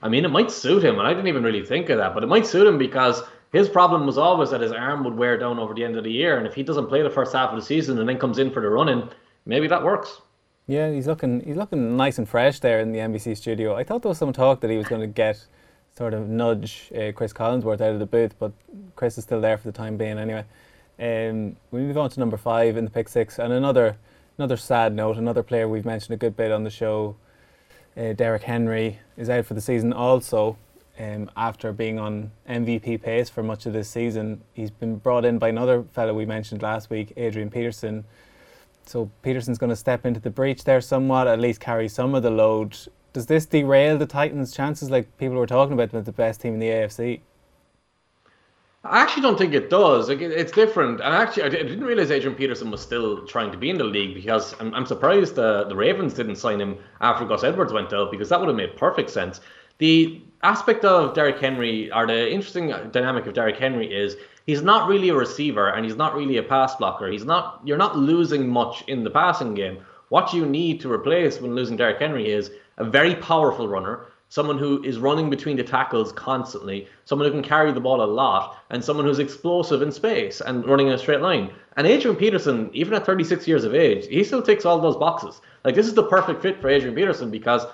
I 0.00 0.08
mean, 0.08 0.24
it 0.24 0.30
might 0.30 0.50
suit 0.50 0.84
him, 0.84 0.98
and 0.98 1.06
I 1.06 1.12
didn't 1.12 1.26
even 1.26 1.42
really 1.42 1.64
think 1.64 1.90
of 1.90 1.98
that, 1.98 2.14
but 2.14 2.22
it 2.22 2.28
might 2.28 2.46
suit 2.46 2.66
him 2.66 2.78
because 2.78 3.22
his 3.52 3.68
problem 3.68 4.06
was 4.06 4.18
always 4.18 4.50
that 4.50 4.60
his 4.60 4.72
arm 4.72 5.04
would 5.04 5.16
wear 5.16 5.36
down 5.38 5.58
over 5.58 5.74
the 5.74 5.84
end 5.84 5.96
of 5.96 6.04
the 6.04 6.12
year, 6.12 6.38
and 6.38 6.46
if 6.46 6.54
he 6.54 6.62
doesn't 6.62 6.88
play 6.88 7.02
the 7.02 7.10
first 7.10 7.32
half 7.34 7.50
of 7.50 7.56
the 7.56 7.64
season 7.64 7.98
and 7.98 8.08
then 8.08 8.18
comes 8.18 8.38
in 8.38 8.50
for 8.50 8.60
the 8.60 8.68
running, 8.68 9.08
maybe 9.44 9.66
that 9.68 9.82
works. 9.82 10.20
Yeah, 10.66 10.90
he's 10.90 11.06
looking 11.06 11.44
he's 11.44 11.56
looking 11.56 11.96
nice 11.96 12.18
and 12.18 12.28
fresh 12.28 12.58
there 12.58 12.80
in 12.80 12.90
the 12.90 12.98
NBC 12.98 13.36
studio. 13.36 13.76
I 13.76 13.84
thought 13.84 14.02
there 14.02 14.08
was 14.08 14.18
some 14.18 14.32
talk 14.32 14.60
that 14.60 14.70
he 14.70 14.76
was 14.76 14.88
going 14.88 15.00
to 15.00 15.06
get 15.06 15.46
sort 15.96 16.12
of 16.12 16.28
nudge 16.28 16.90
uh, 16.92 17.12
Cris 17.12 17.32
Collinsworth 17.32 17.80
out 17.80 17.92
of 17.92 18.00
the 18.00 18.06
booth, 18.06 18.34
but 18.38 18.52
Cris 18.96 19.16
is 19.16 19.24
still 19.24 19.40
there 19.40 19.56
for 19.56 19.68
the 19.70 19.76
time 19.76 19.96
being 19.96 20.18
anyway. 20.18 20.44
Um, 20.98 21.56
we 21.70 21.80
move 21.80 21.96
on 21.96 22.10
to 22.10 22.20
number 22.20 22.36
five 22.36 22.76
in 22.76 22.84
the 22.84 22.90
pick 22.90 23.08
six, 23.08 23.38
and 23.38 23.52
another 23.52 23.96
another 24.38 24.56
sad 24.56 24.92
note. 24.92 25.16
Another 25.16 25.44
player 25.44 25.68
we've 25.68 25.84
mentioned 25.84 26.14
a 26.14 26.16
good 26.16 26.36
bit 26.36 26.50
on 26.50 26.64
the 26.64 26.70
show, 26.70 27.14
uh, 27.96 28.12
Derrick 28.14 28.42
Henry, 28.42 28.98
is 29.16 29.30
out 29.30 29.46
for 29.46 29.54
the 29.54 29.60
season. 29.60 29.92
Also, 29.92 30.56
um, 30.98 31.30
after 31.36 31.72
being 31.72 32.00
on 32.00 32.32
MVP 32.48 33.02
pace 33.02 33.30
for 33.30 33.44
much 33.44 33.66
of 33.66 33.72
this 33.72 33.88
season, 33.88 34.40
he's 34.52 34.72
been 34.72 34.96
brought 34.96 35.24
in 35.24 35.38
by 35.38 35.50
another 35.50 35.84
fellow 35.92 36.12
we 36.12 36.26
mentioned 36.26 36.60
last 36.60 36.90
week, 36.90 37.12
Adrian 37.16 37.50
Peterson 37.50 38.04
so 38.88 39.10
Peterson's 39.22 39.58
going 39.58 39.70
to 39.70 39.76
step 39.76 40.06
into 40.06 40.20
the 40.20 40.30
breach 40.30 40.64
there 40.64 40.80
somewhat, 40.80 41.26
at 41.26 41.40
least 41.40 41.60
carry 41.60 41.88
some 41.88 42.14
of 42.14 42.22
the 42.22 42.30
load. 42.30 42.76
Does 43.12 43.26
this 43.26 43.46
derail 43.46 43.98
the 43.98 44.06
Titans' 44.06 44.52
chances, 44.52 44.90
like 44.90 45.16
people 45.18 45.36
were 45.36 45.46
talking 45.46 45.72
about, 45.72 45.92
with 45.92 46.04
the 46.04 46.12
best 46.12 46.40
team 46.40 46.54
in 46.54 46.60
the 46.60 46.68
AFC? 46.68 47.20
I 48.84 49.00
actually 49.00 49.22
don't 49.22 49.38
think 49.38 49.52
it 49.52 49.68
does. 49.68 50.08
Like, 50.08 50.20
it's 50.20 50.52
different. 50.52 51.00
And 51.00 51.14
actually, 51.14 51.42
I 51.44 51.48
didn't 51.48 51.82
realize 51.84 52.10
Adrian 52.10 52.36
Peterson 52.36 52.70
was 52.70 52.80
still 52.80 53.26
trying 53.26 53.50
to 53.50 53.58
be 53.58 53.70
in 53.70 53.78
the 53.78 53.84
league 53.84 54.14
because 54.14 54.54
I'm, 54.60 54.72
I'm 54.74 54.86
surprised 54.86 55.34
the, 55.34 55.64
the 55.64 55.74
Ravens 55.74 56.14
didn't 56.14 56.36
sign 56.36 56.60
him 56.60 56.78
after 57.00 57.24
Gus 57.24 57.42
Edwards 57.42 57.72
went 57.72 57.92
out 57.92 58.10
because 58.10 58.28
that 58.28 58.38
would 58.38 58.48
have 58.48 58.56
made 58.56 58.76
perfect 58.76 59.10
sense. 59.10 59.40
The 59.78 60.22
aspect 60.42 60.84
of 60.84 61.14
Derrick 61.14 61.38
Henry, 61.38 61.92
or 61.92 62.06
the 62.06 62.30
interesting 62.30 62.72
dynamic 62.92 63.26
of 63.26 63.34
Derrick 63.34 63.56
Henry 63.56 63.92
is 63.92 64.16
he's 64.46 64.62
not 64.62 64.88
really 64.88 65.08
a 65.10 65.14
receiver 65.14 65.68
and 65.68 65.84
he's 65.84 65.96
not 65.96 66.14
really 66.14 66.38
a 66.38 66.42
pass 66.42 66.76
blocker. 66.76 67.08
He's 67.08 67.24
not 67.24 67.60
you're 67.64 67.76
not 67.76 67.98
losing 67.98 68.48
much 68.48 68.82
in 68.86 69.04
the 69.04 69.10
passing 69.10 69.54
game. 69.54 69.78
What 70.08 70.32
you 70.32 70.46
need 70.46 70.80
to 70.80 70.92
replace 70.92 71.40
when 71.40 71.54
losing 71.54 71.76
Derrick 71.76 71.98
Henry 71.98 72.30
is 72.30 72.52
a 72.78 72.84
very 72.84 73.16
powerful 73.16 73.66
runner, 73.68 74.06
someone 74.28 74.58
who 74.58 74.82
is 74.84 74.98
running 74.98 75.30
between 75.30 75.56
the 75.56 75.64
tackles 75.64 76.12
constantly, 76.12 76.86
someone 77.04 77.26
who 77.26 77.32
can 77.32 77.42
carry 77.42 77.72
the 77.72 77.80
ball 77.80 78.02
a 78.02 78.06
lot, 78.06 78.56
and 78.70 78.84
someone 78.84 79.04
who's 79.04 79.18
explosive 79.18 79.82
in 79.82 79.90
space 79.90 80.40
and 80.40 80.64
running 80.64 80.86
in 80.86 80.92
a 80.92 80.98
straight 80.98 81.20
line. 81.20 81.50
And 81.76 81.86
Adrian 81.86 82.16
Peterson, 82.16 82.70
even 82.72 82.94
at 82.94 83.04
36 83.04 83.48
years 83.48 83.64
of 83.64 83.74
age, 83.74 84.06
he 84.06 84.22
still 84.22 84.42
ticks 84.42 84.64
all 84.64 84.80
those 84.80 84.96
boxes. 84.96 85.40
Like 85.64 85.74
this 85.74 85.88
is 85.88 85.94
the 85.94 86.04
perfect 86.04 86.40
fit 86.42 86.60
for 86.60 86.68
Adrian 86.68 86.94
Peterson 86.94 87.30
because 87.30 87.66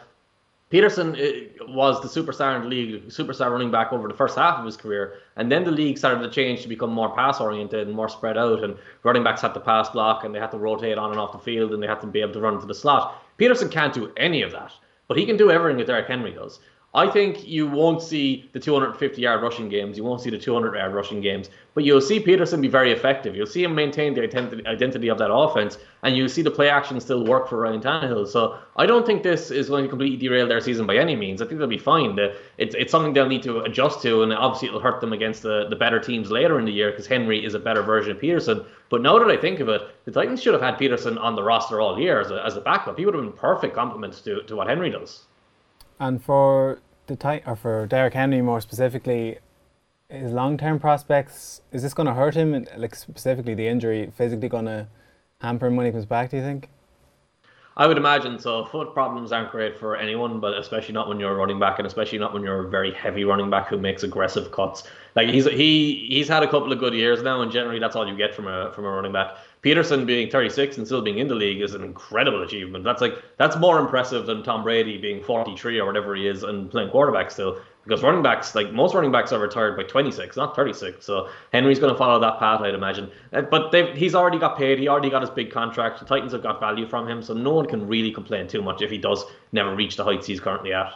Peterson 0.73 1.15
uh, 1.17 1.67
was 1.69 2.01
the 2.01 2.09
superstar 2.09 2.57
in 2.57 2.63
the 2.63 2.69
league, 2.69 3.07
superstar 3.09 3.51
running 3.51 3.71
back 3.71 3.93
over 3.93 4.09
the 4.09 4.15
first 4.15 4.39
half 4.39 4.59
of 4.59 4.65
his 4.65 4.75
career, 4.75 5.19
and 5.37 5.53
then 5.53 5.65
the 5.65 5.71
league 5.71 5.99
started 5.99 6.23
to 6.23 6.31
change 6.31 6.63
to 6.63 6.69
become 6.69 6.91
more 6.91 7.15
pass 7.15 7.43
oriented 7.43 7.87
and 7.89 7.95
more 7.95 8.09
spread 8.09 8.39
out, 8.39 8.65
and 8.65 8.79
running 9.03 9.23
backs 9.23 9.43
had 9.43 9.53
to 9.53 9.61
pass 9.61 9.91
block 9.91 10.25
and 10.25 10.35
they 10.35 10.39
had 10.39 10.51
to 10.51 10.57
rotate 10.57 10.97
on 10.97 11.11
and 11.11 11.21
off 11.21 11.31
the 11.31 11.39
field 11.39 11.75
and 11.75 11.83
they 11.83 11.87
had 11.87 12.01
to 12.01 12.07
be 12.07 12.23
able 12.23 12.33
to 12.33 12.41
run 12.41 12.55
into 12.55 12.65
the 12.65 12.75
slot. 12.75 13.23
Peterson 13.37 13.69
can't 13.69 13.93
do 13.93 14.11
any 14.17 14.41
of 14.41 14.51
that, 14.51 14.73
but 15.09 15.19
he 15.19 15.27
can 15.27 15.37
do 15.37 15.51
everything 15.51 15.77
that 15.77 15.87
Derrick 15.87 16.09
Henry 16.09 16.33
does. 16.33 16.59
I 16.95 17.09
think 17.09 17.49
you 17.49 17.67
won't 17.67 18.03
see 18.03 18.51
the 18.53 18.61
250 18.61 19.23
yard 19.23 19.43
rushing 19.43 19.71
games. 19.71 19.97
You 19.97 20.05
won't 20.05 20.21
see 20.21 20.29
the 20.29 20.37
200 20.37 20.77
yard 20.77 20.93
rushing 20.93 21.23
games. 21.23 21.49
But 21.73 21.85
you'll 21.85 22.03
see 22.03 22.21
Peterson 22.21 22.61
be 22.61 22.69
very 22.69 22.93
effective. 22.93 23.35
You'll 23.35 23.47
see 23.47 23.65
him 23.65 23.75
maintain 23.75 24.13
the 24.13 24.23
identity 24.67 25.09
of 25.09 25.17
that 25.17 25.33
offense. 25.33 25.79
And 26.03 26.15
you'll 26.15 26.29
see 26.29 26.43
the 26.43 26.51
play 26.51 26.69
action 26.69 27.01
still 27.01 27.25
work 27.25 27.49
for 27.49 27.61
Ryan 27.61 27.81
Tannehill. 27.81 28.29
So 28.29 28.59
I 28.77 28.85
don't 28.85 29.07
think 29.07 29.23
this 29.23 29.51
is 29.51 29.71
going 29.71 29.85
to 29.85 29.89
completely 29.89 30.19
derail 30.19 30.47
their 30.47 30.61
season 30.61 30.87
by 30.87 30.97
any 30.97 31.17
means. 31.17 31.41
I 31.41 31.47
think 31.47 31.61
they'll 31.61 31.67
be 31.67 31.79
fine. 31.79 32.19
It's, 32.59 32.75
it's 32.75 32.91
something 32.93 33.15
they'll 33.15 33.27
need 33.27 33.43
to 33.45 33.61
adjust 33.61 34.03
to. 34.03 34.23
And 34.23 34.35
obviously, 34.35 34.69
it'll 34.69 34.81
hurt 34.81 35.01
them 35.01 35.15
against 35.15 35.41
the, 35.41 35.69
the 35.71 35.77
better 35.77 35.99
teams 35.99 36.31
later 36.31 36.59
in 36.59 36.67
the 36.67 36.73
year 36.73 36.91
because 36.91 37.07
Henry 37.07 37.43
is 37.43 37.55
a 37.55 37.59
better 37.59 37.83
version 37.83 38.13
of 38.13 38.21
Peterson. 38.21 38.67
But 38.91 39.01
now 39.01 39.19
that 39.19 39.31
I 39.31 39.39
think 39.39 39.61
of 39.61 39.71
it, 39.71 39.81
the 40.05 40.11
Titans 40.11 40.43
should 40.43 40.53
have 40.53 40.63
had 40.63 40.77
Peterson 40.77 41.17
on 41.17 41.37
the 41.37 41.43
roster 41.43 41.81
all 41.81 41.99
year 41.99 42.21
as 42.21 42.31
a, 42.31 42.45
as 42.45 42.59
a 42.59 42.61
backup. 42.61 42.99
He 42.99 43.07
would 43.07 43.15
have 43.15 43.25
been 43.25 43.33
perfect 43.33 43.75
complement 43.75 44.23
to, 44.25 44.43
to 44.43 44.57
what 44.57 44.67
Henry 44.67 44.91
does. 44.91 45.23
And 45.99 46.23
for 46.23 46.81
the 47.07 47.17
tight, 47.17 47.43
or 47.47 47.57
for 47.57 47.87
Derrick 47.87 48.15
Henry 48.15 48.43
more 48.43 48.61
specifically, 48.61 49.39
his 50.09 50.33
long 50.33 50.59
term 50.59 50.79
prospects 50.79 51.63
is 51.73 51.83
this 51.83 51.95
going 51.95 52.07
to 52.07 52.15
hurt 52.15 52.35
him? 52.35 52.67
Like 52.77 52.95
specifically 52.95 53.55
the 53.55 53.69
injury, 53.69 54.13
physically 54.17 54.49
going 54.49 54.67
to 54.67 54.89
hamper 55.43 55.67
him 55.67 55.77
when 55.77 55.87
he 55.87 55.93
comes 55.93 56.07
back? 56.07 56.31
Do 56.31 56.37
you 56.37 56.43
think? 56.43 56.69
I 57.77 57.87
would 57.87 57.97
imagine 57.97 58.39
so. 58.39 58.67
Foot 58.67 58.93
problems 58.93 59.33
aren't 59.33 59.51
great 59.51 59.79
for 59.79 59.97
anyone, 59.97 60.41
but 60.41 60.59
especially 60.59 60.93
not 60.93 61.09
when 61.09 61.19
you're 61.19 61.33
a 61.33 61.35
running 61.35 61.59
back, 61.59 61.79
and 61.79 61.87
especially 61.87 62.19
not 62.19 62.35
when 62.35 62.43
you're 62.43 62.67
a 62.67 62.69
very 62.69 62.93
heavy 62.93 63.25
running 63.25 63.49
back 63.49 63.69
who 63.69 63.79
makes 63.79 64.03
aggressive 64.03 64.53
cuts. 64.53 64.85
Like 65.17 65.29
he's 65.29 65.47
he 65.47 66.07
he's 66.09 66.29
had 66.29 66.43
a 66.43 66.49
couple 66.49 66.71
of 66.71 66.79
good 66.79 66.93
years 66.93 67.23
now, 67.23 67.41
and 67.41 67.51
generally 67.51 67.79
that's 67.79 67.97
all 67.97 68.07
you 68.07 68.17
get 68.17 68.35
from 68.35 68.47
a 68.47 68.73
from 68.73 68.85
a 68.85 68.91
running 68.91 69.13
back. 69.13 69.37
Peterson 69.63 70.05
being 70.05 70.29
36 70.29 70.77
and 70.79 70.87
still 70.87 71.03
being 71.03 71.19
in 71.19 71.29
the 71.29 71.35
league 71.35 71.63
is 71.63 71.75
an 71.75 71.85
incredible 71.85 72.43
achievement. 72.43 72.85
That's 72.85 73.01
like 73.01 73.15
that's 73.39 73.57
more 73.57 73.79
impressive 73.79 74.27
than 74.27 74.43
Tom 74.43 74.65
Brady 74.65 74.99
being 74.99 75.23
43 75.23 75.79
or 75.79 75.87
whatever 75.87 76.15
he 76.17 76.27
is 76.27 76.43
and 76.43 76.71
playing 76.71 76.91
quarterback 76.91 77.31
still 77.31 77.61
because 77.85 78.03
running 78.03 78.23
backs, 78.23 78.55
like 78.55 78.73
most 78.73 78.95
running 78.95 79.11
backs, 79.11 79.33
are 79.33 79.41
retired 79.41 79.77
by 79.77 79.83
26, 79.83 80.37
not 80.37 80.55
36. 80.55 81.05
So 81.05 81.29
Henry's 81.53 81.79
going 81.81 81.93
to 81.93 81.99
follow 81.99 82.21
that 82.21 82.39
path, 82.39 82.61
I'd 82.61 82.75
imagine. 82.75 83.11
Uh, 83.33 83.43
but 83.43 83.75
he's 83.97 84.15
already 84.15 84.39
got 84.39 84.57
paid. 84.57 84.79
He 84.79 84.89
already 84.89 85.11
got 85.11 85.23
his 85.23 85.31
big 85.31 85.51
contract. 85.51 85.99
The 85.99 86.07
Titans 86.07 86.33
have 86.33 86.43
got 86.43 86.61
value 86.61 86.87
from 86.87 87.09
him, 87.09 87.23
so 87.23 87.35
no 87.35 87.53
one 87.53 87.67
can 87.67 87.87
really 87.87 88.13
complain 88.13 88.47
too 88.47 88.63
much 88.63 88.83
if 88.83 88.91
he 88.91 88.99
does 88.99 89.25
never 89.51 89.75
reach 89.75 89.97
the 89.97 90.05
heights 90.05 90.27
he's 90.27 90.41
currently 90.41 90.73
at. 90.73 90.93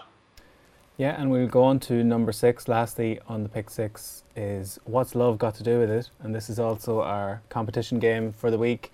Yeah, 0.98 1.20
and 1.20 1.30
we'll 1.30 1.46
go 1.46 1.62
on 1.62 1.78
to 1.80 2.02
number 2.02 2.32
six. 2.32 2.68
Lastly, 2.68 3.20
on 3.28 3.42
the 3.42 3.50
pick 3.50 3.68
six 3.68 4.24
is 4.34 4.78
what's 4.84 5.14
love 5.14 5.38
got 5.38 5.54
to 5.56 5.62
do 5.62 5.78
with 5.78 5.90
it? 5.90 6.10
And 6.20 6.34
this 6.34 6.48
is 6.48 6.58
also 6.58 7.02
our 7.02 7.42
competition 7.50 7.98
game 7.98 8.32
for 8.32 8.50
the 8.50 8.58
week. 8.58 8.92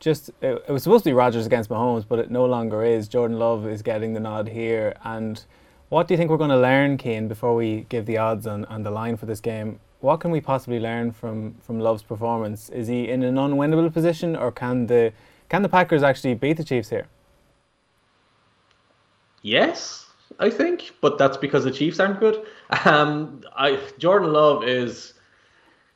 Just 0.00 0.30
it, 0.40 0.64
it 0.66 0.72
was 0.72 0.82
supposed 0.82 1.04
to 1.04 1.10
be 1.10 1.14
Rodgers 1.14 1.44
against 1.44 1.68
Mahomes, 1.68 2.06
but 2.08 2.18
it 2.18 2.30
no 2.30 2.46
longer 2.46 2.82
is. 2.82 3.06
Jordan 3.06 3.38
Love 3.38 3.68
is 3.68 3.82
getting 3.82 4.14
the 4.14 4.20
nod 4.20 4.48
here, 4.48 4.94
and 5.04 5.44
what 5.90 6.08
do 6.08 6.14
you 6.14 6.18
think 6.18 6.30
we're 6.30 6.38
going 6.38 6.48
to 6.48 6.58
learn, 6.58 6.96
Cian, 6.96 7.28
before 7.28 7.54
we 7.54 7.84
give 7.90 8.06
the 8.06 8.16
odds 8.16 8.46
on, 8.46 8.64
on 8.64 8.82
the 8.82 8.90
line 8.90 9.18
for 9.18 9.26
this 9.26 9.40
game? 9.40 9.78
What 10.00 10.20
can 10.20 10.30
we 10.30 10.40
possibly 10.40 10.80
learn 10.80 11.12
from, 11.12 11.54
from 11.60 11.78
Love's 11.78 12.02
performance? 12.02 12.70
Is 12.70 12.88
he 12.88 13.10
in 13.10 13.22
an 13.22 13.34
unwinnable 13.34 13.92
position, 13.92 14.34
or 14.34 14.50
can 14.50 14.86
the 14.86 15.12
can 15.50 15.60
the 15.60 15.68
Packers 15.68 16.02
actually 16.02 16.32
beat 16.32 16.56
the 16.56 16.64
Chiefs 16.64 16.88
here? 16.88 17.06
Yes, 19.42 20.06
I 20.38 20.50
think, 20.50 20.92
but 21.00 21.18
that's 21.18 21.36
because 21.36 21.64
the 21.64 21.70
Chiefs 21.70 22.00
aren't 22.00 22.20
good. 22.20 22.44
Um, 22.84 23.42
I 23.56 23.78
Jordan 23.98 24.32
Love 24.32 24.64
is 24.64 25.14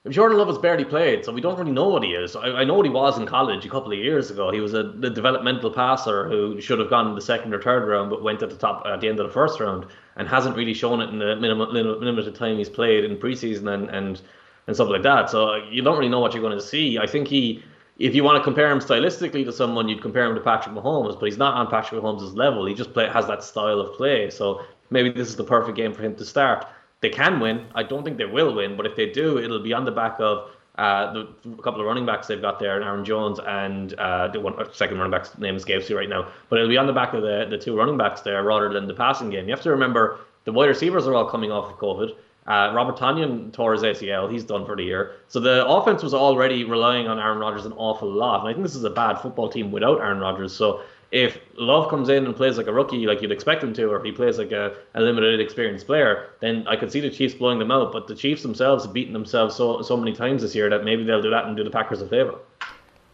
Jordan 0.08 0.38
Love 0.38 0.48
has 0.48 0.58
barely 0.58 0.84
played, 0.84 1.24
so 1.24 1.32
we 1.32 1.40
don't 1.40 1.58
really 1.58 1.72
know 1.72 1.88
what 1.88 2.02
he 2.02 2.10
is. 2.10 2.36
I, 2.36 2.48
I, 2.48 2.64
know 2.64 2.74
what 2.74 2.86
he 2.86 2.92
was 2.92 3.18
in 3.18 3.26
college 3.26 3.64
a 3.64 3.68
couple 3.68 3.92
of 3.92 3.98
years 3.98 4.30
ago. 4.30 4.52
He 4.52 4.60
was 4.60 4.74
a 4.74 4.84
the 4.84 5.10
developmental 5.10 5.70
passer 5.70 6.28
who 6.28 6.60
should 6.60 6.78
have 6.78 6.90
gone 6.90 7.08
in 7.08 7.14
the 7.14 7.20
second 7.20 7.52
or 7.54 7.60
third 7.60 7.88
round, 7.88 8.10
but 8.10 8.22
went 8.22 8.42
at 8.42 8.50
the 8.50 8.56
top 8.56 8.84
at 8.86 9.00
the 9.00 9.08
end 9.08 9.18
of 9.18 9.26
the 9.26 9.32
first 9.32 9.58
round, 9.58 9.86
and 10.16 10.28
hasn't 10.28 10.56
really 10.56 10.74
shown 10.74 11.00
it 11.00 11.10
in 11.10 11.18
the 11.18 11.36
minimum, 11.36 11.72
limited 11.72 12.34
time 12.34 12.58
he's 12.58 12.68
played 12.68 13.04
in 13.04 13.16
preseason 13.16 13.72
and 13.72 13.88
and 13.90 14.20
and 14.66 14.76
stuff 14.76 14.88
like 14.88 15.02
that. 15.02 15.30
So 15.30 15.56
you 15.70 15.82
don't 15.82 15.96
really 15.96 16.10
know 16.10 16.20
what 16.20 16.34
you're 16.34 16.42
going 16.42 16.58
to 16.58 16.64
see. 16.64 16.98
I 16.98 17.06
think 17.06 17.28
he, 17.28 17.62
if 17.98 18.14
you 18.14 18.24
want 18.24 18.36
to 18.38 18.44
compare 18.44 18.70
him 18.70 18.78
stylistically 18.78 19.44
to 19.44 19.52
someone, 19.52 19.88
you'd 19.88 20.02
compare 20.02 20.24
him 20.26 20.34
to 20.34 20.40
Patrick 20.40 20.74
Mahomes, 20.74 21.18
but 21.18 21.26
he's 21.26 21.38
not 21.38 21.54
on 21.54 21.68
Patrick 21.68 22.00
Mahomes' 22.00 22.36
level. 22.36 22.66
He 22.66 22.74
just 22.74 22.92
play, 22.92 23.08
has 23.08 23.26
that 23.26 23.42
style 23.42 23.80
of 23.80 23.96
play. 23.96 24.30
So 24.30 24.62
maybe 24.90 25.10
this 25.10 25.28
is 25.28 25.36
the 25.36 25.44
perfect 25.44 25.76
game 25.76 25.92
for 25.92 26.02
him 26.02 26.14
to 26.16 26.24
start 26.24 26.66
they 27.00 27.10
can 27.10 27.40
win. 27.40 27.66
I 27.74 27.82
don't 27.82 28.04
think 28.04 28.16
they 28.16 28.24
will 28.24 28.54
win, 28.54 28.76
but 28.76 28.86
if 28.86 28.96
they 28.96 29.10
do, 29.10 29.38
it'll 29.38 29.62
be 29.62 29.72
on 29.72 29.84
the 29.84 29.90
back 29.90 30.16
of 30.18 30.50
uh, 30.76 31.12
the 31.12 31.28
couple 31.62 31.80
of 31.80 31.86
running 31.86 32.04
backs 32.04 32.26
they've 32.26 32.40
got 32.40 32.58
there, 32.58 32.82
Aaron 32.82 33.04
Jones 33.04 33.38
and 33.46 33.94
uh, 33.94 34.28
the 34.28 34.40
one 34.40 34.54
second 34.74 34.98
running 34.98 35.10
back's 35.10 35.36
name 35.38 35.56
escapes 35.56 35.88
you 35.88 35.96
right 35.96 36.08
now. 36.08 36.28
But 36.50 36.58
it'll 36.58 36.68
be 36.68 36.76
on 36.76 36.86
the 36.86 36.92
back 36.92 37.14
of 37.14 37.22
the, 37.22 37.46
the 37.48 37.56
two 37.56 37.76
running 37.76 37.96
backs 37.96 38.20
there 38.20 38.42
rather 38.44 38.72
than 38.72 38.86
the 38.86 38.94
passing 38.94 39.30
game. 39.30 39.46
You 39.46 39.54
have 39.54 39.62
to 39.62 39.70
remember 39.70 40.20
the 40.44 40.52
wide 40.52 40.66
receivers 40.66 41.06
are 41.06 41.14
all 41.14 41.28
coming 41.30 41.50
off 41.50 41.72
of 41.72 41.78
COVID. 41.78 42.14
Uh, 42.46 42.72
Robert 42.74 42.96
Tonyan 42.96 43.52
tore 43.52 43.72
his 43.72 43.82
ACL. 43.82 44.30
He's 44.30 44.44
done 44.44 44.64
for 44.64 44.76
the 44.76 44.84
year. 44.84 45.16
So 45.28 45.40
the 45.40 45.66
offense 45.66 46.02
was 46.02 46.14
already 46.14 46.64
relying 46.64 47.08
on 47.08 47.18
Aaron 47.18 47.38
Rodgers 47.38 47.66
an 47.66 47.72
awful 47.72 48.10
lot. 48.10 48.40
And 48.40 48.48
I 48.48 48.52
think 48.52 48.62
this 48.62 48.76
is 48.76 48.84
a 48.84 48.90
bad 48.90 49.14
football 49.14 49.48
team 49.48 49.72
without 49.72 50.00
Aaron 50.00 50.20
Rodgers. 50.20 50.52
So 50.54 50.82
if 51.10 51.38
Love 51.56 51.88
comes 51.88 52.08
in 52.08 52.24
and 52.24 52.36
plays 52.36 52.56
like 52.56 52.66
a 52.66 52.72
rookie, 52.72 53.06
like 53.06 53.22
you'd 53.22 53.32
expect 53.32 53.62
him 53.62 53.72
to, 53.74 53.84
or 53.90 53.98
if 53.98 54.04
he 54.04 54.12
plays 54.12 54.38
like 54.38 54.52
a, 54.52 54.76
a 54.94 55.00
limited 55.00 55.40
experienced 55.40 55.86
player, 55.86 56.30
then 56.40 56.66
I 56.68 56.76
could 56.76 56.92
see 56.92 57.00
the 57.00 57.10
Chiefs 57.10 57.34
blowing 57.34 57.58
them 57.58 57.70
out. 57.70 57.92
But 57.92 58.06
the 58.06 58.14
Chiefs 58.14 58.42
themselves 58.42 58.84
have 58.84 58.92
beaten 58.92 59.12
themselves 59.12 59.54
so 59.54 59.82
so 59.82 59.96
many 59.96 60.12
times 60.12 60.42
this 60.42 60.54
year 60.54 60.68
that 60.70 60.84
maybe 60.84 61.04
they'll 61.04 61.22
do 61.22 61.30
that 61.30 61.46
and 61.46 61.56
do 61.56 61.64
the 61.64 61.70
Packers 61.70 62.00
a 62.00 62.08
favour. 62.08 62.38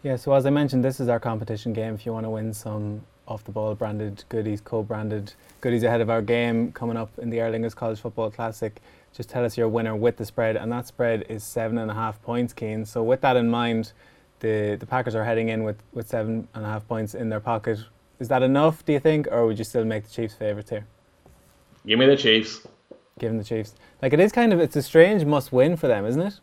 Yeah, 0.03 0.17
so 0.17 0.33
as 0.33 0.47
I 0.47 0.51
mentioned, 0.51 0.85
this 0.85 1.01
is 1.01 1.09
our 1.09 1.21
competition 1.21 1.73
game. 1.73 1.95
If 1.95 2.05
you 2.05 2.13
want 2.13 2.25
to 2.27 2.31
win 2.31 2.53
some 2.53 3.03
off 3.27 3.45
the 3.45 3.53
ball 3.53 3.75
branded 3.75 4.25
goodies, 4.29 4.61
co 4.61 4.83
branded 4.83 5.33
goodies 5.61 5.83
ahead 5.83 6.01
of 6.01 6.11
our 6.11 6.23
game 6.23 6.73
coming 6.73 6.97
up 6.97 7.11
in 7.19 7.31
the 7.31 7.41
Aer 7.41 7.51
Lingus 7.51 7.75
College 7.75 8.01
Football 8.01 8.31
Classic, 8.31 8.81
just 9.15 9.29
tell 9.29 9.45
us 9.45 9.57
your 9.57 9.69
winner 9.69 9.95
with 9.95 10.17
the 10.17 10.25
spread. 10.25 10.57
And 10.57 10.73
that 10.73 10.87
spread 10.87 11.27
is 11.29 11.45
seven 11.45 11.79
and 11.79 11.91
a 11.91 11.95
half 11.95 12.21
points, 12.23 12.55
Cian. 12.59 12.85
So 12.87 13.03
with 13.03 13.21
that 13.21 13.37
in 13.37 13.51
mind, 13.51 13.93
the 14.41 14.77
the 14.79 14.87
Packers 14.87 15.15
are 15.15 15.25
heading 15.25 15.49
in 15.49 15.65
with, 15.65 15.83
with 15.93 16.09
seven 16.09 16.49
and 16.55 16.65
a 16.65 16.69
half 16.69 16.87
points 16.89 17.15
in 17.15 17.29
their 17.29 17.41
pocket. 17.41 17.79
Is 18.19 18.29
that 18.29 18.43
enough, 18.43 18.85
do 18.85 18.93
you 18.93 19.01
think, 19.01 19.27
or 19.31 19.47
would 19.47 19.59
you 19.59 19.65
still 19.65 19.85
make 19.85 20.05
the 20.05 20.11
Chiefs 20.11 20.35
favourites 20.35 20.71
here? 20.71 20.87
Give 21.87 21.99
me 21.99 22.07
the 22.07 22.17
Chiefs. 22.17 22.67
Give 23.19 23.31
them 23.31 23.39
the 23.39 23.45
Chiefs. 23.45 23.75
Like 24.01 24.13
it 24.13 24.21
is 24.21 24.33
kind 24.33 24.53
of 24.53 24.61
it's 24.61 24.77
a 24.77 24.83
strange 24.83 25.25
must 25.25 25.53
win 25.53 25.77
for 25.77 25.89
them, 25.89 26.07
isn't 26.07 26.21
it? 26.21 26.41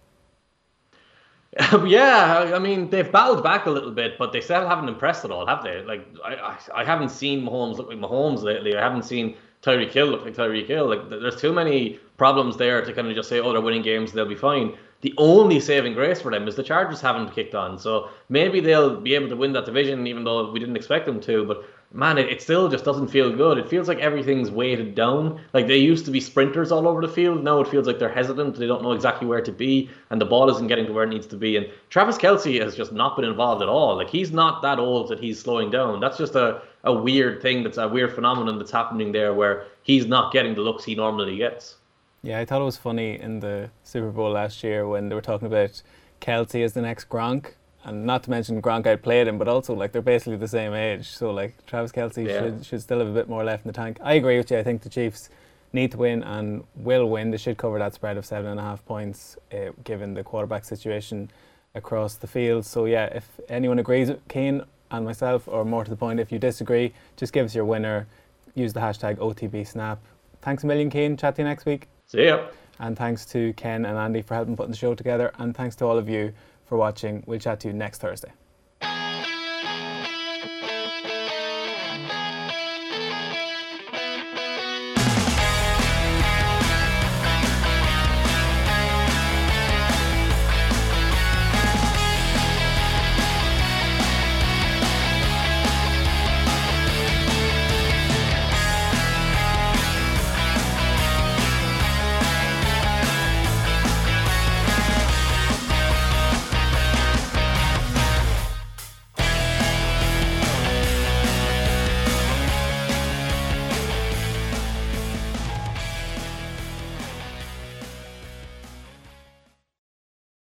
yeah, 1.86 2.52
I 2.54 2.60
mean 2.60 2.90
they've 2.90 3.12
battled 3.12 3.44
back 3.44 3.66
a 3.66 3.72
little 3.72 3.92
bit, 3.92 4.18
but 4.20 4.32
they 4.32 4.42
still 4.42 4.68
haven't 4.68 4.88
impressed 4.88 5.26
at 5.26 5.32
all, 5.32 5.48
have 5.48 5.64
they? 5.64 5.82
Like 5.82 6.06
I, 6.24 6.36
I, 6.36 6.58
I 6.76 6.84
haven't 6.84 7.10
seen 7.10 7.44
Mahomes 7.44 7.78
look 7.78 7.90
like 7.90 7.98
Mahomes 7.98 8.44
lately. 8.44 8.76
I 8.76 8.82
haven't 8.82 9.04
seen 9.04 9.36
Tyreek 9.64 9.92
Hill 9.92 10.08
look 10.08 10.24
like 10.24 10.36
Tyreek 10.36 10.68
Hill. 10.68 10.88
Like 10.88 11.10
there's 11.10 11.42
too 11.42 11.52
many 11.52 12.00
problems 12.18 12.58
there 12.58 12.86
to 12.86 12.94
kind 12.94 13.08
of 13.08 13.16
just 13.16 13.30
say, 13.30 13.40
oh, 13.40 13.52
they're 13.52 13.62
winning 13.62 13.82
games, 13.82 14.12
they'll 14.12 14.28
be 14.28 14.36
fine 14.36 14.78
the 15.02 15.14
only 15.18 15.60
saving 15.60 15.94
grace 15.94 16.22
for 16.22 16.32
them 16.32 16.48
is 16.48 16.56
the 16.56 16.64
Chargers 16.64 17.00
haven't 17.00 17.34
kicked 17.34 17.56
on. 17.56 17.80
So 17.80 18.10
maybe 18.28 18.60
they'll 18.60 19.00
be 19.00 19.16
able 19.16 19.30
to 19.30 19.36
win 19.36 19.54
that 19.54 19.66
division, 19.66 20.06
even 20.08 20.24
though 20.24 20.52
we 20.52 20.60
didn't 20.60 20.76
expect 20.76 21.06
them 21.06 21.22
to. 21.22 21.46
But 21.46 21.64
man, 21.92 22.18
it, 22.18 22.30
it 22.30 22.42
still 22.42 22.70
just 22.70 22.86
doesn't 22.86 23.08
feel 23.08 23.36
good. 23.36 23.58
It 23.58 23.68
feels 23.68 23.88
like 23.88 24.00
everything's 24.00 24.52
weighted 24.52 24.96
down. 24.96 25.42
Like 25.54 25.68
they 25.68 25.78
used 25.78 26.06
to 26.06 26.12
be 26.12 26.20
sprinters 26.20 26.72
all 26.72 26.88
over 26.88 27.02
the 27.02 27.08
field. 27.08 27.44
Now 27.44 27.62
it 27.62 27.68
feels 27.68 27.88
like 27.88 28.00
they're 28.00 28.14
hesitant. 28.14 28.56
They 28.56 28.68
don't 28.68 28.84
know 28.84 28.92
exactly 28.92 29.28
where 29.28 29.42
to 29.42 29.52
be, 29.52 29.90
and 30.10 30.22
the 30.22 30.26
ball 30.26 30.50
isn't 30.50 30.68
getting 30.68 30.86
to 30.86 30.94
where 30.94 31.04
it 31.04 31.10
needs 31.10 31.28
to 31.28 31.36
be. 31.36 31.58
And 31.58 31.68
Travis 31.90 32.18
Kelce 32.18 32.62
has 32.62 32.76
just 32.76 32.92
not 32.92 33.16
been 33.16 33.26
involved 33.26 33.62
at 33.62 33.70
all. 33.70 33.96
Like 33.96 34.10
he's 34.10 34.32
not 34.32 34.62
that 34.62 34.80
old 34.80 35.10
that 35.10 35.20
he's 35.20 35.40
slowing 35.40 35.72
down. 35.72 36.00
That's 36.00 36.18
just 36.18 36.36
a, 36.36 36.62
a 36.84 36.94
weird 36.94 37.42
thing. 37.42 37.64
That's 37.64 37.78
a 37.78 37.88
weird 37.88 38.14
phenomenon 38.14 38.58
that's 38.60 38.72
happening 38.72 39.12
there 39.12 39.34
where 39.34 39.66
he's 39.82 40.06
not 40.06 40.32
getting 40.32 40.54
the 40.56 40.62
looks 40.62 40.84
he 40.84 40.96
normally 40.96 41.38
gets. 41.38 41.76
Yeah, 42.22 42.40
I 42.40 42.46
thought 42.46 42.62
it 42.62 42.66
was 42.66 42.78
funny 42.78 43.20
in 43.20 43.40
the 43.40 43.72
Super 43.84 44.10
Bowl 44.12 44.32
last 44.32 44.62
year 44.64 44.88
when 44.88 45.08
they 45.08 45.16
were 45.16 45.22
talking 45.22 45.48
about 45.48 45.82
Kelce 46.22 46.64
as 46.64 46.74
the 46.74 46.82
next 46.82 47.08
Gronk, 47.10 47.54
and 47.84 48.06
not 48.06 48.24
to 48.24 48.30
mention 48.30 48.62
Gronk 48.62 49.02
played 49.02 49.28
him, 49.28 49.38
but 49.38 49.48
also 49.48 49.74
like 49.74 49.92
they're 49.92 50.02
basically 50.02 50.38
the 50.38 50.48
same 50.48 50.74
age. 50.74 51.10
So 51.10 51.32
like 51.32 51.66
Travis 51.66 51.92
Kelce 51.92 52.26
yeah. 52.26 52.40
should 52.40 52.66
should 52.66 52.82
still 52.82 53.00
have 53.00 53.08
a 53.08 53.14
bit 53.14 53.30
more 53.30 53.44
left 53.44 53.66
in 53.66 53.70
the 53.70 53.74
tank. 53.74 54.00
I 54.04 54.14
agree 54.14 54.38
with 54.38 54.52
you. 54.52 54.58
I 54.58 54.64
think 54.64 54.82
the 54.82 54.90
Chiefs 54.90 55.30
need 55.72 55.92
to 55.92 55.98
win 55.98 56.24
and 56.24 56.64
will 56.76 57.10
win. 57.10 57.32
They 57.32 57.38
should 57.38 57.58
cover 57.58 57.80
that 57.80 57.94
spread 57.94 58.18
of 58.18 58.26
seven 58.26 58.52
and 58.52 58.60
a 58.60 58.64
half 58.64 58.86
points, 58.86 59.38
uh, 59.54 59.72
given 59.84 60.14
the 60.14 60.24
quarterback 60.24 60.66
situation 60.66 61.30
across 61.76 62.16
the 62.16 62.28
field. 62.28 62.66
So 62.66 62.86
yeah, 62.86 63.06
if 63.06 63.40
anyone 63.50 63.80
agrees, 63.80 64.12
Cian 64.32 64.64
and 64.92 65.06
myself, 65.06 65.48
or 65.48 65.64
more 65.64 65.84
to 65.84 65.90
the 65.90 65.96
point, 65.96 66.20
if 66.20 66.32
you 66.32 66.40
disagree, 66.40 66.94
just 67.16 67.34
give 67.34 67.46
us 67.46 67.56
your 67.56 67.66
winner. 67.66 68.08
Use 68.56 68.74
the 68.74 68.80
hashtag 68.80 69.18
OTBSnap. 69.18 70.00
Thanks 70.42 70.64
a 70.64 70.68
million, 70.68 70.90
Cian. 70.90 71.16
Chat 71.16 71.36
to 71.36 71.44
you 71.44 71.48
next 71.48 71.66
week. 71.66 71.88
See 72.08 72.26
ya. 72.26 72.48
And 72.80 72.98
thanks 72.98 73.26
to 73.28 73.54
Ken 73.54 73.86
and 73.86 73.98
Andy 73.98 74.22
for 74.22 74.34
helping 74.34 74.56
putting 74.56 74.72
the 74.72 74.78
show 74.78 74.96
together. 74.96 75.32
And 75.38 75.56
thanks 75.56 75.76
to 75.78 75.86
all 75.86 75.98
of 75.98 76.10
you 76.10 76.34
for 76.70 76.78
watching. 76.78 77.24
We'll 77.26 77.40
chat 77.40 77.60
to 77.62 77.68
you 77.68 77.74
next 77.74 77.98
Thursday. 77.98 78.32